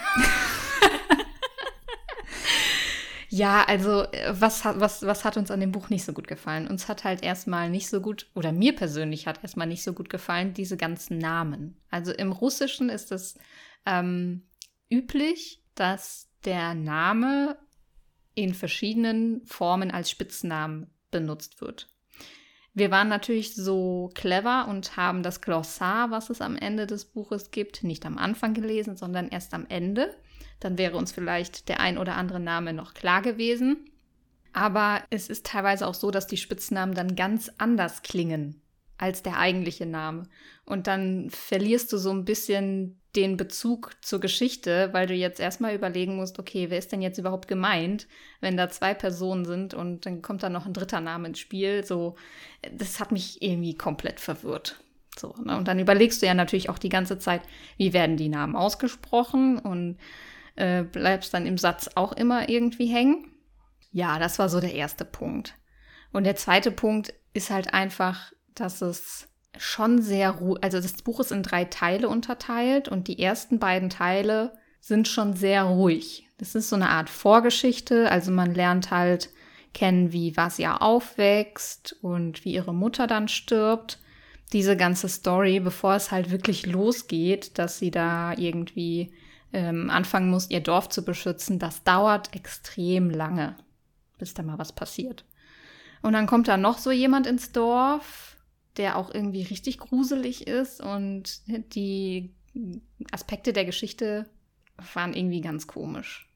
ja, 3.29 3.64
also 3.64 4.07
was 4.31 4.64
hat, 4.64 4.79
was, 4.79 5.03
was 5.03 5.24
hat 5.24 5.37
uns 5.37 5.51
an 5.51 5.59
dem 5.59 5.72
Buch 5.72 5.89
nicht 5.89 6.05
so 6.05 6.12
gut 6.12 6.29
gefallen? 6.29 6.68
Uns 6.68 6.87
hat 6.87 7.03
halt 7.03 7.24
erstmal 7.24 7.68
nicht 7.70 7.89
so 7.89 8.01
gut, 8.01 8.31
oder 8.35 8.53
mir 8.53 8.77
persönlich 8.77 9.27
hat 9.27 9.43
erstmal 9.43 9.66
nicht 9.66 9.83
so 9.83 9.93
gut 9.93 10.09
gefallen, 10.09 10.55
diese 10.55 10.77
ganzen 10.77 11.18
Namen. 11.18 11.81
Also 11.91 12.12
im 12.12 12.31
Russischen 12.31 12.89
ist 12.89 13.11
es 13.11 13.37
ähm, 13.85 14.47
üblich, 14.89 15.64
dass 15.74 16.29
der 16.45 16.74
Name 16.74 17.59
in 18.35 18.55
verschiedenen 18.55 19.45
Formen 19.47 19.91
als 19.91 20.11
Spitznamen 20.11 20.91
benutzt 21.11 21.61
wird. 21.61 21.89
Wir 22.77 22.91
waren 22.91 23.09
natürlich 23.09 23.55
so 23.55 24.11
clever 24.12 24.68
und 24.68 24.99
haben 24.99 25.22
das 25.22 25.41
Glossar, 25.41 26.11
was 26.11 26.29
es 26.29 26.43
am 26.43 26.57
Ende 26.57 26.87
des 26.87 27.07
Buches 27.07 27.51
gibt, 27.51 27.83
nicht 27.83 28.05
am 28.05 28.18
Anfang 28.18 28.53
gelesen, 28.53 28.99
sondern 28.99 29.29
erst 29.29 29.55
am 29.55 29.64
Ende. 29.70 30.14
Dann 30.61 30.77
wäre 30.77 30.99
uns 30.99 31.11
vielleicht 31.11 31.70
der 31.70 31.81
ein 31.81 31.97
oder 31.97 32.16
andere 32.16 32.39
Name 32.39 32.74
noch 32.74 32.93
klar 32.93 33.22
gewesen. 33.22 33.89
Aber 34.53 35.03
es 35.09 35.31
ist 35.31 35.47
teilweise 35.47 35.87
auch 35.87 35.95
so, 35.95 36.11
dass 36.11 36.27
die 36.27 36.37
Spitznamen 36.37 36.95
dann 36.95 37.16
ganz 37.16 37.51
anders 37.57 38.03
klingen 38.03 38.61
als 38.99 39.22
der 39.22 39.38
eigentliche 39.38 39.86
Name. 39.86 40.28
Und 40.64 40.86
dann 40.86 41.30
verlierst 41.30 41.92
du 41.92 41.99
so 41.99 42.11
ein 42.11 42.24
bisschen 42.24 43.01
den 43.14 43.36
Bezug 43.36 43.92
zur 44.03 44.20
Geschichte, 44.20 44.90
weil 44.92 45.07
du 45.07 45.14
jetzt 45.14 45.40
erstmal 45.40 45.74
überlegen 45.74 46.16
musst, 46.16 46.38
okay, 46.38 46.70
wer 46.70 46.78
ist 46.78 46.92
denn 46.92 47.03
jetzt 47.03 47.18
überhaupt 47.18 47.49
gemeint, 47.49 48.07
wenn 48.40 48.57
da 48.57 48.68
zwei 48.68 48.92
Personen 48.92 49.44
sind 49.44 49.74
und 49.74 50.05
dann 50.05 50.22
kommt 50.22 50.42
da 50.42 50.51
noch 50.51 50.66
ein 50.66 50.74
dritter 50.74 51.01
Name 51.01 51.28
ins 51.28 51.38
Spiel. 51.38 51.84
So, 51.84 52.16
das 52.72 53.01
hat 53.01 53.12
mich 53.12 53.40
irgendwie 53.40 53.74
komplett 53.74 54.20
verwirrt. 54.20 54.80
So, 55.18 55.34
ne? 55.42 55.57
Und 55.57 55.66
dann 55.66 55.78
überlegst 55.78 56.20
du 56.20 56.26
ja 56.26 56.34
natürlich 56.34 56.68
auch 56.68 56.78
die 56.78 56.90
ganze 56.90 57.18
Zeit, 57.18 57.42
wie 57.78 57.94
werden 57.94 58.18
die 58.18 58.28
Namen 58.28 58.55
ausgesprochen 58.55 59.59
und 59.59 59.99
äh, 60.57 60.82
bleibst 60.82 61.32
dann 61.32 61.47
im 61.47 61.59
Satz 61.59 61.90
auch 61.94 62.12
immer 62.12 62.49
irgendwie 62.51 62.86
hängen. 62.86 63.32
Ja, 63.92 64.18
das 64.18 64.38
war 64.38 64.51
so 64.51 64.61
der 64.61 64.74
erste 64.74 65.07
Punkt. 65.07 65.55
Und 66.12 66.24
der 66.24 66.36
zweite 66.36 66.70
Punkt 66.70 67.14
ist 67.32 67.51
halt 67.51 67.72
einfach, 67.72 68.32
dass 68.61 68.82
es 68.82 69.28
schon 69.59 70.02
sehr 70.02 70.30
ruhig, 70.32 70.62
also 70.62 70.80
das 70.80 70.94
Buch 71.02 71.20
ist 71.20 71.32
in 71.32 71.42
drei 71.42 71.64
Teile 71.64 72.09
unterteilt 72.09 72.88
und 72.88 73.09
die 73.09 73.20
ersten 73.20 73.59
beiden 73.59 73.90
Teile 73.90 74.52
sind 74.80 75.09
schon 75.09 75.34
sehr 75.34 75.64
ruhig. 75.64 76.28
Das 76.38 76.54
ist 76.54 76.68
so 76.68 76.76
eine 76.76 76.90
Art 76.90 77.09
Vorgeschichte, 77.09 78.11
also 78.11 78.30
man 78.30 78.54
lernt 78.54 78.90
halt 78.90 79.30
kennen, 79.72 80.12
wie 80.12 80.36
Vasya 80.36 80.78
aufwächst 80.78 81.96
und 82.02 82.44
wie 82.44 82.54
ihre 82.54 82.74
Mutter 82.74 83.07
dann 83.07 83.28
stirbt. 83.28 83.98
Diese 84.52 84.76
ganze 84.76 85.09
Story, 85.09 85.61
bevor 85.61 85.94
es 85.94 86.11
halt 86.11 86.30
wirklich 86.30 86.66
losgeht, 86.66 87.59
dass 87.59 87.78
sie 87.78 87.90
da 87.90 88.32
irgendwie 88.36 89.12
ähm, 89.52 89.90
anfangen 89.90 90.30
muss, 90.30 90.50
ihr 90.50 90.61
Dorf 90.61 90.88
zu 90.88 91.04
beschützen, 91.04 91.59
das 91.59 91.82
dauert 91.82 92.34
extrem 92.34 93.11
lange, 93.11 93.57
bis 94.18 94.34
da 94.34 94.42
mal 94.42 94.59
was 94.59 94.72
passiert. 94.72 95.24
Und 96.02 96.12
dann 96.12 96.26
kommt 96.26 96.48
da 96.48 96.57
noch 96.57 96.78
so 96.78 96.90
jemand 96.90 97.26
ins 97.26 97.52
Dorf, 97.52 98.36
der 98.77 98.97
auch 98.97 99.12
irgendwie 99.12 99.43
richtig 99.43 99.79
gruselig 99.79 100.47
ist 100.47 100.81
und 100.81 101.41
die 101.74 102.35
Aspekte 103.11 103.53
der 103.53 103.64
Geschichte 103.64 104.29
waren 104.95 105.14
irgendwie 105.14 105.41
ganz 105.41 105.66
komisch. 105.66 106.29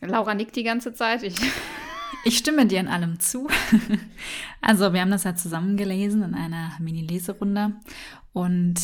Laura 0.00 0.34
nickt 0.34 0.56
die 0.56 0.62
ganze 0.62 0.94
Zeit. 0.94 1.22
Ich, 1.22 1.36
ich 2.24 2.38
stimme 2.38 2.66
dir 2.66 2.80
in 2.80 2.88
allem 2.88 3.20
zu. 3.20 3.48
Also, 4.64 4.92
wir 4.92 5.00
haben 5.00 5.10
das 5.10 5.24
ja 5.24 5.34
zusammen 5.34 5.76
gelesen 5.76 6.22
in 6.22 6.34
einer 6.34 6.76
Mini-Leserunde. 6.78 7.72
Und 8.32 8.76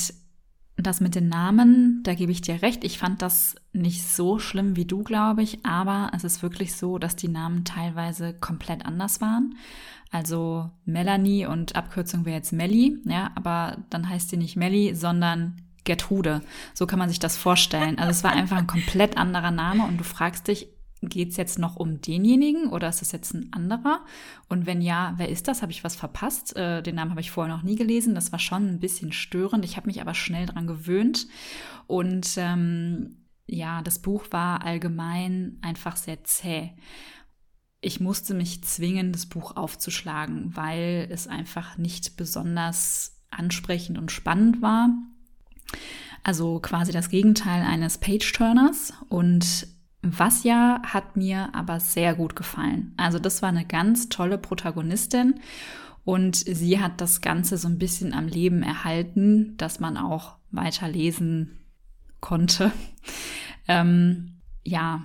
das 0.87 1.01
mit 1.01 1.14
den 1.14 1.29
Namen, 1.29 2.03
da 2.05 2.14
gebe 2.14 2.33
ich 2.33 2.41
dir 2.41 2.62
recht. 2.62 2.85
Ich 2.85 2.99
fand 2.99 3.20
das 3.22 3.57
nicht 3.72 4.05
so 4.05 4.39
schlimm 4.39 4.76
wie 4.76 4.85
du, 4.85 5.03
glaube 5.03 5.43
ich. 5.43 5.64
Aber 5.64 6.11
es 6.14 6.24
ist 6.24 6.43
wirklich 6.43 6.74
so, 6.74 6.99
dass 6.99 7.16
die 7.16 7.29
Namen 7.29 7.64
teilweise 7.64 8.35
komplett 8.35 8.87
anders 8.87 9.20
waren. 9.20 9.57
Also 10.11 10.70
Melanie 10.85 11.47
und 11.47 11.76
Abkürzung 11.76 12.24
wäre 12.24 12.37
jetzt 12.37 12.53
Melli, 12.53 12.99
ja, 13.05 13.31
aber 13.35 13.79
dann 13.91 14.09
heißt 14.09 14.31
sie 14.31 14.39
nicht 14.39 14.57
Melli, 14.57 14.95
sondern 14.95 15.61
Gertrude. 15.85 16.43
So 16.74 16.87
kann 16.87 16.99
man 16.99 17.09
sich 17.09 17.18
das 17.18 17.37
vorstellen. 17.37 17.99
Also 17.99 18.11
es 18.11 18.24
war 18.24 18.33
einfach 18.33 18.57
ein 18.57 18.66
komplett 18.66 19.18
anderer 19.18 19.51
Name 19.51 19.85
und 19.85 19.99
du 19.99 20.05
fragst 20.05 20.49
dich, 20.49 20.68
geht 21.03 21.31
es 21.31 21.37
jetzt 21.37 21.59
noch 21.59 21.77
um 21.77 22.01
denjenigen 22.01 22.71
oder 22.71 22.89
ist 22.89 23.03
es 23.03 23.13
jetzt 23.13 23.35
ein 23.35 23.53
anderer? 23.53 24.05
Und 24.49 24.67
wenn 24.67 24.81
ja, 24.81 25.15
wer 25.17 25.29
ist 25.29 25.49
das? 25.49 25.63
Habe 25.63 25.73
ich 25.73 25.85
was 25.85 25.97
verpasst? 25.97 26.57
Äh, 26.57 26.83
den 26.83 26.97
Namen 26.97 27.13
habe 27.13 27.21
ich 27.21 27.31
vorher 27.31 27.55
noch 27.55 27.63
nie 27.63 27.77
gelesen. 27.77 28.15
Das 28.15 28.33
war 28.33 28.39
schon 28.39 28.67
ein 28.67 28.81
bisschen 28.81 29.13
störend. 29.13 29.65
Ich 29.65 29.77
habe 29.77 29.87
mich 29.87 30.01
aber 30.01 30.15
schnell 30.15 30.47
dran 30.47 30.67
gewöhnt. 30.67 31.27
Und 31.87 32.35
ähm, 32.37 33.27
ja, 33.47 33.83
das 33.83 34.01
Buch 34.01 34.27
war 34.31 34.65
allgemein 34.65 35.59
einfach 35.63 35.97
sehr 35.97 36.25
zäh 36.25 36.73
ich 37.81 38.01
musste 38.01 38.35
mich 38.35 38.65
zwingen, 38.65 39.13
das 39.13 39.27
Buch 39.27 39.57
aufzuschlagen, 39.57 40.57
weil 40.57 41.09
es 41.11 41.29
einfach 41.29 41.79
nicht 41.79 42.17
besonders 42.17 43.17
ansprechend 43.31 43.99
und 43.99 44.11
spannend 44.11 44.63
war. 44.63 44.91
Also 46.25 46.59
quasi 46.61 46.93
das 46.93 47.09
Gegenteil 47.09 47.63
eines 47.63 47.99
Page-Turners. 47.99 48.95
Und 49.09 49.69
was 50.03 50.45
ja 50.45 50.81
hat 50.85 51.17
mir 51.17 51.51
aber 51.55 51.81
sehr 51.81 52.15
gut 52.15 52.37
gefallen. 52.37 52.95
Also 52.97 53.19
das 53.19 53.43
war 53.43 53.49
eine 53.49 53.65
ganz 53.65 54.09
tolle 54.09 54.39
Protagonistin 54.39 55.41
und 56.05 56.37
sie 56.37 56.81
hat 56.81 57.01
das 57.01 57.21
Ganze 57.21 57.59
so 57.59 57.69
ein 57.69 57.79
bisschen 57.79 58.15
am 58.15 58.29
Leben 58.29 58.63
erhalten, 58.63 59.57
dass 59.57 59.81
man 59.81 59.97
auch 59.97 60.37
weiterlesen 60.51 61.59
konnte. 62.21 62.73
Ähm, 63.71 64.41
ja, 64.65 65.03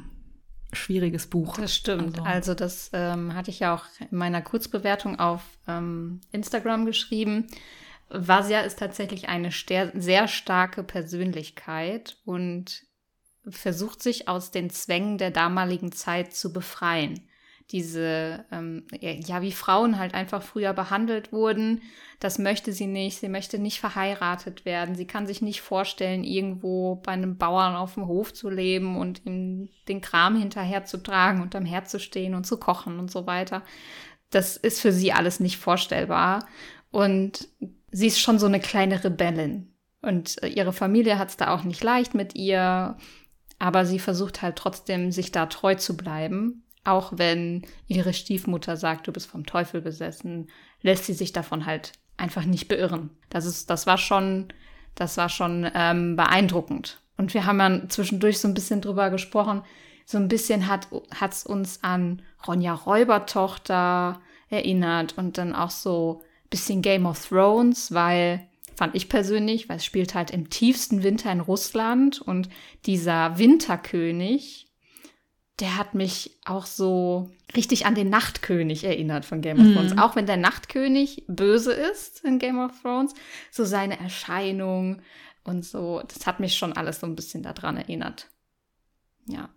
schwieriges 0.72 1.28
Buch. 1.28 1.58
Das 1.58 1.76
stimmt. 1.76 2.18
Also, 2.20 2.24
also 2.24 2.54
das 2.54 2.89
ähm, 2.94 3.34
hatte 3.34 3.52
ich 3.52 3.60
ja 3.60 3.76
auch 3.76 3.84
in 4.10 4.18
meiner 4.18 4.41
Kurzbewertung 4.41 5.20
auf 5.20 5.41
ähm, 5.68 6.22
Instagram 6.32 6.86
geschrieben. 6.86 7.48
Vasia 8.08 8.62
ist 8.62 8.80
tatsächlich 8.80 9.28
eine 9.28 9.52
sehr 9.52 10.28
starke 10.30 10.84
Persönlichkeit 10.84 12.16
und 12.24 12.86
versucht 13.50 14.02
sich 14.02 14.28
aus 14.28 14.52
den 14.52 14.70
Zwängen 14.70 15.18
der 15.18 15.32
damaligen 15.32 15.91
Zeit 15.91 16.34
zu 16.34 16.54
befreien. 16.54 17.28
Diese, 17.72 18.46
ähm, 18.52 18.86
ja, 19.00 19.41
wie 19.41 19.52
Frauen 19.52 19.98
halt 19.98 20.14
einfach 20.14 20.44
früher 20.44 20.74
behandelt 20.74 21.32
wurden, 21.32 21.82
das 22.20 22.38
möchte 22.38 22.74
sie 22.74 22.88
nicht. 22.88 23.20
Sie 23.20 23.30
möchte 23.30 23.58
nicht 23.58 23.80
verheiratet 23.80 24.66
werden. 24.66 24.96
Sie 24.96 25.08
kann 25.08 25.28
sich 25.28 25.41
nicht 25.41 25.62
vorstellen, 25.62 26.24
irgendwo 26.24 26.96
bei 26.96 27.14
einem 27.14 27.38
Bauern 27.38 27.76
auf 27.76 27.96
dem 27.96 28.08
Hof 28.08 28.34
zu 28.34 28.50
leben 28.50 28.98
und 28.98 29.26
ihm 29.26 29.70
den 29.88 30.02
Kram 30.02 30.36
hinterherzutragen 30.36 31.41
und 31.41 31.56
am 31.56 31.66
Herd 31.66 31.89
zu 31.89 32.00
stehen 32.00 32.36
und 32.36 32.46
zu 32.46 32.58
kochen 32.58 33.00
und 33.00 33.10
so 33.10 33.26
weiter. 33.28 33.64
Das 34.30 34.58
ist 34.58 34.82
für 34.82 34.91
sie 34.91 35.14
alles 35.14 35.39
nicht 35.39 35.58
vorstellbar. 35.58 36.46
Und 36.91 37.48
sie 37.91 38.08
ist 38.08 38.20
schon 38.20 38.39
so 38.39 38.46
eine 38.46 38.60
kleine 38.60 39.04
Rebellin. 39.04 39.74
Und 40.02 40.41
äh, 40.44 40.48
ihre 40.48 40.74
Familie 40.74 41.18
hat 41.18 41.30
es 41.30 41.38
da 41.38 41.54
auch 41.54 41.64
nicht 41.64 41.84
leicht 41.84 42.14
mit 42.14 42.36
ihr. 42.36 42.98
Aber 43.64 43.86
sie 43.86 43.97
versucht 43.97 44.41
halt 44.41 44.57
trotzdem, 44.57 45.14
sich 45.14 45.32
da 45.32 45.45
treu 45.45 45.76
zu 45.76 45.95
bleiben. 45.95 46.66
Auch 46.84 47.14
wenn 47.16 47.61
ihre 47.88 48.14
Stiefmutter 48.14 48.76
sagt, 48.76 49.07
du 49.07 49.14
bist 49.14 49.26
vom 49.26 49.45
Teufel 49.45 49.80
besessen, 49.80 50.49
lässt 50.82 51.05
sie 51.05 51.14
sich 51.14 51.32
davon 51.32 51.66
halt 51.66 51.93
einfach 52.18 52.43
nicht 52.43 52.68
beirren. 52.68 53.09
Das 53.30 53.45
ist, 53.45 53.70
das 53.70 53.88
war 53.88 53.97
schon, 53.97 54.49
das 54.95 55.16
war 55.16 55.30
schon 55.30 55.66
ähm, 55.76 56.18
beeindruckend. 56.18 56.99
Und 57.16 57.34
wir 57.34 57.45
haben 57.45 57.59
ja 57.61 57.88
zwischendurch 57.88 58.39
so 58.39 58.49
ein 58.49 58.53
bisschen 58.53 58.82
drüber 58.82 59.09
gesprochen. 59.09 59.61
So 60.05 60.18
ein 60.18 60.28
bisschen 60.28 60.68
hat 60.68 60.89
es 61.22 61.45
uns 61.45 61.86
an 61.86 62.22
Ronja 62.45 62.74
Räubertochter 62.74 64.20
erinnert 64.49 65.18
und 65.18 65.38
dann 65.38 65.55
auch 65.55 65.70
so 65.70 66.22
ein 66.22 66.49
bisschen 66.49 66.82
Game 66.82 67.05
of 67.05 67.30
Thrones, 67.30 67.93
weil 67.93 68.45
fand 68.84 68.95
ich 68.95 69.07
persönlich, 69.07 69.69
weil 69.69 69.77
es 69.77 69.86
spielt 69.86 70.13
halt 70.13 70.29
im 70.29 70.49
tiefsten 70.49 71.03
Winter 71.03 71.31
in 71.31 71.39
Russland 71.39 72.19
und 72.21 72.49
dieser 72.86 73.38
Winterkönig, 73.38 74.67
der 75.61 75.77
hat 75.77 75.95
mich 75.95 76.31
auch 76.43 76.65
so 76.65 77.31
richtig 77.55 77.86
an 77.86 77.95
den 77.95 78.09
Nachtkönig 78.09 78.84
erinnert 78.84 79.23
von 79.23 79.39
Game 79.39 79.57
of 79.57 79.63
mhm. 79.63 79.73
Thrones. 79.73 79.97
Auch 79.97 80.17
wenn 80.17 80.25
der 80.25 80.36
Nachtkönig 80.36 81.23
böse 81.29 81.71
ist 81.71 82.25
in 82.25 82.39
Game 82.39 82.59
of 82.59 82.73
Thrones, 82.81 83.13
so 83.51 83.63
seine 83.63 83.97
Erscheinung 83.97 85.01
und 85.45 85.63
so, 85.63 86.01
das 86.05 86.27
hat 86.27 86.41
mich 86.41 86.57
schon 86.57 86.73
alles 86.73 86.99
so 86.99 87.07
ein 87.07 87.15
bisschen 87.15 87.41
daran 87.41 87.77
erinnert. 87.77 88.27
Ja. 89.27 89.47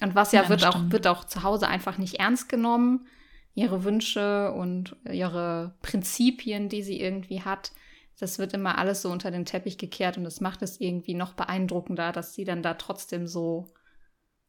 Und 0.00 0.16
was 0.16 0.32
ja, 0.32 0.42
ja 0.42 0.48
wird, 0.48 0.66
auch, 0.66 0.80
wird 0.88 1.06
auch 1.06 1.22
zu 1.22 1.44
Hause 1.44 1.68
einfach 1.68 1.98
nicht 1.98 2.18
ernst 2.18 2.48
genommen. 2.48 3.06
Ihre 3.54 3.84
Wünsche 3.84 4.50
und 4.50 4.96
ihre 5.08 5.76
Prinzipien, 5.82 6.68
die 6.68 6.82
sie 6.82 7.00
irgendwie 7.00 7.42
hat, 7.42 7.70
das 8.22 8.38
wird 8.38 8.54
immer 8.54 8.78
alles 8.78 9.02
so 9.02 9.10
unter 9.10 9.32
den 9.32 9.44
Teppich 9.44 9.78
gekehrt 9.78 10.16
und 10.16 10.22
das 10.22 10.40
macht 10.40 10.62
es 10.62 10.80
irgendwie 10.80 11.14
noch 11.14 11.32
beeindruckender, 11.32 12.12
dass 12.12 12.34
sie 12.34 12.44
dann 12.44 12.62
da 12.62 12.74
trotzdem 12.74 13.26
so 13.26 13.66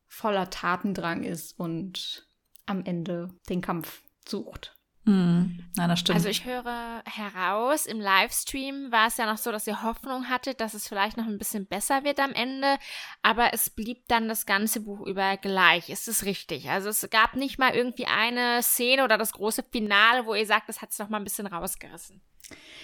voller 0.05 0.51
Tatendrang 0.51 1.23
ist 1.23 1.59
und 1.59 2.27
am 2.67 2.85
Ende 2.85 3.29
den 3.49 3.61
Kampf 3.61 4.03
sucht. 4.27 4.77
Mhm. 5.05 5.65
Ja, 5.75 5.87
das 5.87 5.99
stimmt. 5.99 6.17
Also 6.17 6.29
ich 6.29 6.45
höre 6.45 7.01
heraus, 7.05 7.87
im 7.87 7.99
Livestream 7.99 8.91
war 8.91 9.07
es 9.07 9.17
ja 9.17 9.25
noch 9.25 9.39
so, 9.39 9.51
dass 9.51 9.65
ihr 9.65 9.81
Hoffnung 9.81 10.29
hattet, 10.29 10.61
dass 10.61 10.75
es 10.75 10.87
vielleicht 10.87 11.17
noch 11.17 11.25
ein 11.25 11.39
bisschen 11.39 11.65
besser 11.65 12.03
wird 12.03 12.19
am 12.19 12.31
Ende, 12.31 12.77
aber 13.23 13.55
es 13.55 13.71
blieb 13.71 14.07
dann 14.07 14.29
das 14.29 14.45
ganze 14.45 14.81
Buch 14.81 15.01
über 15.07 15.35
gleich. 15.37 15.89
Ist 15.89 16.07
es 16.07 16.25
richtig? 16.25 16.69
Also 16.69 16.89
es 16.89 17.09
gab 17.09 17.35
nicht 17.35 17.57
mal 17.57 17.73
irgendwie 17.73 18.05
eine 18.05 18.61
Szene 18.61 19.03
oder 19.03 19.17
das 19.17 19.33
große 19.33 19.63
Finale, 19.71 20.27
wo 20.27 20.35
ihr 20.35 20.45
sagt, 20.45 20.69
das 20.69 20.81
hat 20.83 20.91
es 20.91 20.99
noch 20.99 21.09
mal 21.09 21.17
ein 21.17 21.23
bisschen 21.23 21.47
rausgerissen. 21.47 22.21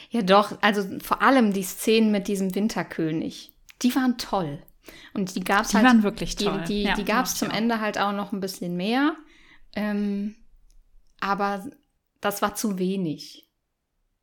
Ja, 0.09 0.21
doch. 0.21 0.57
Also 0.61 0.99
vor 0.99 1.21
allem 1.21 1.53
die 1.53 1.63
Szenen 1.63 2.11
mit 2.11 2.27
diesem 2.27 2.55
Winterkönig. 2.55 3.53
Die 3.81 3.95
waren 3.95 4.17
toll. 4.17 4.61
Und 5.13 5.35
die 5.35 5.41
gab 5.41 5.65
es 5.65 5.73
halt. 5.73 5.83
Die 5.83 5.87
waren 5.87 6.03
wirklich 6.03 6.35
toll. 6.35 6.63
Die, 6.67 6.73
die, 6.73 6.83
ja, 6.83 6.95
die 6.95 7.05
gab 7.05 7.25
es 7.25 7.35
zum 7.35 7.51
Ende 7.51 7.79
halt 7.79 7.97
auch 7.99 8.11
noch 8.11 8.31
ein 8.31 8.39
bisschen 8.39 8.75
mehr. 8.75 9.15
Ähm, 9.75 10.35
aber 11.19 11.69
das 12.21 12.41
war 12.41 12.55
zu 12.55 12.79
wenig. 12.79 13.49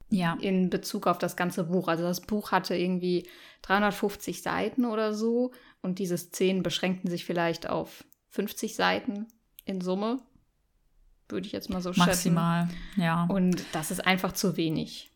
Ja. 0.08 0.36
In 0.40 0.70
Bezug 0.70 1.06
auf 1.06 1.18
das 1.18 1.36
ganze 1.36 1.64
Buch. 1.64 1.88
Also 1.88 2.04
das 2.04 2.20
Buch 2.20 2.52
hatte 2.52 2.76
irgendwie 2.76 3.28
350 3.62 4.42
Seiten 4.42 4.84
oder 4.84 5.14
so. 5.14 5.52
Und 5.82 5.98
diese 5.98 6.18
Szenen 6.18 6.62
beschränkten 6.62 7.10
sich 7.10 7.24
vielleicht 7.24 7.68
auf 7.68 8.04
50 8.30 8.74
Seiten 8.74 9.26
in 9.64 9.80
Summe. 9.80 10.18
Würde 11.28 11.46
ich 11.46 11.52
jetzt 11.52 11.70
mal 11.70 11.80
so 11.80 11.92
schätzen. 11.92 12.34
Maximal, 12.34 12.68
ja. 12.96 13.24
Und 13.24 13.64
das 13.72 13.90
ist 13.90 14.06
einfach 14.06 14.32
zu 14.32 14.56
wenig. 14.56 15.10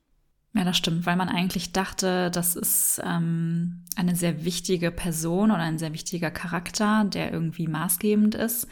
Ja, 0.53 0.65
das 0.65 0.77
stimmt, 0.77 1.07
weil 1.07 1.15
man 1.15 1.29
eigentlich 1.29 1.73
dachte, 1.73 2.29
das 2.33 2.57
ist 2.57 3.01
ähm, 3.05 3.85
eine 3.95 4.17
sehr 4.17 4.45
wichtige 4.45 4.91
Person 4.91 5.53
oder 5.53 5.61
ein 5.61 5.79
sehr 5.79 5.93
wichtiger 5.93 6.33
Charakter, 6.33 7.05
der 7.05 7.33
irgendwie 7.33 7.69
maßgebend 7.69 8.35
ist, 8.35 8.67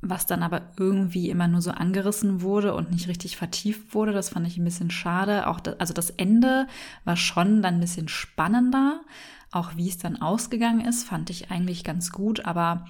was 0.00 0.24
dann 0.24 0.42
aber 0.42 0.62
irgendwie 0.78 1.28
immer 1.28 1.46
nur 1.46 1.60
so 1.60 1.72
angerissen 1.72 2.40
wurde 2.40 2.74
und 2.74 2.90
nicht 2.90 3.06
richtig 3.06 3.36
vertieft 3.36 3.94
wurde. 3.94 4.12
Das 4.12 4.30
fand 4.30 4.46
ich 4.46 4.56
ein 4.56 4.64
bisschen 4.64 4.90
schade. 4.90 5.46
Auch 5.46 5.60
das, 5.60 5.78
also 5.78 5.92
das 5.92 6.08
Ende 6.10 6.66
war 7.04 7.16
schon 7.16 7.60
dann 7.60 7.74
ein 7.74 7.80
bisschen 7.80 8.08
spannender. 8.08 9.02
Auch 9.50 9.76
wie 9.76 9.88
es 9.90 9.98
dann 9.98 10.22
ausgegangen 10.22 10.80
ist, 10.80 11.04
fand 11.06 11.28
ich 11.28 11.50
eigentlich 11.50 11.84
ganz 11.84 12.12
gut, 12.12 12.46
aber 12.46 12.86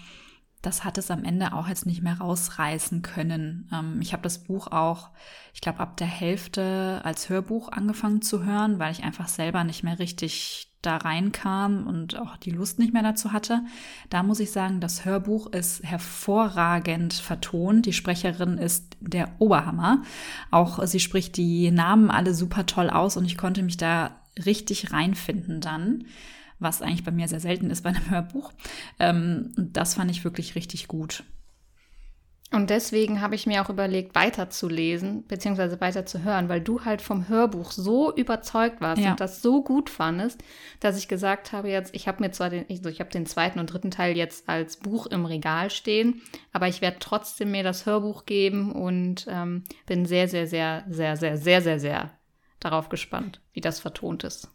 das 0.69 0.85
hat 0.85 0.99
es 0.99 1.11
am 1.11 1.25
Ende 1.25 1.55
auch 1.55 1.66
jetzt 1.66 1.87
nicht 1.87 2.03
mehr 2.03 2.19
rausreißen 2.19 3.01
können. 3.01 3.71
Ähm, 3.73 4.01
ich 4.03 4.12
habe 4.12 4.23
das 4.23 4.37
Buch 4.45 4.66
auch, 4.66 5.09
ich 5.55 5.62
glaube, 5.62 5.81
ab 5.81 5.97
der 5.97 6.07
Hälfte 6.07 7.01
als 7.05 7.31
Hörbuch 7.31 7.73
angefangen 7.73 8.21
zu 8.21 8.45
hören, 8.45 8.79
weil 8.79 8.93
ich 8.93 9.03
einfach 9.03 9.29
selber 9.29 9.64
nicht 9.64 9.83
mehr 9.83 9.99
richtig 9.99 10.71
da 10.83 10.99
reinkam 10.99 11.87
und 11.87 12.19
auch 12.19 12.37
die 12.37 12.51
Lust 12.51 12.79
nicht 12.79 12.93
mehr 12.93 13.03
dazu 13.03 13.33
hatte. 13.33 13.62
Da 14.11 14.23
muss 14.23 14.41
ich 14.41 14.53
sagen, 14.53 14.81
das 14.81 15.07
Hörbuch 15.07 15.47
ist 15.47 15.83
hervorragend 15.85 17.14
vertont. 17.14 17.87
Die 17.87 17.95
Sprecherin 17.95 18.59
ist 18.59 18.95
der 19.01 19.31
Oberhammer. 19.39 20.03
Auch 20.51 20.87
sie 20.87 21.01
spricht 21.01 21.39
die 21.39 21.71
Namen 21.71 22.11
alle 22.11 22.35
super 22.35 22.66
toll 22.66 22.91
aus 22.91 23.16
und 23.16 23.25
ich 23.25 23.39
konnte 23.39 23.62
mich 23.62 23.79
da 23.79 24.11
richtig 24.45 24.93
reinfinden 24.93 25.62
dann 25.62 26.05
was 26.59 26.82
eigentlich 26.82 27.04
bei 27.04 27.11
mir 27.11 27.28
sehr 27.28 27.40
selten 27.40 27.70
ist 27.70 27.82
bei 27.82 27.90
einem 27.90 28.11
Hörbuch. 28.11 28.52
Ähm, 28.98 29.52
das 29.56 29.94
fand 29.94 30.11
ich 30.11 30.24
wirklich 30.24 30.54
richtig 30.54 30.88
gut. 30.88 31.24
Und 32.50 32.70
deswegen 32.70 33.20
habe 33.20 33.34
ich 33.34 33.46
mir 33.46 33.62
auch 33.62 33.68
überlegt, 33.68 34.14
weiterzulesen, 34.14 35.26
beziehungsweise 35.26 35.82
weiterzuhören, 35.82 36.48
weil 36.48 36.62
du 36.62 36.82
halt 36.82 37.02
vom 37.02 37.28
Hörbuch 37.28 37.72
so 37.72 38.14
überzeugt 38.14 38.80
warst 38.80 39.02
ja. 39.02 39.11
und 39.11 39.20
das 39.20 39.42
so 39.42 39.62
gut 39.62 39.90
fandest, 39.90 40.42
dass 40.80 40.96
ich 40.96 41.09
gesagt 41.09 41.52
habe 41.52 41.68
jetzt, 41.68 41.94
ich 41.94 42.09
habe 42.09 42.22
mir 42.22 42.30
zwar 42.30 42.48
den, 42.48 42.64
also 42.70 42.88
ich 42.88 43.00
habe 43.00 43.11
den 43.11 43.26
zweiten 43.26 43.59
und 43.59 43.66
dritten 43.66 43.90
Teil 43.90 44.16
jetzt 44.16 44.48
als 44.48 44.78
Buch 44.78 45.06
im 45.06 45.26
Regal 45.26 45.68
stehen, 45.68 46.22
aber 46.50 46.68
ich 46.68 46.80
werde 46.80 46.96
trotzdem 47.00 47.50
mir 47.50 47.62
das 47.62 47.84
Hörbuch 47.84 48.24
geben 48.24 48.72
und 48.72 49.26
ähm, 49.28 49.64
bin 49.84 50.06
sehr, 50.06 50.26
sehr, 50.26 50.46
sehr, 50.46 50.84
sehr, 50.88 51.18
sehr, 51.18 51.36
sehr, 51.36 51.61
sehr, 51.61 51.78
sehr 51.78 52.11
darauf 52.61 52.88
gespannt, 52.88 53.42
wie 53.52 53.61
das 53.61 53.78
vertont 53.78 54.24
ist. 54.24 54.48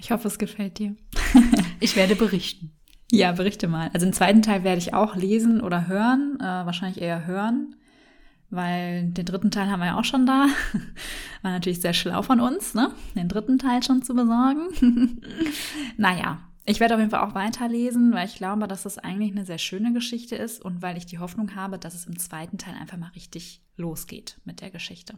Ich 0.00 0.10
hoffe, 0.10 0.28
es 0.28 0.38
gefällt 0.38 0.78
dir. 0.78 0.96
ich 1.80 1.96
werde 1.96 2.16
berichten. 2.16 2.72
Ja, 3.10 3.32
berichte 3.32 3.68
mal. 3.68 3.90
Also 3.92 4.06
den 4.06 4.12
zweiten 4.12 4.42
Teil 4.42 4.64
werde 4.64 4.78
ich 4.78 4.94
auch 4.94 5.16
lesen 5.16 5.60
oder 5.60 5.86
hören, 5.86 6.38
äh, 6.40 6.44
wahrscheinlich 6.44 7.00
eher 7.00 7.26
hören, 7.26 7.74
weil 8.50 9.10
den 9.10 9.24
dritten 9.24 9.50
Teil 9.50 9.70
haben 9.70 9.80
wir 9.80 9.86
ja 9.86 9.98
auch 9.98 10.04
schon 10.04 10.26
da. 10.26 10.46
War 11.42 11.52
natürlich 11.52 11.80
sehr 11.80 11.94
schlau 11.94 12.22
von 12.22 12.40
uns, 12.40 12.74
ne? 12.74 12.92
Den 13.14 13.28
dritten 13.28 13.58
Teil 13.58 13.82
schon 13.82 14.02
zu 14.02 14.14
besorgen. 14.14 15.20
naja, 15.96 16.38
ich 16.66 16.80
werde 16.80 16.94
auf 16.94 17.00
jeden 17.00 17.10
Fall 17.10 17.26
auch 17.26 17.34
weiterlesen, 17.34 18.12
weil 18.12 18.26
ich 18.26 18.36
glaube, 18.36 18.68
dass 18.68 18.82
das 18.82 18.98
eigentlich 18.98 19.32
eine 19.32 19.46
sehr 19.46 19.58
schöne 19.58 19.94
Geschichte 19.94 20.36
ist 20.36 20.62
und 20.62 20.82
weil 20.82 20.98
ich 20.98 21.06
die 21.06 21.18
Hoffnung 21.18 21.54
habe, 21.54 21.78
dass 21.78 21.94
es 21.94 22.06
im 22.06 22.18
zweiten 22.18 22.58
Teil 22.58 22.74
einfach 22.74 22.98
mal 22.98 23.10
richtig 23.14 23.62
losgeht 23.76 24.38
mit 24.44 24.60
der 24.60 24.70
Geschichte. 24.70 25.14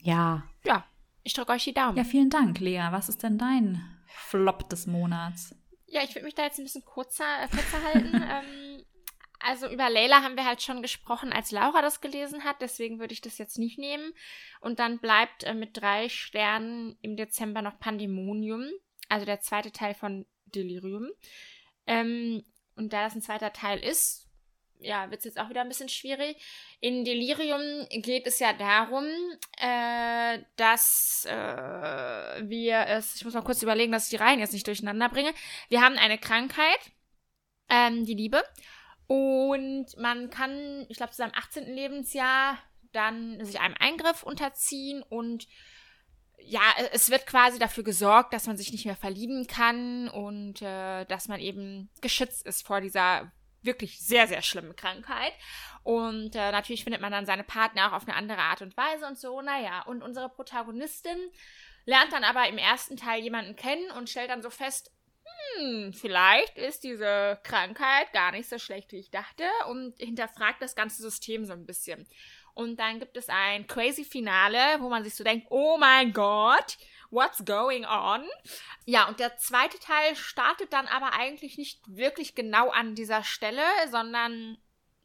Ja. 0.00 0.44
Ja, 0.64 0.84
ich 1.22 1.34
drücke 1.34 1.52
euch 1.52 1.64
die 1.64 1.74
Daumen. 1.74 1.96
Ja, 1.96 2.04
vielen 2.04 2.30
Dank, 2.30 2.58
Lea. 2.60 2.88
Was 2.90 3.08
ist 3.08 3.22
denn 3.22 3.38
dein 3.38 3.82
Flop 4.06 4.68
des 4.68 4.86
Monats? 4.86 5.54
Ja, 5.86 6.02
ich 6.02 6.14
würde 6.14 6.24
mich 6.24 6.34
da 6.34 6.44
jetzt 6.44 6.58
ein 6.58 6.64
bisschen 6.64 6.84
kurzer, 6.84 7.24
äh, 7.42 7.48
kürzer 7.48 7.82
halten. 7.82 8.14
ähm, 8.30 8.84
also 9.40 9.68
über 9.68 9.90
Layla 9.90 10.22
haben 10.22 10.36
wir 10.36 10.44
halt 10.44 10.62
schon 10.62 10.82
gesprochen, 10.82 11.32
als 11.32 11.50
Laura 11.50 11.82
das 11.82 12.00
gelesen 12.00 12.44
hat. 12.44 12.60
Deswegen 12.60 12.98
würde 12.98 13.12
ich 13.12 13.20
das 13.20 13.38
jetzt 13.38 13.58
nicht 13.58 13.78
nehmen. 13.78 14.12
Und 14.60 14.78
dann 14.78 14.98
bleibt 14.98 15.44
äh, 15.44 15.54
mit 15.54 15.76
drei 15.76 16.08
Sternen 16.08 16.96
im 17.02 17.16
Dezember 17.16 17.60
noch 17.60 17.78
Pandemonium. 17.78 18.70
Also 19.08 19.26
der 19.26 19.40
zweite 19.40 19.72
Teil 19.72 19.94
von 19.94 20.26
Delirium. 20.46 21.10
Ähm, 21.86 22.44
und 22.76 22.92
da 22.92 23.04
das 23.04 23.14
ein 23.14 23.22
zweiter 23.22 23.52
Teil 23.52 23.78
ist, 23.78 24.21
ja, 24.82 25.10
wird 25.10 25.20
es 25.20 25.24
jetzt 25.24 25.40
auch 25.40 25.48
wieder 25.48 25.62
ein 25.62 25.68
bisschen 25.68 25.88
schwierig. 25.88 26.36
In 26.80 27.04
Delirium 27.04 27.86
geht 27.90 28.26
es 28.26 28.38
ja 28.38 28.52
darum, 28.52 29.06
äh, 29.58 30.42
dass 30.56 31.26
äh, 31.28 32.48
wir 32.48 32.86
es, 32.88 33.16
ich 33.16 33.24
muss 33.24 33.34
mal 33.34 33.42
kurz 33.42 33.62
überlegen, 33.62 33.92
dass 33.92 34.04
ich 34.04 34.10
die 34.10 34.22
Reihen 34.22 34.40
jetzt 34.40 34.52
nicht 34.52 34.66
durcheinander 34.66 35.08
bringe. 35.08 35.32
Wir 35.68 35.80
haben 35.80 35.96
eine 35.96 36.18
Krankheit 36.18 36.78
ähm, 37.68 38.04
die 38.04 38.14
Liebe. 38.14 38.42
Und 39.06 39.96
man 39.98 40.30
kann, 40.30 40.86
ich 40.88 40.96
glaube, 40.96 41.12
zu 41.12 41.18
seinem 41.18 41.32
18. 41.34 41.64
Lebensjahr 41.64 42.58
dann 42.92 43.44
sich 43.44 43.60
einem 43.60 43.74
Eingriff 43.78 44.22
unterziehen 44.22 45.02
und 45.02 45.48
ja, 46.44 46.60
es 46.92 47.10
wird 47.10 47.26
quasi 47.26 47.58
dafür 47.58 47.84
gesorgt, 47.84 48.32
dass 48.32 48.46
man 48.46 48.56
sich 48.56 48.72
nicht 48.72 48.84
mehr 48.84 48.96
verlieben 48.96 49.46
kann 49.46 50.08
und 50.08 50.60
äh, 50.60 51.04
dass 51.04 51.28
man 51.28 51.40
eben 51.40 51.88
geschützt 52.00 52.44
ist 52.46 52.66
vor 52.66 52.80
dieser 52.80 53.32
wirklich 53.64 54.00
sehr, 54.00 54.26
sehr 54.26 54.42
schlimmen 54.42 54.76
Krankheit. 54.76 55.32
Und 55.82 56.36
äh, 56.36 56.52
natürlich 56.52 56.84
findet 56.84 57.00
man 57.00 57.12
dann 57.12 57.26
seine 57.26 57.44
Partner 57.44 57.88
auch 57.88 57.96
auf 57.96 58.06
eine 58.06 58.16
andere 58.16 58.38
Art 58.38 58.62
und 58.62 58.76
Weise 58.76 59.06
und 59.06 59.18
so. 59.18 59.40
Naja, 59.40 59.82
und 59.82 60.02
unsere 60.02 60.28
Protagonistin 60.28 61.18
lernt 61.84 62.12
dann 62.12 62.24
aber 62.24 62.48
im 62.48 62.58
ersten 62.58 62.96
Teil 62.96 63.22
jemanden 63.22 63.56
kennen 63.56 63.90
und 63.92 64.08
stellt 64.08 64.30
dann 64.30 64.42
so 64.42 64.50
fest, 64.50 64.92
hm, 65.56 65.92
vielleicht 65.92 66.56
ist 66.56 66.84
diese 66.84 67.40
Krankheit 67.42 68.12
gar 68.12 68.32
nicht 68.32 68.48
so 68.48 68.58
schlecht, 68.58 68.92
wie 68.92 68.98
ich 68.98 69.10
dachte 69.10 69.44
und 69.68 69.98
hinterfragt 69.98 70.62
das 70.62 70.74
ganze 70.74 71.02
System 71.02 71.44
so 71.44 71.52
ein 71.52 71.66
bisschen. 71.66 72.06
Und 72.54 72.78
dann 72.78 73.00
gibt 73.00 73.16
es 73.16 73.28
ein 73.28 73.66
crazy 73.66 74.04
Finale, 74.04 74.80
wo 74.80 74.88
man 74.88 75.04
sich 75.04 75.14
so 75.14 75.24
denkt, 75.24 75.46
oh 75.50 75.76
mein 75.78 76.12
Gott, 76.12 76.76
what's 77.12 77.44
going 77.44 77.84
on? 77.84 78.24
Ja, 78.84 79.06
und 79.06 79.20
der 79.20 79.36
zweite 79.36 79.78
Teil 79.78 80.16
startet 80.16 80.72
dann 80.72 80.86
aber 80.86 81.12
eigentlich 81.12 81.58
nicht 81.58 81.80
wirklich 81.86 82.34
genau 82.34 82.70
an 82.70 82.94
dieser 82.94 83.22
Stelle, 83.22 83.62
sondern, 83.90 84.58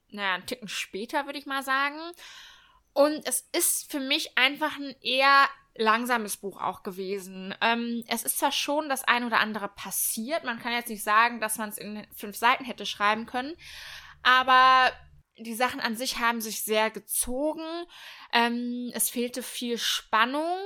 naja, 0.10 0.36
einen 0.36 0.46
Ticken 0.46 0.68
später, 0.68 1.26
würde 1.26 1.38
ich 1.38 1.46
mal 1.46 1.64
sagen. 1.64 2.00
Und 2.94 3.28
es 3.28 3.48
ist 3.52 3.92
für 3.92 4.00
mich 4.00 4.38
einfach 4.38 4.78
ein 4.78 4.96
eher 5.02 5.48
langsames 5.76 6.38
Buch 6.38 6.60
auch 6.60 6.82
gewesen. 6.82 7.54
Ähm, 7.62 8.04
es 8.08 8.24
ist 8.24 8.40
zwar 8.40 8.52
schon 8.52 8.90
das 8.90 9.04
ein 9.04 9.24
oder 9.24 9.40
andere 9.40 9.68
passiert, 9.68 10.44
man 10.44 10.60
kann 10.60 10.72
jetzt 10.72 10.90
nicht 10.90 11.04
sagen, 11.04 11.40
dass 11.40 11.60
man 11.60 11.70
es 11.70 11.78
in 11.78 12.08
fünf 12.16 12.36
Seiten 12.36 12.66
hätte 12.66 12.88
schreiben 12.88 13.28
können, 13.28 13.56
aber 14.24 14.92
die 15.38 15.54
Sachen 15.54 15.80
an 15.80 15.96
sich 15.96 16.20
haben 16.20 16.42
sich 16.42 16.64
sehr 16.64 16.90
gezogen. 16.90 17.86
Ähm, 18.34 18.92
es 18.94 19.10
fehlte 19.10 19.44
viel 19.44 19.78
Spannung. 19.78 20.58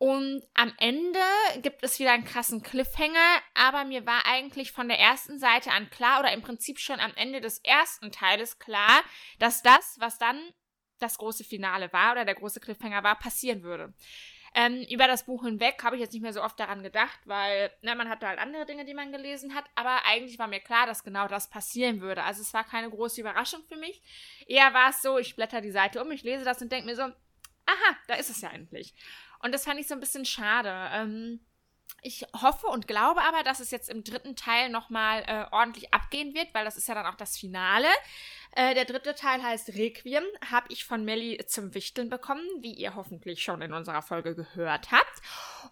Und 0.00 0.42
am 0.54 0.72
Ende 0.78 1.20
gibt 1.60 1.84
es 1.84 1.98
wieder 1.98 2.12
einen 2.12 2.24
krassen 2.24 2.62
Cliffhanger, 2.62 3.42
aber 3.52 3.84
mir 3.84 4.06
war 4.06 4.24
eigentlich 4.24 4.72
von 4.72 4.88
der 4.88 4.98
ersten 4.98 5.38
Seite 5.38 5.72
an 5.72 5.90
klar 5.90 6.20
oder 6.20 6.32
im 6.32 6.40
Prinzip 6.40 6.78
schon 6.78 6.98
am 7.00 7.12
Ende 7.16 7.42
des 7.42 7.58
ersten 7.58 8.10
Teiles 8.10 8.58
klar, 8.58 9.02
dass 9.40 9.62
das, 9.62 9.98
was 10.00 10.16
dann 10.16 10.40
das 11.00 11.18
große 11.18 11.44
Finale 11.44 11.92
war 11.92 12.12
oder 12.12 12.24
der 12.24 12.34
große 12.34 12.60
Cliffhanger 12.60 13.02
war, 13.02 13.18
passieren 13.18 13.62
würde. 13.62 13.92
Ähm, 14.54 14.86
über 14.90 15.06
das 15.06 15.26
Buch 15.26 15.44
hinweg 15.44 15.84
habe 15.84 15.96
ich 15.96 16.00
jetzt 16.00 16.14
nicht 16.14 16.22
mehr 16.22 16.32
so 16.32 16.42
oft 16.42 16.58
daran 16.58 16.82
gedacht, 16.82 17.20
weil 17.26 17.70
ne, 17.82 17.94
man 17.94 18.08
hatte 18.08 18.26
halt 18.26 18.38
andere 18.38 18.64
Dinge, 18.64 18.86
die 18.86 18.94
man 18.94 19.12
gelesen 19.12 19.54
hat, 19.54 19.66
aber 19.74 20.06
eigentlich 20.06 20.38
war 20.38 20.48
mir 20.48 20.60
klar, 20.60 20.86
dass 20.86 21.04
genau 21.04 21.28
das 21.28 21.50
passieren 21.50 22.00
würde. 22.00 22.24
Also 22.24 22.40
es 22.40 22.54
war 22.54 22.64
keine 22.64 22.88
große 22.88 23.20
Überraschung 23.20 23.60
für 23.68 23.76
mich. 23.76 24.00
Eher 24.46 24.72
war 24.72 24.88
es 24.88 25.02
so, 25.02 25.18
ich 25.18 25.36
blätter 25.36 25.60
die 25.60 25.70
Seite 25.70 26.02
um, 26.02 26.10
ich 26.10 26.22
lese 26.22 26.46
das 26.46 26.62
und 26.62 26.72
denke 26.72 26.86
mir 26.86 26.96
so, 26.96 27.02
aha, 27.02 27.96
da 28.08 28.14
ist 28.14 28.30
es 28.30 28.40
ja 28.40 28.48
endlich. 28.48 28.94
Und 29.40 29.52
das 29.52 29.64
fand 29.64 29.80
ich 29.80 29.88
so 29.88 29.94
ein 29.94 30.00
bisschen 30.00 30.24
schade. 30.24 30.72
Ähm, 30.92 31.40
ich 32.02 32.24
hoffe 32.34 32.66
und 32.66 32.86
glaube 32.86 33.22
aber, 33.22 33.42
dass 33.42 33.60
es 33.60 33.70
jetzt 33.70 33.90
im 33.90 34.04
dritten 34.04 34.36
Teil 34.36 34.70
nochmal 34.70 35.22
äh, 35.26 35.46
ordentlich 35.50 35.92
abgehen 35.92 36.34
wird, 36.34 36.54
weil 36.54 36.64
das 36.64 36.76
ist 36.76 36.88
ja 36.88 36.94
dann 36.94 37.06
auch 37.06 37.16
das 37.16 37.36
Finale. 37.36 37.88
Äh, 38.52 38.74
der 38.74 38.84
dritte 38.84 39.14
Teil 39.14 39.42
heißt 39.42 39.70
Requiem, 39.70 40.24
habe 40.50 40.66
ich 40.70 40.84
von 40.84 41.04
Melly 41.04 41.38
zum 41.46 41.74
Wichteln 41.74 42.10
bekommen, 42.10 42.42
wie 42.60 42.72
ihr 42.72 42.94
hoffentlich 42.94 43.42
schon 43.42 43.62
in 43.62 43.72
unserer 43.72 44.02
Folge 44.02 44.34
gehört 44.34 44.90
habt. 44.90 45.22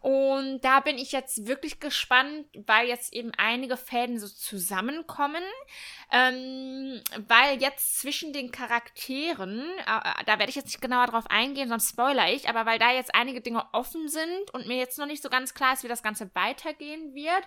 Und 0.01 0.61
da 0.61 0.81
bin 0.81 0.97
ich 0.97 1.12
jetzt 1.12 1.47
wirklich 1.47 1.81
gespannt, 1.81 2.47
weil 2.66 2.87
jetzt 2.87 3.12
eben 3.12 3.33
einige 3.37 3.76
Fäden 3.76 4.18
so 4.18 4.29
zusammenkommen. 4.29 5.43
Ähm, 6.12 7.03
weil 7.26 7.61
jetzt 7.61 7.99
zwischen 7.99 8.33
den 8.33 8.51
Charakteren, 8.51 9.61
äh, 9.61 10.24
da 10.24 10.39
werde 10.39 10.49
ich 10.49 10.57
jetzt 10.57 10.66
nicht 10.66 10.81
genauer 10.81 11.07
drauf 11.07 11.26
eingehen, 11.29 11.68
sonst 11.68 11.91
spoiler 11.91 12.33
ich, 12.33 12.49
aber 12.49 12.64
weil 12.64 12.79
da 12.79 12.93
jetzt 12.93 13.14
einige 13.14 13.41
Dinge 13.41 13.66
offen 13.72 14.09
sind 14.09 14.53
und 14.53 14.66
mir 14.66 14.79
jetzt 14.79 14.99
noch 14.99 15.07
nicht 15.07 15.22
so 15.22 15.29
ganz 15.29 15.53
klar 15.53 15.74
ist, 15.74 15.85
wie 15.85 15.89
das 15.89 16.03
Ganze 16.03 16.31
weitergehen 16.35 17.14
wird 17.14 17.45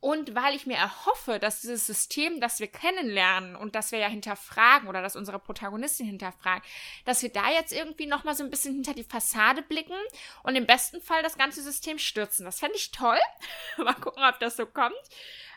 und 0.00 0.34
weil 0.34 0.54
ich 0.54 0.66
mir 0.66 0.76
erhoffe, 0.76 1.38
dass 1.38 1.62
dieses 1.62 1.86
System, 1.86 2.40
das 2.40 2.60
wir 2.60 2.68
kennenlernen 2.68 3.56
und 3.56 3.74
das 3.74 3.92
wir 3.92 3.98
ja 3.98 4.08
hinterfragen 4.08 4.88
oder 4.88 5.02
dass 5.02 5.16
unsere 5.16 5.38
Protagonistin 5.38 6.06
hinterfragen, 6.06 6.62
dass 7.04 7.22
wir 7.22 7.30
da 7.30 7.50
jetzt 7.50 7.72
irgendwie 7.72 8.06
nochmal 8.06 8.34
so 8.34 8.44
ein 8.44 8.50
bisschen 8.50 8.74
hinter 8.74 8.94
die 8.94 9.04
Fassade 9.04 9.62
blicken 9.62 9.96
und 10.42 10.54
im 10.54 10.66
besten 10.66 11.00
Fall 11.00 11.22
das 11.22 11.38
ganze 11.38 11.62
System 11.62 11.98
stürzen. 11.98 12.44
Das 12.44 12.60
fände 12.60 12.76
ich 12.76 12.92
toll. 12.92 13.18
mal 13.78 13.94
gucken, 13.94 14.22
ob 14.22 14.38
das 14.38 14.56
so 14.56 14.66
kommt. 14.66 14.94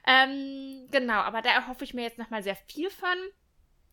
Ähm, 0.07 0.87
genau, 0.89 1.19
aber 1.19 1.41
da 1.41 1.51
erhoffe 1.51 1.83
ich 1.83 1.93
mir 1.93 2.03
jetzt 2.03 2.17
nochmal 2.17 2.41
sehr 2.41 2.55
viel 2.55 2.89
von. 2.89 3.17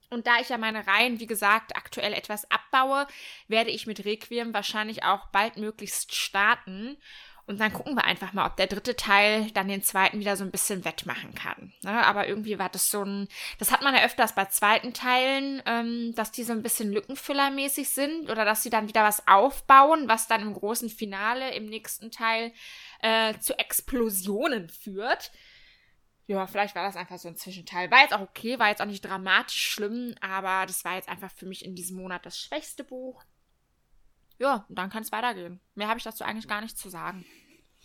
Und 0.09 0.29
da 0.29 0.39
ich 0.41 0.49
ja 0.49 0.59
meine 0.59 0.87
Reihen, 0.87 1.19
wie 1.19 1.27
gesagt, 1.27 1.75
aktuell 1.75 2.13
etwas 2.13 2.49
abbaue, 2.51 3.09
werde 3.49 3.71
ich 3.71 3.89
mit 3.89 4.05
Requiem 4.05 4.55
wahrscheinlich 4.55 5.03
auch 5.03 5.27
baldmöglichst 5.27 6.15
starten. 6.15 6.97
Und 7.49 7.61
dann 7.61 7.73
gucken 7.73 7.95
wir 7.95 8.05
einfach 8.05 8.33
mal, 8.33 8.47
ob 8.47 8.57
der 8.57 8.67
dritte 8.67 8.97
Teil 8.97 9.53
dann 9.53 9.69
den 9.69 9.83
zweiten 9.83 10.19
wieder 10.19 10.37
so 10.37 10.43
ein 10.43 10.51
bisschen 10.51 10.85
wettmachen 10.85 11.33
kann. 11.35 11.73
Ne? 11.83 12.05
Aber 12.05 12.27
irgendwie 12.27 12.59
war 12.59 12.69
das 12.69 12.91
so 12.91 13.05
ein, 13.05 13.29
das 13.61 13.71
hat 13.71 13.83
man 13.83 13.95
ja 13.95 14.05
öfters 14.05 14.35
bei 14.35 14.47
zweiten 14.47 14.93
Teilen, 14.93 15.63
ähm, 15.65 16.13
dass 16.17 16.33
die 16.33 16.43
so 16.43 16.53
ein 16.53 16.65
bisschen 16.65 16.93
lückenfüllermäßig 16.93 17.89
sind 17.91 18.31
oder 18.31 18.45
dass 18.45 18.65
sie 18.65 18.71
dann 18.71 18.89
wieder 18.89 19.05
was 19.05 19.29
aufbauen, 19.29 20.09
was 20.09 20.27
dann 20.27 20.43
im 20.43 20.55
großen 20.55 20.91
Finale 20.91 21.55
im 21.55 21.67
nächsten 21.67 22.11
Teil 22.11 22.53
äh, 23.01 23.39
zu 23.39 23.57
Explosionen 23.57 24.69
führt. 24.69 25.31
Ja, 26.27 26.49
vielleicht 26.49 26.75
war 26.75 26.83
das 26.83 26.97
einfach 26.97 27.19
so 27.19 27.29
ein 27.29 27.37
Zwischenteil. 27.37 27.93
War 27.93 28.01
jetzt 28.01 28.13
auch 28.13 28.23
okay, 28.23 28.59
war 28.59 28.71
jetzt 28.71 28.83
auch 28.83 28.87
nicht 28.87 29.05
dramatisch 29.05 29.63
schlimm, 29.63 30.17
aber 30.21 30.67
das 30.67 30.85
war 30.85 30.97
jetzt 30.97 31.09
einfach 31.09 31.31
für 31.31 31.47
mich 31.47 31.65
in 31.65 31.77
diesem 31.77 31.97
Monat 31.99 32.27
das 32.27 32.37
schwächste 32.37 32.83
Buch. 32.83 33.23
Ja, 34.39 34.67
und 34.69 34.79
dann 34.79 34.91
kann 34.91 35.03
es 35.03 35.13
weitergehen. 35.13 35.61
Mehr 35.75 35.89
habe 35.89 35.99
ich 35.99 36.05
dazu 36.05 36.25
eigentlich 36.25 36.49
gar 36.49 36.61
nicht 36.61 36.77
zu 36.77 36.89
sagen. 36.89 37.25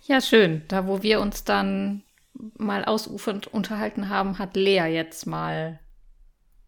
ja, 0.03 0.21
schön. 0.21 0.63
Da, 0.67 0.87
wo 0.87 1.01
wir 1.01 1.21
uns 1.21 1.43
dann 1.43 2.03
mal 2.33 2.85
ausufernd 2.85 3.47
unterhalten 3.47 4.09
haben, 4.09 4.37
hat 4.37 4.55
Lea 4.55 4.85
jetzt 4.85 5.25
mal 5.25 5.79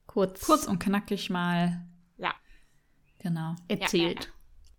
kurz, 0.08 0.42
kurz 0.42 0.66
und 0.66 0.80
knackig 0.80 1.30
mal 1.30 1.86
ja. 2.18 2.34
genau 3.20 3.56
erzählt. 3.68 4.26
Ja, 4.26 4.30
ja, 4.30 4.36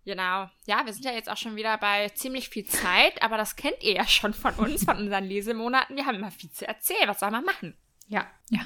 Genau. 0.07 0.49
Ja, 0.65 0.85
wir 0.85 0.93
sind 0.93 1.03
ja 1.03 1.11
jetzt 1.11 1.29
auch 1.29 1.35
schon 1.35 1.57
wieder 1.57 1.77
bei 1.77 2.07
ziemlich 2.09 2.47
viel 2.47 2.63
Zeit, 2.63 3.21
aber 3.21 3.35
das 3.35 3.57
kennt 3.57 3.83
ihr 3.83 3.95
ja 3.95 4.07
schon 4.07 4.33
von 4.33 4.53
uns, 4.53 4.85
von 4.85 4.95
unseren 4.95 5.25
Lesemonaten. 5.25 5.97
Wir 5.97 6.05
haben 6.05 6.15
immer 6.15 6.31
viel 6.31 6.49
zu 6.49 6.65
erzählen. 6.65 7.09
Was 7.09 7.19
soll 7.19 7.29
man 7.29 7.43
machen? 7.43 7.75
Ja. 8.07 8.25
Ja. 8.49 8.61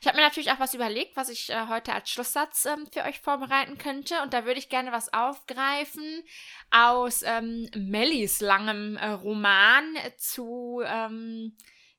Ich 0.00 0.06
habe 0.06 0.16
mir 0.16 0.22
natürlich 0.22 0.50
auch 0.50 0.58
was 0.58 0.72
überlegt, 0.72 1.16
was 1.16 1.28
ich 1.28 1.50
äh, 1.50 1.66
heute 1.68 1.92
als 1.92 2.08
Schlusssatz 2.08 2.64
ähm, 2.64 2.88
für 2.90 3.04
euch 3.04 3.20
vorbereiten 3.20 3.76
könnte. 3.76 4.22
Und 4.22 4.32
da 4.32 4.46
würde 4.46 4.58
ich 4.58 4.70
gerne 4.70 4.92
was 4.92 5.12
aufgreifen 5.12 6.22
aus 6.70 7.22
ähm, 7.22 7.68
Mellys 7.76 8.40
langem 8.40 8.96
äh, 8.96 9.08
Roman 9.08 9.84
zu 10.16 10.82
ähm, 10.86 11.54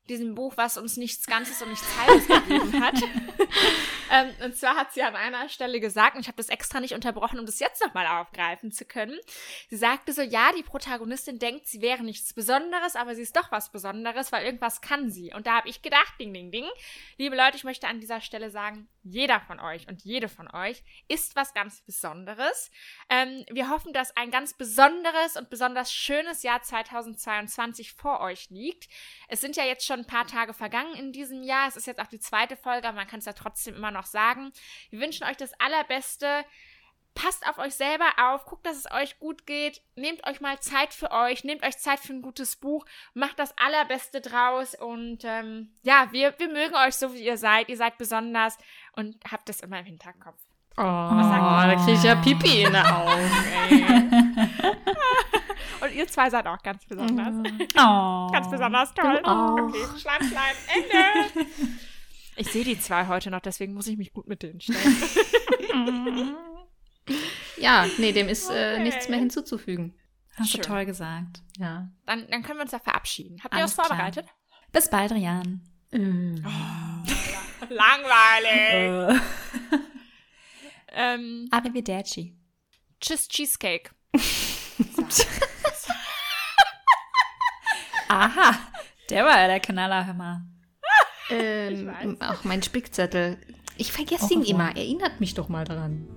diesem 0.08 0.34
Buch, 0.34 0.54
was 0.56 0.76
uns 0.76 0.96
nichts 0.96 1.26
Ganzes 1.26 1.60
und 1.62 1.70
nichts 1.70 1.86
Halbes 1.96 2.26
gegeben 2.26 2.82
hat. 2.82 2.94
ähm, 4.12 4.30
und 4.44 4.56
zwar 4.56 4.76
hat 4.76 4.92
sie 4.92 5.02
an 5.02 5.14
einer 5.14 5.48
Stelle 5.48 5.80
gesagt, 5.80 6.16
und 6.16 6.22
ich 6.22 6.28
habe 6.28 6.36
das 6.36 6.48
extra 6.48 6.80
nicht 6.80 6.94
unterbrochen, 6.94 7.38
um 7.38 7.46
das 7.46 7.60
jetzt 7.60 7.84
nochmal 7.84 8.06
aufgreifen 8.06 8.72
zu 8.72 8.84
können. 8.84 9.18
Sie 9.68 9.76
sagte 9.76 10.12
so, 10.12 10.22
ja, 10.22 10.52
die 10.56 10.62
Protagonistin 10.62 11.38
denkt, 11.38 11.66
sie 11.66 11.82
wäre 11.82 12.02
nichts 12.02 12.32
Besonderes, 12.32 12.96
aber 12.96 13.14
sie 13.14 13.22
ist 13.22 13.36
doch 13.36 13.52
was 13.52 13.70
Besonderes, 13.70 14.32
weil 14.32 14.44
irgendwas 14.44 14.80
kann 14.80 15.10
sie. 15.10 15.32
Und 15.34 15.46
da 15.46 15.56
habe 15.56 15.68
ich 15.68 15.82
gedacht, 15.82 16.14
ding, 16.18 16.32
ding, 16.32 16.50
ding. 16.50 16.66
Liebe 17.16 17.36
Leute, 17.36 17.56
ich 17.56 17.64
möchte 17.64 17.86
an 17.86 18.00
dieser 18.00 18.20
Stelle 18.20 18.50
sagen, 18.50 18.88
jeder 19.08 19.40
von 19.40 19.60
euch 19.60 19.88
und 19.88 20.02
jede 20.04 20.28
von 20.28 20.50
euch 20.52 20.82
ist 21.08 21.36
was 21.36 21.54
ganz 21.54 21.80
Besonderes. 21.82 22.70
Ähm, 23.08 23.44
wir 23.50 23.70
hoffen, 23.70 23.92
dass 23.92 24.16
ein 24.16 24.30
ganz 24.30 24.54
besonderes 24.54 25.36
und 25.36 25.50
besonders 25.50 25.92
schönes 25.92 26.42
Jahr 26.42 26.62
2022 26.62 27.92
vor 27.92 28.20
euch 28.20 28.50
liegt. 28.50 28.88
Es 29.28 29.40
sind 29.40 29.56
ja 29.56 29.64
jetzt 29.64 29.86
schon 29.86 30.00
ein 30.00 30.06
paar 30.06 30.26
Tage 30.26 30.54
vergangen 30.54 30.94
in 30.94 31.12
diesem 31.12 31.42
Jahr. 31.42 31.68
Es 31.68 31.76
ist 31.76 31.86
jetzt 31.86 32.00
auch 32.00 32.06
die 32.06 32.20
zweite 32.20 32.56
Folge, 32.56 32.88
aber 32.88 32.96
man 32.96 33.06
kann 33.06 33.20
es 33.20 33.24
ja 33.24 33.32
trotzdem 33.32 33.74
immer 33.74 33.90
noch 33.90 34.06
sagen. 34.06 34.52
Wir 34.90 35.00
wünschen 35.00 35.24
euch 35.24 35.36
das 35.36 35.52
Allerbeste. 35.60 36.44
Passt 37.20 37.48
auf 37.48 37.58
euch 37.58 37.74
selber 37.74 38.04
auf, 38.16 38.44
guckt, 38.44 38.64
dass 38.64 38.76
es 38.76 38.90
euch 38.92 39.18
gut 39.18 39.44
geht, 39.44 39.82
nehmt 39.96 40.24
euch 40.28 40.40
mal 40.40 40.60
Zeit 40.60 40.94
für 40.94 41.10
euch, 41.10 41.42
nehmt 41.42 41.64
euch 41.64 41.76
Zeit 41.76 41.98
für 41.98 42.12
ein 42.12 42.22
gutes 42.22 42.54
Buch, 42.54 42.84
macht 43.12 43.40
das 43.40 43.52
Allerbeste 43.58 44.20
draus 44.20 44.76
und 44.76 45.24
ähm, 45.24 45.72
ja, 45.82 46.06
wir, 46.12 46.32
wir 46.38 46.48
mögen 46.48 46.76
euch 46.76 46.94
so, 46.94 47.12
wie 47.14 47.24
ihr 47.24 47.36
seid. 47.36 47.68
Ihr 47.68 47.76
seid 47.76 47.98
besonders 47.98 48.56
und 48.92 49.16
habt 49.28 49.48
das 49.48 49.60
immer 49.60 49.80
im 49.80 49.86
Hinterkopf. 49.86 50.38
Oh, 50.76 50.80
da 50.80 51.74
kriege 51.84 51.98
ich 51.98 52.04
ja 52.04 52.14
Pipi 52.14 52.62
in 52.62 52.72
den 52.72 52.86
Augen, 52.86 53.30
ey. 53.68 53.84
Und 55.80 55.92
ihr 55.94 56.06
zwei 56.06 56.30
seid 56.30 56.46
auch 56.46 56.62
ganz 56.62 56.84
besonders. 56.86 57.34
Oh. 57.78 58.28
ganz 58.32 58.48
besonders 58.50 58.94
toll. 58.94 59.20
Okay, 59.24 59.84
Schleim, 59.98 60.22
Schleim, 60.22 60.56
Ende. 60.74 61.50
Ich 62.36 62.52
sehe 62.52 62.64
die 62.64 62.78
zwei 62.78 63.08
heute 63.08 63.30
noch, 63.30 63.40
deswegen 63.40 63.74
muss 63.74 63.88
ich 63.88 63.96
mich 63.96 64.12
gut 64.12 64.28
mit 64.28 64.42
denen 64.42 64.60
stellen. 64.60 66.36
ja, 67.56 67.86
nee, 67.98 68.12
dem 68.12 68.28
ist 68.28 68.46
okay. 68.46 68.76
äh, 68.76 68.78
nichts 68.80 69.08
mehr 69.08 69.18
hinzuzufügen. 69.18 69.94
Hast 70.36 70.50
Schön. 70.50 70.62
du 70.62 70.68
toll 70.68 70.86
gesagt. 70.86 71.42
Ja. 71.58 71.88
Dann, 72.06 72.28
dann 72.30 72.42
können 72.42 72.58
wir 72.58 72.62
uns 72.62 72.72
ja 72.72 72.78
verabschieden. 72.78 73.38
Habt 73.42 73.54
ihr 73.54 73.62
was 73.62 73.74
vorbereitet? 73.74 74.26
Bis 74.72 74.88
bald, 74.88 75.12
Rian. 75.12 75.62
Langweilig. 77.70 79.20
ähm, 80.92 81.48
Arrivederci. 81.50 82.36
tschüss, 83.00 83.26
Cheesecake. 83.28 83.90
Aha, 88.08 88.58
der 89.10 89.24
war 89.24 89.38
ja 89.38 89.46
der 89.48 89.60
Knaller, 89.60 90.06
hör 90.06 90.14
mal. 90.14 90.42
Ähm, 91.30 92.16
auch 92.20 92.44
mein 92.44 92.62
Spickzettel. 92.62 93.38
Ich 93.76 93.92
vergesse 93.92 94.24
Au 94.26 94.30
ihn 94.30 94.44
immer. 94.44 94.76
Erinnert 94.76 95.20
mich 95.20 95.34
doch 95.34 95.48
mal 95.48 95.64
dran. 95.64 96.08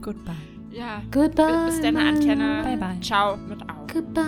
Goodbye. 0.00 0.32
Ja. 0.70 1.02
Goodbye. 1.10 1.66
Bis 1.66 1.80
dann, 1.80 1.96
Antenne. 1.96 2.62
Bye, 2.62 2.76
bye. 2.76 3.00
Ciao 3.00 3.36
mit 3.36 3.60
Au. 3.62 3.86
Goodbye, 3.92 4.22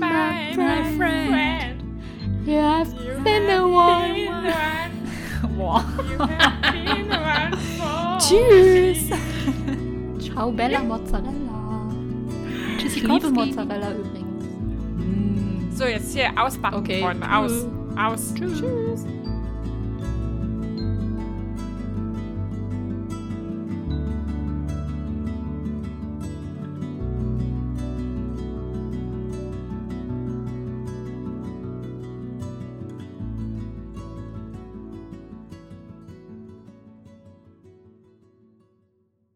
Bye, 0.00 0.56
my 0.56 0.96
friend. 0.96 1.82
You 2.46 2.56
have 2.60 2.88
You 2.92 3.22
been 3.22 3.46
the 3.46 3.52
have 3.52 3.70
one. 3.70 4.14
been 4.14 4.28
one. 4.44 4.92
Wow. 5.58 5.82
You 6.08 6.18
have 6.18 6.72
been 6.72 7.08
one 7.08 7.56
for 7.76 8.18
Tschüss. 8.20 9.10
Ciao, 10.34 10.50
Bella 10.52 10.80
Mozzarella. 10.80 11.88
Ich 12.78 13.02
liebe. 13.02 13.30
Mozzarella 13.30 13.92
übrigens. 13.92 14.44
So, 15.78 15.84
jetzt 15.84 16.14
hier 16.16 16.30
ausbacken, 16.36 16.78
Okay, 16.80 17.00
Freunde. 17.02 17.26
Aus. 17.32 17.66
Aus. 17.96 18.34
Tschüss. 18.34 19.04